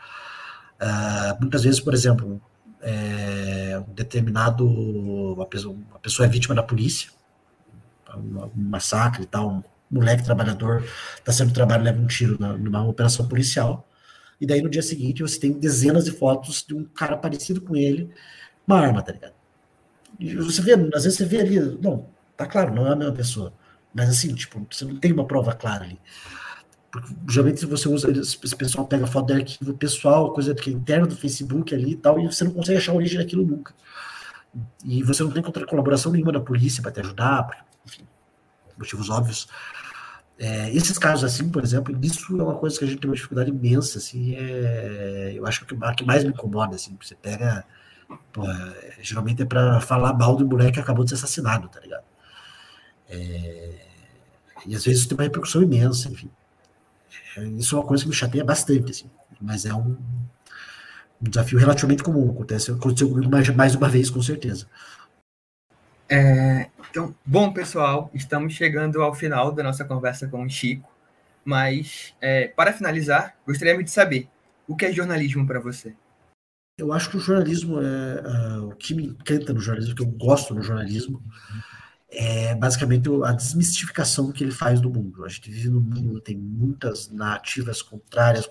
É, 0.79 1.39
muitas 1.41 1.63
vezes, 1.63 1.79
por 1.79 1.91
exemplo, 1.91 2.39
é, 2.81 3.83
um 3.89 3.93
determinado, 3.95 4.63
uma 4.63 5.47
pessoa, 5.47 5.75
uma 5.75 5.99
pessoa 5.99 6.27
é 6.27 6.29
vítima 6.29 6.53
da 6.53 6.61
polícia, 6.61 7.09
um, 8.15 8.43
um 8.43 8.69
massacre 8.69 9.23
e 9.23 9.25
tal, 9.25 9.63
moleque 9.93 10.23
trabalhador 10.23 10.83
está 11.17 11.31
sendo 11.31 11.53
trabalho 11.53 11.83
leva 11.83 12.01
um 12.01 12.07
tiro 12.07 12.37
na, 12.39 12.53
numa 12.57 12.85
operação 12.85 13.27
policial. 13.27 13.87
E 14.39 14.45
daí 14.45 14.61
no 14.61 14.69
dia 14.69 14.81
seguinte 14.81 15.21
você 15.21 15.39
tem 15.39 15.53
dezenas 15.53 16.05
de 16.05 16.11
fotos 16.11 16.65
de 16.67 16.73
um 16.73 16.83
cara 16.83 17.15
parecido 17.15 17.61
com 17.61 17.75
ele, 17.75 18.09
uma 18.67 18.79
arma, 18.79 19.01
tá 19.01 19.11
ligado? 19.11 19.33
E 20.19 20.35
você 20.35 20.61
vê, 20.61 20.73
às 20.93 21.03
vezes 21.03 21.17
você 21.17 21.25
vê 21.25 21.41
ali, 21.41 21.59
não, 21.81 22.07
tá 22.35 22.45
claro, 22.45 22.73
não 22.73 22.87
é 22.87 22.91
a 22.91 22.95
mesma 22.95 23.13
pessoa. 23.13 23.53
Mas 23.93 24.09
assim, 24.09 24.33
tipo, 24.33 24.65
você 24.69 24.85
não 24.85 24.97
tem 24.97 25.11
uma 25.11 25.25
prova 25.25 25.53
clara 25.53 25.85
ali. 25.85 25.99
Porque 26.91 27.13
geralmente 27.27 27.65
você 27.65 27.89
usa, 27.89 28.11
esse 28.11 28.55
pessoal 28.55 28.85
pega 28.87 29.07
foto 29.07 29.27
de 29.27 29.33
arquivo 29.33 29.73
pessoal, 29.73 30.31
coisa 30.33 30.53
que 30.53 30.69
é 30.69 30.73
interna 30.73 31.07
do 31.07 31.15
Facebook 31.15 31.73
ali 31.73 31.91
e 31.91 31.95
tal, 31.95 32.19
e 32.19 32.25
você 32.25 32.43
não 32.43 32.51
consegue 32.51 32.77
achar 32.77 32.91
a 32.91 32.95
origem 32.95 33.17
daquilo 33.17 33.45
nunca. 33.45 33.73
E 34.85 35.01
você 35.03 35.23
não 35.23 35.31
tem 35.31 35.41
colaboração 35.41 36.11
nenhuma 36.11 36.31
da 36.31 36.39
polícia 36.39 36.83
para 36.83 36.91
te 36.91 36.99
ajudar, 36.99 37.65
enfim, 37.85 38.07
motivos 38.77 39.09
óbvios. 39.09 39.47
É, 40.37 40.71
esses 40.71 40.97
casos 40.97 41.23
assim, 41.23 41.49
por 41.49 41.63
exemplo, 41.63 41.97
isso 42.01 42.39
é 42.39 42.43
uma 42.43 42.55
coisa 42.55 42.77
que 42.77 42.83
a 42.85 42.87
gente 42.87 42.99
tem 42.99 43.09
uma 43.09 43.15
dificuldade 43.15 43.51
imensa, 43.51 43.99
assim, 43.99 44.35
é, 44.35 45.33
eu 45.35 45.45
acho 45.45 45.65
que 45.65 45.73
o 45.73 45.95
que 45.95 46.03
mais 46.03 46.23
me 46.23 46.31
incomoda, 46.31 46.75
assim, 46.75 46.97
você 46.99 47.15
pega, 47.15 47.63
geralmente 49.01 49.43
é 49.43 49.45
para 49.45 49.79
falar 49.79 50.13
mal 50.13 50.35
do 50.35 50.45
moleque 50.45 50.73
que 50.73 50.79
acabou 50.79 51.03
de 51.03 51.11
ser 51.11 51.15
assassinado, 51.15 51.69
tá 51.69 51.79
ligado? 51.79 52.03
É, 53.09 53.85
e 54.65 54.75
às 54.75 54.83
vezes 54.83 55.05
tem 55.05 55.15
uma 55.15 55.23
repercussão 55.23 55.61
imensa, 55.61 56.09
enfim. 56.09 56.29
É, 57.37 57.43
isso 57.45 57.75
é 57.75 57.79
uma 57.79 57.85
coisa 57.85 58.03
que 58.03 58.09
me 58.09 58.15
chateia 58.15 58.43
bastante, 58.43 58.91
assim, 58.91 59.09
mas 59.39 59.65
é 59.65 59.73
um, 59.73 59.97
um 61.21 61.29
desafio 61.29 61.59
relativamente 61.59 62.03
comum, 62.03 62.31
acontece, 62.31 62.71
aconteceu 62.71 63.07
comigo 63.07 63.31
mais, 63.31 63.47
mais 63.49 63.75
uma 63.75 63.87
vez, 63.87 64.09
com 64.09 64.21
certeza. 64.21 64.67
É, 66.13 66.69
então, 66.91 67.15
bom, 67.25 67.51
pessoal, 67.51 68.11
estamos 68.13 68.53
chegando 68.53 69.01
ao 69.01 69.15
final 69.15 69.51
da 69.51 69.63
nossa 69.63 69.83
conversa 69.83 70.27
com 70.27 70.43
o 70.43 70.49
Chico, 70.49 70.87
mas 71.43 72.13
é, 72.21 72.49
para 72.49 72.71
finalizar, 72.71 73.35
gostaria 73.47 73.83
de 73.83 73.89
saber 73.89 74.29
o 74.67 74.75
que 74.75 74.85
é 74.85 74.93
jornalismo 74.93 75.47
para 75.47 75.59
você? 75.59 75.95
Eu 76.77 76.93
acho 76.93 77.09
que 77.09 77.17
o 77.17 77.19
jornalismo 77.19 77.79
é 77.81 78.59
uh, 78.59 78.67
o 78.67 78.75
que 78.75 78.93
me 78.93 79.07
encanta 79.07 79.53
no 79.53 79.59
jornalismo, 79.59 79.93
o 79.93 79.95
que 79.95 80.03
eu 80.03 80.07
gosto 80.07 80.53
no 80.53 80.61
jornalismo, 80.61 81.19
é 82.07 82.53
basicamente 82.53 83.09
a 83.25 83.31
desmistificação 83.31 84.31
que 84.31 84.43
ele 84.43 84.51
faz 84.51 84.79
do 84.79 84.91
mundo. 84.91 85.25
A 85.25 85.29
gente 85.29 85.49
vive 85.49 85.69
num 85.69 85.81
mundo 85.81 86.21
tem 86.21 86.37
muitas 86.37 87.09
narrativas 87.09 87.81
contrárias. 87.81 88.47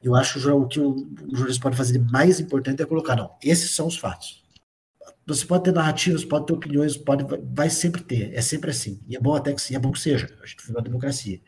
Eu 0.00 0.14
acho 0.14 0.40
que 0.40 0.48
o 0.48 0.68
que 0.68 0.78
o 0.78 1.08
jornalista 1.32 1.60
pode 1.60 1.76
fazer 1.76 1.98
de 1.98 2.12
mais 2.12 2.38
importante 2.38 2.80
é 2.80 2.86
colocar, 2.86 3.16
não, 3.16 3.32
esses 3.42 3.74
são 3.74 3.88
os 3.88 3.96
fatos. 3.96 4.43
Você 5.26 5.44
pode 5.46 5.64
ter 5.64 5.72
narrativas, 5.72 6.24
pode 6.24 6.46
ter 6.46 6.52
opiniões, 6.52 6.96
pode, 6.96 7.24
vai 7.54 7.70
sempre 7.70 8.02
ter, 8.02 8.34
é 8.34 8.42
sempre 8.42 8.70
assim. 8.70 9.00
E 9.08 9.16
é 9.16 9.20
bom 9.20 9.34
até 9.34 9.52
que, 9.52 9.74
é 9.74 9.78
bom 9.78 9.90
que 9.90 10.00
seja, 10.00 10.28
a 10.42 10.46
gente 10.46 10.60
vive 10.60 10.72
uma 10.72 10.82
democracia. 10.82 11.40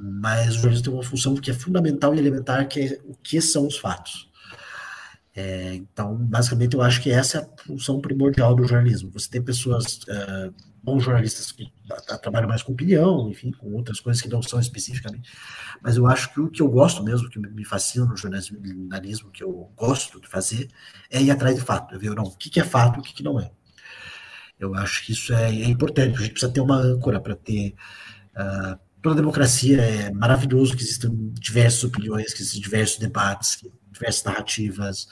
Mas 0.00 0.50
o 0.50 0.54
jornalismo 0.54 0.84
tem 0.84 0.94
uma 0.94 1.02
função 1.02 1.34
que 1.34 1.50
é 1.50 1.54
fundamental 1.54 2.14
e 2.14 2.18
elementar, 2.18 2.68
que 2.68 2.80
é 2.80 3.00
o 3.04 3.14
que 3.14 3.40
são 3.40 3.66
os 3.66 3.76
fatos. 3.76 4.30
É, 5.34 5.74
então, 5.74 6.16
basicamente, 6.16 6.74
eu 6.74 6.82
acho 6.82 7.02
que 7.02 7.10
essa 7.10 7.38
é 7.38 7.40
a 7.42 7.62
função 7.64 8.00
primordial 8.00 8.54
do 8.54 8.64
jornalismo. 8.64 9.10
Você 9.10 9.28
tem 9.28 9.42
pessoas, 9.42 9.98
uh, 10.04 10.54
bons 10.82 11.02
jornalistas 11.02 11.50
que 11.52 11.70
trabalham 12.20 12.48
mais 12.48 12.62
com 12.62 12.72
opinião, 12.72 13.28
enfim, 13.30 13.50
com 13.52 13.72
outras 13.74 14.00
coisas 14.00 14.22
que 14.22 14.28
não 14.28 14.42
são 14.42 14.58
especificamente. 14.60 15.30
Mas 15.82 15.96
eu 15.96 16.06
acho 16.06 16.32
que 16.32 16.40
o 16.40 16.50
que 16.50 16.62
eu 16.62 16.68
gosto 16.68 17.02
mesmo, 17.02 17.28
que 17.28 17.38
me 17.38 17.64
fascina 17.64 18.04
no 18.06 18.16
jornalismo, 18.16 19.30
que 19.30 19.42
eu 19.42 19.72
gosto 19.76 20.20
de 20.20 20.28
fazer, 20.28 20.68
é 21.10 21.22
ir 21.22 21.30
atrás 21.30 21.56
de 21.56 21.62
fato. 21.62 21.94
Eu 21.94 22.00
ver, 22.00 22.14
não, 22.14 22.24
o 22.24 22.36
que 22.36 22.60
é 22.60 22.64
fato 22.64 22.98
e 22.98 23.00
o 23.00 23.02
que 23.02 23.22
não 23.22 23.40
é. 23.40 23.50
Eu 24.58 24.74
acho 24.74 25.04
que 25.04 25.12
isso 25.12 25.32
é, 25.32 25.50
é 25.50 25.66
importante. 25.66 26.16
A 26.16 26.20
gente 26.20 26.32
precisa 26.32 26.52
ter 26.52 26.60
uma 26.60 26.76
âncora 26.76 27.20
para 27.20 27.36
ter. 27.36 27.74
Uh, 28.34 28.78
toda 29.02 29.16
democracia 29.16 29.80
é 29.80 30.10
maravilhoso 30.10 30.76
que 30.76 30.82
existam 30.82 31.10
diversas 31.34 31.84
opiniões, 31.84 32.32
que 32.32 32.42
existam 32.42 32.60
diversos 32.60 32.98
debates, 32.98 33.64
diversas 33.92 34.24
narrativas. 34.24 35.08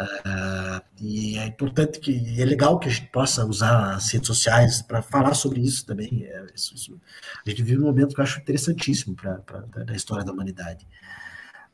Uh, 0.00 0.80
e 0.98 1.38
é 1.38 1.46
importante 1.46 2.00
que 2.00 2.40
é 2.40 2.44
legal 2.44 2.78
que 2.78 2.88
a 2.88 2.90
gente 2.90 3.08
possa 3.08 3.44
usar 3.44 3.94
as 3.94 4.10
redes 4.10 4.26
sociais 4.26 4.80
para 4.80 5.02
falar 5.02 5.34
sobre 5.34 5.60
isso 5.60 5.84
também. 5.84 6.24
É, 6.24 6.46
isso, 6.54 6.74
isso, 6.74 7.00
a 7.46 7.50
gente 7.50 7.62
vive 7.62 7.82
um 7.82 7.86
momento 7.86 8.14
que 8.14 8.20
eu 8.20 8.24
acho 8.24 8.40
interessantíssimo 8.40 9.14
para 9.14 9.42
a 9.88 9.94
história 9.94 10.24
da 10.24 10.32
humanidade. 10.32 10.88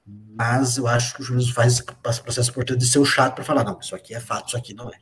Mas 0.06 0.76
eu 0.76 0.86
acho 0.86 1.14
que 1.14 1.20
o 1.22 1.24
jornalismo 1.24 1.54
faz 1.54 1.74
esse 1.74 2.22
processo 2.22 2.50
importante 2.50 2.80
de 2.80 2.86
ser 2.86 2.98
o 2.98 3.04
chato 3.04 3.34
para 3.36 3.44
falar, 3.44 3.64
não, 3.64 3.78
isso 3.78 3.94
aqui 3.94 4.14
é 4.14 4.20
fato, 4.20 4.48
isso 4.48 4.56
aqui 4.56 4.74
não 4.74 4.88
é. 4.88 4.98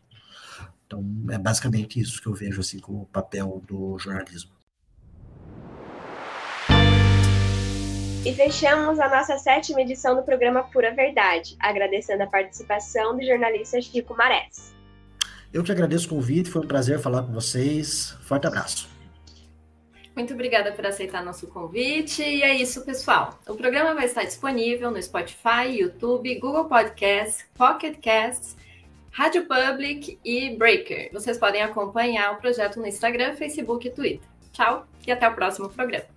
Então, 0.87 1.05
é 1.31 1.39
basicamente 1.39 1.99
isso 1.99 2.21
que 2.21 2.29
eu 2.29 2.35
vejo 2.35 2.61
assim 2.61 2.79
como 2.79 3.03
o 3.03 3.07
papel 3.07 3.63
do 3.67 3.99
jornalismo. 3.99 4.51
E 8.27 8.33
fechamos 8.33 8.99
a 8.99 9.09
nossa 9.11 9.37
sétima 9.37 9.83
edição 9.83 10.17
do 10.17 10.23
programa 10.23 10.63
Pura 10.63 10.95
Verdade, 10.95 11.57
agradecendo 11.61 12.23
a 12.23 12.27
participação 12.27 13.15
do 13.15 13.23
jornalista 13.23 13.79
Chico 13.83 14.17
Marés. 14.17 14.75
Eu 15.53 15.63
que 15.63 15.71
agradeço 15.71 16.07
o 16.07 16.09
convite, 16.09 16.49
foi 16.49 16.63
um 16.63 16.67
prazer 16.67 16.99
falar 16.99 17.23
com 17.23 17.33
vocês. 17.35 18.17
Forte 18.23 18.47
abraço. 18.47 18.89
Muito 20.17 20.33
obrigada 20.33 20.73
por 20.73 20.87
aceitar 20.87 21.23
nosso 21.23 21.47
convite. 21.49 22.23
E 22.23 22.43
é 22.43 22.55
isso, 22.55 22.83
pessoal. 22.83 23.39
O 23.47 23.57
programa 23.57 23.95
vai 23.95 24.07
estar 24.07 24.25
disponível 24.25 24.91
no 24.91 25.03
Spotify, 25.03 25.69
YouTube, 25.81 26.35
Google 26.37 26.65
Podcasts, 26.65 27.45
Pocket 27.53 27.99
Casts, 28.01 28.57
Rádio 29.11 29.47
Public 29.47 30.19
e 30.25 30.57
Breaker. 30.57 31.11
Vocês 31.13 31.37
podem 31.37 31.61
acompanhar 31.61 32.33
o 32.33 32.37
projeto 32.37 32.81
no 32.81 32.87
Instagram, 32.87 33.35
Facebook 33.35 33.87
e 33.87 33.91
Twitter. 33.91 34.27
Tchau 34.51 34.87
e 35.07 35.13
até 35.13 35.29
o 35.29 35.35
próximo 35.35 35.69
programa. 35.69 36.14